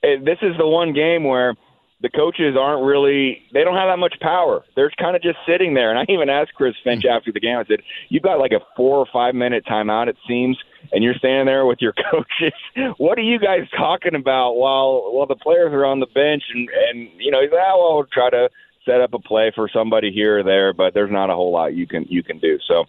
eh, 0.03 0.17
this 0.23 0.39
is 0.41 0.57
the 0.57 0.67
one 0.67 0.93
game 0.93 1.25
where 1.25 1.53
the 2.01 2.09
coaches 2.09 2.55
aren't 2.59 2.83
really 2.83 3.43
they 3.53 3.63
don't 3.63 3.75
have 3.75 3.89
that 3.89 3.99
much 3.99 4.15
power. 4.21 4.63
They're 4.75 4.91
kind 4.99 5.15
of 5.15 5.21
just 5.21 5.37
sitting 5.47 5.73
there. 5.73 5.91
And 5.91 5.99
I 5.99 6.11
even 6.11 6.29
asked 6.29 6.53
Chris 6.55 6.73
Finch 6.83 7.05
after 7.05 7.31
the 7.31 7.39
game. 7.39 7.57
I 7.57 7.65
said, 7.65 7.81
"You've 8.09 8.23
got 8.23 8.39
like 8.39 8.51
a 8.51 8.59
four 8.75 8.97
or 8.97 9.05
five 9.13 9.35
minute 9.35 9.65
timeout, 9.65 10.07
it 10.07 10.17
seems, 10.27 10.57
and 10.91 11.03
you're 11.03 11.15
standing 11.15 11.45
there 11.45 11.65
with 11.65 11.79
your 11.81 11.93
coaches. 12.11 12.53
what 12.97 13.17
are 13.17 13.23
you 13.23 13.39
guys 13.39 13.69
talking 13.77 14.15
about 14.15 14.53
while 14.53 15.11
while 15.13 15.27
the 15.27 15.35
players 15.35 15.71
are 15.73 15.85
on 15.85 15.99
the 15.99 16.07
bench?" 16.07 16.43
And 16.53 16.69
and 16.89 17.09
you 17.19 17.31
know, 17.31 17.41
he's 17.41 17.51
like, 17.51 17.61
"Oh, 17.65 17.77
well, 17.79 17.95
we'll 17.97 18.07
try 18.11 18.29
to 18.29 18.49
set 18.85 19.01
up 19.01 19.13
a 19.13 19.19
play 19.19 19.51
for 19.53 19.69
somebody 19.71 20.11
here 20.11 20.39
or 20.39 20.43
there, 20.43 20.73
but 20.73 20.93
there's 20.93 21.11
not 21.11 21.29
a 21.29 21.33
whole 21.33 21.51
lot 21.51 21.73
you 21.73 21.87
can 21.87 22.05
you 22.09 22.23
can 22.23 22.39
do. 22.39 22.57
So 22.67 22.85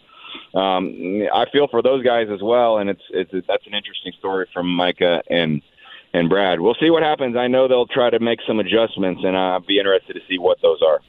um, 0.59 1.23
I 1.35 1.45
feel 1.53 1.69
for 1.71 1.83
those 1.83 2.05
guys 2.05 2.29
as 2.33 2.41
well, 2.43 2.79
and 2.79 2.91
it's 2.91 3.03
it's 3.11 3.31
that's 3.47 3.67
an 3.67 3.75
interesting 3.75 4.13
story 4.19 4.47
from 4.53 4.75
Micah 4.75 5.23
and 5.29 5.61
and 6.15 6.29
Brad. 6.29 6.61
We'll 6.61 6.77
see 6.81 6.91
what 6.91 7.03
happens. 7.03 7.37
I 7.37 7.49
know 7.49 7.69
they'll 7.69 7.87
try 7.87 8.11
to 8.11 8.21
make 8.21 8.41
some 8.47 8.61
adjustments, 8.61 9.23
and 9.25 9.37
I'll 9.37 9.61
be 9.61 9.79
interested 9.79 10.15
to 10.15 10.21
see 10.29 10.39
what 10.39 10.61
those 10.63 10.81
are. 10.83 11.01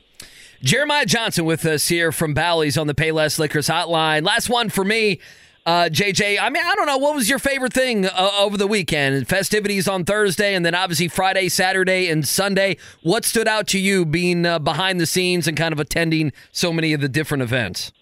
Jeremiah 0.62 1.06
Johnson 1.06 1.44
with 1.46 1.66
us 1.66 1.90
here 1.90 2.12
from 2.12 2.34
Bally's 2.34 2.78
on 2.78 2.88
the 2.88 2.94
Payless 2.94 3.38
Liquors 3.38 3.68
Hotline. 3.68 4.24
Last 4.24 4.50
one 4.50 4.70
for 4.70 4.86
me. 4.86 5.20
Uh, 5.66 5.90
JJ, 5.90 6.40
I 6.42 6.50
mean, 6.50 6.64
I 6.66 6.76
don't 6.76 6.88
know. 6.88 6.98
What 6.98 7.16
was 7.16 7.30
your 7.30 7.40
favorite 7.40 7.72
thing 7.72 8.06
uh, 8.06 8.32
over 8.38 8.58
the 8.58 8.68
weekend? 8.68 9.28
Festivities 9.30 9.88
on 9.88 10.04
Thursday, 10.04 10.56
and 10.56 10.66
then 10.66 10.76
obviously 10.76 11.08
Friday, 11.08 11.48
Saturday, 11.48 12.10
and 12.10 12.28
Sunday. 12.28 12.76
What 13.02 13.24
stood 13.24 13.48
out 13.48 13.68
to 13.68 13.80
you 13.80 14.06
being 14.06 14.46
uh, 14.46 14.60
behind 14.60 15.00
the 15.00 15.06
scenes 15.06 15.48
and 15.48 15.56
kind 15.56 15.72
of 15.72 15.80
attending 15.80 16.34
so 16.52 16.74
many 16.74 16.92
of 16.92 17.00
the 17.00 17.08
different 17.08 17.44
events? 17.44 17.94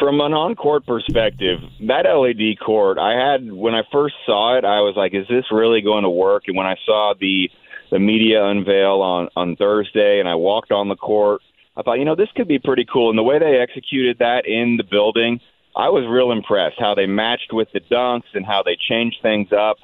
From 0.00 0.20
an 0.20 0.32
on-court 0.32 0.86
perspective, 0.86 1.60
that 1.86 2.06
LED 2.06 2.58
court, 2.58 2.98
I 2.98 3.12
had 3.12 3.52
when 3.52 3.74
I 3.74 3.82
first 3.92 4.14
saw 4.24 4.56
it, 4.56 4.64
I 4.64 4.80
was 4.80 4.94
like, 4.96 5.14
"Is 5.14 5.28
this 5.28 5.44
really 5.52 5.82
going 5.82 6.04
to 6.04 6.10
work?" 6.10 6.44
And 6.48 6.56
when 6.56 6.66
I 6.66 6.76
saw 6.86 7.14
the 7.20 7.50
the 7.90 7.98
media 7.98 8.42
unveil 8.44 9.02
on 9.02 9.28
on 9.36 9.56
Thursday, 9.56 10.18
and 10.18 10.28
I 10.28 10.36
walked 10.36 10.72
on 10.72 10.88
the 10.88 10.96
court, 10.96 11.42
I 11.76 11.82
thought, 11.82 11.98
you 11.98 12.06
know, 12.06 12.16
this 12.16 12.30
could 12.34 12.48
be 12.48 12.58
pretty 12.58 12.86
cool. 12.90 13.10
And 13.10 13.18
the 13.18 13.22
way 13.22 13.38
they 13.38 13.58
executed 13.58 14.18
that 14.20 14.46
in 14.46 14.78
the 14.78 14.84
building 14.84 15.38
I 15.76 15.88
was 15.88 16.04
real 16.08 16.32
impressed 16.32 16.76
how 16.78 16.94
they 16.94 17.06
matched 17.06 17.52
with 17.52 17.68
the 17.72 17.80
dunks 17.80 18.30
and 18.34 18.44
how 18.44 18.62
they 18.62 18.76
changed 18.88 19.18
things 19.22 19.48
up. 19.52 19.76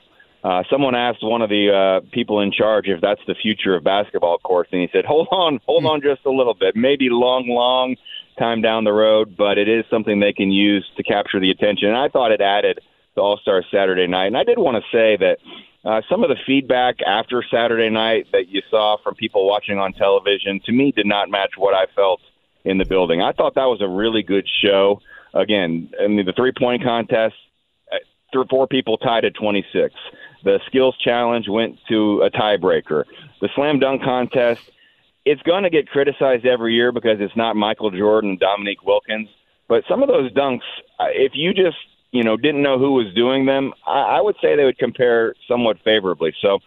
Uh, 0.43 0.63
someone 0.71 0.95
asked 0.95 1.23
one 1.23 1.43
of 1.43 1.49
the 1.49 1.71
uh, 1.73 2.07
people 2.13 2.41
in 2.41 2.53
charge 2.53 2.87
if 2.87 3.01
that's 3.01 3.21
the 3.27 3.35
future 3.35 3.75
of 3.75 3.83
basketball 3.83 4.39
courts, 4.39 4.71
and 4.73 4.81
he 4.81 4.89
said, 4.93 5.05
"Hold 5.05 5.29
on, 5.31 5.61
hold 5.67 5.87
on, 5.87 6.01
just 6.03 6.25
a 6.25 6.31
little 6.31 6.55
bit. 6.55 6.77
Maybe 6.77 7.09
long, 7.11 7.49
long 7.49 7.97
time 8.39 8.61
down 8.63 8.85
the 8.85 8.93
road, 8.93 9.37
but 9.37 9.59
it 9.59 9.69
is 9.69 9.85
something 9.91 10.21
they 10.21 10.33
can 10.33 10.51
use 10.51 10.87
to 10.97 11.03
capture 11.03 11.41
the 11.41 11.51
attention." 11.51 11.89
And 11.89 11.97
I 11.97 12.09
thought 12.09 12.33
it 12.33 12.41
added 12.41 12.81
to 13.15 13.21
All 13.21 13.39
Star 13.39 13.63
Saturday 13.71 14.07
Night, 14.07 14.27
and 14.27 14.37
I 14.37 14.45
did 14.45 14.59
want 14.59 14.77
to 14.77 14.97
say 14.97 15.17
that 15.17 15.39
uh, 15.85 16.03
some 16.09 16.25
of 16.25 16.29
the 16.29 16.37
feedback 16.47 16.97
after 17.07 17.45
Saturday 17.51 17.91
night 17.91 18.27
that 18.33 18.49
you 18.49 18.61
saw 18.71 18.97
from 19.03 19.15
people 19.15 19.47
watching 19.47 19.79
on 19.79 19.93
television, 19.93 20.61
to 20.67 20.73
me, 20.73 20.93
did 20.93 21.07
not 21.07 21.31
match 21.31 21.53
what 21.57 21.75
I 21.75 21.87
felt 21.95 22.21
in 22.65 22.79
the 22.79 22.85
building. 22.85 23.23
I 23.23 23.33
thought 23.33 23.55
that 23.55 23.67
was 23.67 23.81
a 23.81 23.89
really 23.89 24.25
good 24.25 24.49
show 24.63 25.01
again, 25.37 25.91
I 26.03 26.07
mean, 26.07 26.27
the 26.27 26.33
three 26.33 26.53
point 26.57 26.83
contest, 26.83 27.35
uh, 27.93 27.97
three 28.33 28.43
or 28.43 28.47
four 28.47 28.67
people 28.67 28.97
tied 28.99 29.25
at 29.25 29.35
26. 29.35 29.95
The 30.45 30.61
skills 30.67 30.97
challenge 31.03 31.49
went 31.49 31.79
to 31.89 32.23
a 32.23 32.31
tiebreaker. 32.31 33.05
The 33.41 33.49
slam 33.55 33.79
dunk 33.79 34.03
contest, 34.03 34.71
it's 35.27 35.43
going 35.43 35.65
to 35.65 35.71
get 35.71 35.89
criticized 35.89 36.47
every 36.47 36.73
year 36.75 36.91
because 36.93 37.19
it's 37.21 37.37
not 37.37 37.57
Michael 37.57 37.91
Jordan 37.91 38.39
Dominique 38.41 38.85
Wilkins. 38.91 39.29
But 39.69 39.85
some 39.91 40.03
of 40.03 40.09
those 40.09 40.33
dunks, 40.33 40.69
uh, 40.99 41.13
if 41.13 41.33
you 41.35 41.53
just 41.53 41.77
you 42.13 42.23
know 42.25 42.37
didn't 42.37 42.63
know 42.63 42.79
who 42.79 42.93
was 42.93 43.13
doing 43.15 43.45
them, 43.45 43.75
I, 43.87 44.17
I 44.17 44.21
would 44.25 44.37
say 44.41 44.57
they 44.57 44.65
would 44.65 44.79
compare 44.79 45.35
somewhat 45.47 45.77
favorably. 45.85 46.33
So 46.41 46.59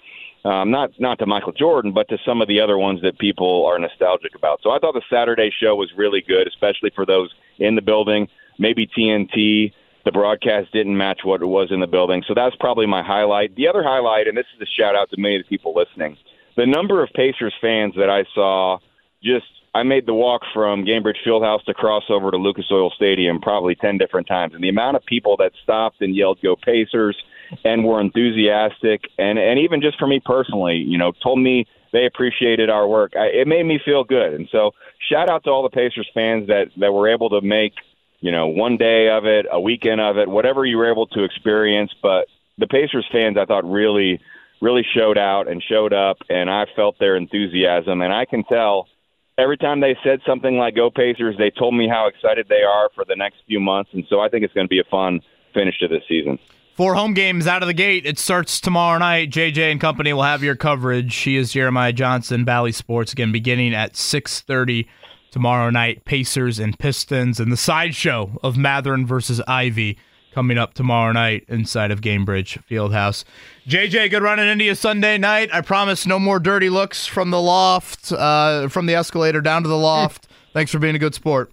Um, 0.45 0.71
not 0.71 0.89
not 0.99 1.19
to 1.19 1.25
Michael 1.25 1.51
Jordan, 1.51 1.91
but 1.91 2.07
to 2.09 2.17
some 2.25 2.41
of 2.41 2.47
the 2.47 2.61
other 2.61 2.77
ones 2.77 3.01
that 3.01 3.17
people 3.19 3.65
are 3.69 3.77
nostalgic 3.77 4.33
about. 4.35 4.61
So 4.63 4.71
I 4.71 4.79
thought 4.79 4.93
the 4.93 5.09
Saturday 5.15 5.51
show 5.61 5.75
was 5.75 5.89
really 5.97 6.23
good, 6.33 6.47
especially 6.47 6.91
for 6.95 7.05
those 7.05 7.29
in 7.57 7.75
the 7.75 7.81
building. 7.81 8.29
Maybe 8.57 8.87
TNT, 8.87 9.73
the 10.05 10.13
broadcast 10.13 10.71
didn't 10.71 10.95
match 10.95 11.21
what 11.25 11.41
it 11.41 11.51
was 11.57 11.71
in 11.71 11.81
the 11.81 11.87
building, 11.87 12.23
so 12.25 12.33
that's 12.33 12.55
probably 12.55 12.85
my 12.85 13.03
highlight. 13.03 13.55
The 13.55 13.67
other 13.67 13.83
highlight, 13.83 14.27
and 14.29 14.37
this 14.37 14.49
is 14.55 14.61
a 14.61 14.71
shout 14.81 14.95
out 14.95 15.09
to 15.11 15.17
many 15.19 15.35
of 15.35 15.43
the 15.43 15.49
people 15.49 15.73
listening, 15.75 16.17
the 16.59 16.65
number 16.65 17.01
of 17.01 17.09
Pacers 17.13 17.53
fans 17.61 17.93
that 17.95 18.09
I 18.09 18.25
saw. 18.35 18.79
Just 19.23 19.45
I 19.73 19.83
made 19.83 20.05
the 20.05 20.13
walk 20.13 20.41
from 20.53 20.83
Gainbridge 20.83 21.23
Fieldhouse 21.25 21.63
to 21.65 21.73
cross 21.73 22.03
over 22.09 22.31
to 22.31 22.37
Lucas 22.37 22.65
Oil 22.71 22.91
Stadium 22.95 23.39
probably 23.39 23.75
ten 23.75 23.97
different 23.97 24.27
times, 24.27 24.53
and 24.53 24.63
the 24.63 24.69
amount 24.69 24.97
of 24.97 25.05
people 25.05 25.37
that 25.37 25.53
stopped 25.63 26.01
and 26.01 26.15
yelled 26.15 26.39
"Go 26.43 26.55
Pacers!" 26.55 27.17
and 27.63 27.85
were 27.85 28.01
enthusiastic, 28.01 29.05
and 29.17 29.39
and 29.39 29.59
even 29.59 29.81
just 29.81 29.97
for 29.97 30.07
me 30.07 30.19
personally, 30.23 30.75
you 30.75 30.97
know, 30.97 31.13
told 31.23 31.39
me 31.39 31.65
they 31.93 32.05
appreciated 32.05 32.69
our 32.69 32.87
work. 32.87 33.13
I, 33.15 33.27
it 33.27 33.47
made 33.47 33.65
me 33.65 33.79
feel 33.83 34.03
good, 34.03 34.33
and 34.33 34.49
so 34.51 34.71
shout 35.09 35.29
out 35.29 35.45
to 35.45 35.49
all 35.49 35.63
the 35.63 35.69
Pacers 35.69 36.09
fans 36.13 36.47
that 36.47 36.67
that 36.77 36.91
were 36.91 37.09
able 37.09 37.29
to 37.29 37.41
make 37.41 37.73
you 38.19 38.31
know 38.31 38.47
one 38.47 38.75
day 38.75 39.09
of 39.09 39.25
it, 39.25 39.45
a 39.49 39.61
weekend 39.61 40.01
of 40.01 40.17
it, 40.17 40.27
whatever 40.27 40.65
you 40.65 40.77
were 40.77 40.91
able 40.91 41.07
to 41.07 41.23
experience. 41.23 41.91
But 42.01 42.27
the 42.57 42.67
Pacers 42.67 43.07
fans, 43.11 43.37
I 43.39 43.45
thought 43.45 43.63
really 43.63 44.19
really 44.61 44.85
showed 44.95 45.17
out 45.17 45.47
and 45.47 45.63
showed 45.63 45.93
up, 45.93 46.17
and 46.29 46.49
I 46.49 46.65
felt 46.75 46.99
their 46.99 47.15
enthusiasm, 47.15 48.01
and 48.01 48.13
I 48.13 48.25
can 48.25 48.43
tell. 48.43 48.87
Every 49.37 49.57
time 49.57 49.79
they 49.79 49.95
said 50.03 50.19
something 50.27 50.57
like 50.57 50.75
"Go 50.75 50.89
Pacers," 50.89 51.37
they 51.37 51.49
told 51.49 51.73
me 51.73 51.87
how 51.87 52.07
excited 52.07 52.47
they 52.49 52.63
are 52.63 52.89
for 52.93 53.05
the 53.05 53.15
next 53.15 53.37
few 53.47 53.59
months, 53.59 53.91
and 53.93 54.03
so 54.09 54.19
I 54.19 54.27
think 54.27 54.43
it's 54.43 54.53
going 54.53 54.65
to 54.65 54.69
be 54.69 54.79
a 54.79 54.89
fun 54.91 55.21
finish 55.53 55.79
to 55.79 55.87
this 55.87 56.03
season. 56.09 56.37
Four 56.75 56.95
home 56.95 57.13
games 57.13 57.47
out 57.47 57.61
of 57.61 57.67
the 57.67 57.73
gate. 57.73 58.05
It 58.05 58.19
starts 58.19 58.61
tomorrow 58.61 58.97
night. 58.99 59.31
JJ 59.31 59.71
and 59.71 59.81
company 59.81 60.13
will 60.13 60.23
have 60.23 60.43
your 60.43 60.55
coverage. 60.55 61.11
She 61.11 61.35
is 61.35 61.51
Jeremiah 61.51 61.93
Johnson, 61.93 62.45
Bally 62.45 62.71
Sports, 62.71 63.13
again 63.13 63.31
beginning 63.31 63.73
at 63.73 63.95
6:30 63.95 64.87
tomorrow 65.31 65.69
night. 65.69 66.05
Pacers 66.05 66.59
and 66.59 66.77
Pistons, 66.77 67.39
and 67.39 67.51
the 67.51 67.57
sideshow 67.57 68.37
of 68.43 68.57
Mathurin 68.57 69.05
versus 69.05 69.41
Ivey 69.47 69.97
coming 70.39 70.57
up 70.57 70.73
tomorrow 70.73 71.11
night 71.11 71.43
inside 71.49 71.91
of 71.91 71.99
Gainbridge 71.99 72.63
Fieldhouse. 72.63 73.25
JJ, 73.67 74.09
good 74.09 74.23
run 74.23 74.39
in 74.39 74.47
Indy 74.47 74.73
Sunday 74.73 75.17
night. 75.17 75.49
I 75.53 75.59
promise 75.59 76.05
no 76.05 76.17
more 76.17 76.39
dirty 76.39 76.69
looks 76.69 77.05
from 77.05 77.29
the 77.29 77.41
loft, 77.41 78.13
uh, 78.13 78.69
from 78.69 78.85
the 78.85 78.95
escalator 78.95 79.41
down 79.41 79.63
to 79.63 79.67
the 79.67 79.77
loft. 79.77 80.29
Thanks 80.53 80.71
for 80.71 80.79
being 80.79 80.95
a 80.95 80.97
good 80.97 81.13
sport. 81.13 81.51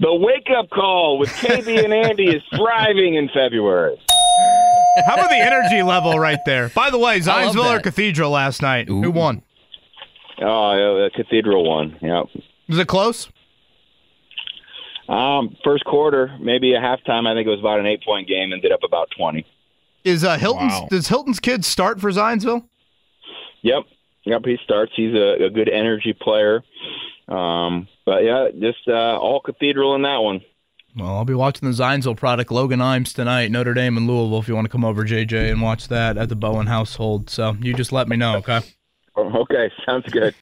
The 0.00 0.14
wake 0.14 0.48
up 0.58 0.70
call 0.70 1.18
with 1.18 1.28
KB 1.28 1.84
and 1.84 1.92
Andy 1.92 2.28
is 2.28 2.42
thriving 2.56 3.16
in 3.16 3.28
February. 3.28 4.00
How 5.04 5.16
about 5.16 5.28
the 5.28 5.36
energy 5.36 5.82
level 5.82 6.18
right 6.18 6.40
there? 6.46 6.68
By 6.74 6.88
the 6.88 6.98
way, 6.98 7.16
I 7.16 7.20
Zionsville 7.20 7.76
or. 7.76 7.80
Cathedral 7.80 8.30
last 8.30 8.62
night? 8.62 8.88
Who 8.88 9.10
won? 9.10 9.42
Oh, 10.40 10.72
yeah, 10.72 11.04
the 11.04 11.10
Cathedral 11.14 11.62
won. 11.68 11.98
Yep. 12.00 12.42
Was 12.70 12.78
it 12.78 12.88
close? 12.88 13.28
Um, 15.08 15.56
first 15.64 15.84
quarter, 15.84 16.36
maybe 16.40 16.74
a 16.74 16.80
halftime. 16.80 17.26
I 17.26 17.34
think 17.34 17.46
it 17.46 17.50
was 17.50 17.60
about 17.60 17.80
an 17.80 17.86
eight 17.86 18.02
point 18.04 18.28
game. 18.28 18.52
Ended 18.52 18.72
up 18.72 18.80
about 18.84 19.08
twenty. 19.16 19.46
Is 20.04 20.24
uh, 20.24 20.36
Hilton's 20.38 20.72
Wow. 20.72 20.88
does 20.90 21.08
Hilton's 21.08 21.40
kid 21.40 21.64
start 21.64 22.00
for 22.00 22.10
Zionsville? 22.10 22.64
Yep. 23.62 23.84
Yep. 24.24 24.42
He 24.44 24.58
starts. 24.64 24.92
He's 24.94 25.14
a, 25.14 25.46
a 25.46 25.50
good 25.50 25.68
energy 25.68 26.12
player. 26.12 26.62
Um, 27.26 27.88
but 28.06 28.22
yeah, 28.24 28.48
just 28.58 28.86
uh, 28.86 29.18
all 29.18 29.40
Cathedral 29.40 29.94
in 29.94 30.02
that 30.02 30.18
one. 30.18 30.40
Well, 30.96 31.08
I'll 31.16 31.24
be 31.24 31.34
watching 31.34 31.68
the 31.70 31.74
Zionsville 31.74 32.16
product, 32.16 32.50
Logan 32.50 32.80
Imes 32.80 33.14
tonight, 33.14 33.50
Notre 33.50 33.74
Dame 33.74 33.96
and 33.96 34.06
Louisville. 34.06 34.38
If 34.38 34.48
you 34.48 34.54
want 34.54 34.64
to 34.64 34.70
come 34.70 34.84
over, 34.84 35.04
JJ, 35.04 35.50
and 35.50 35.60
watch 35.62 35.88
that 35.88 36.16
at 36.16 36.28
the 36.28 36.36
Bowen 36.36 36.66
household, 36.66 37.28
so 37.30 37.56
you 37.60 37.74
just 37.74 37.92
let 37.92 38.08
me 38.08 38.16
know, 38.16 38.36
okay? 38.36 38.60
Okay, 39.18 39.68
sounds 39.84 40.06
good. 40.12 40.32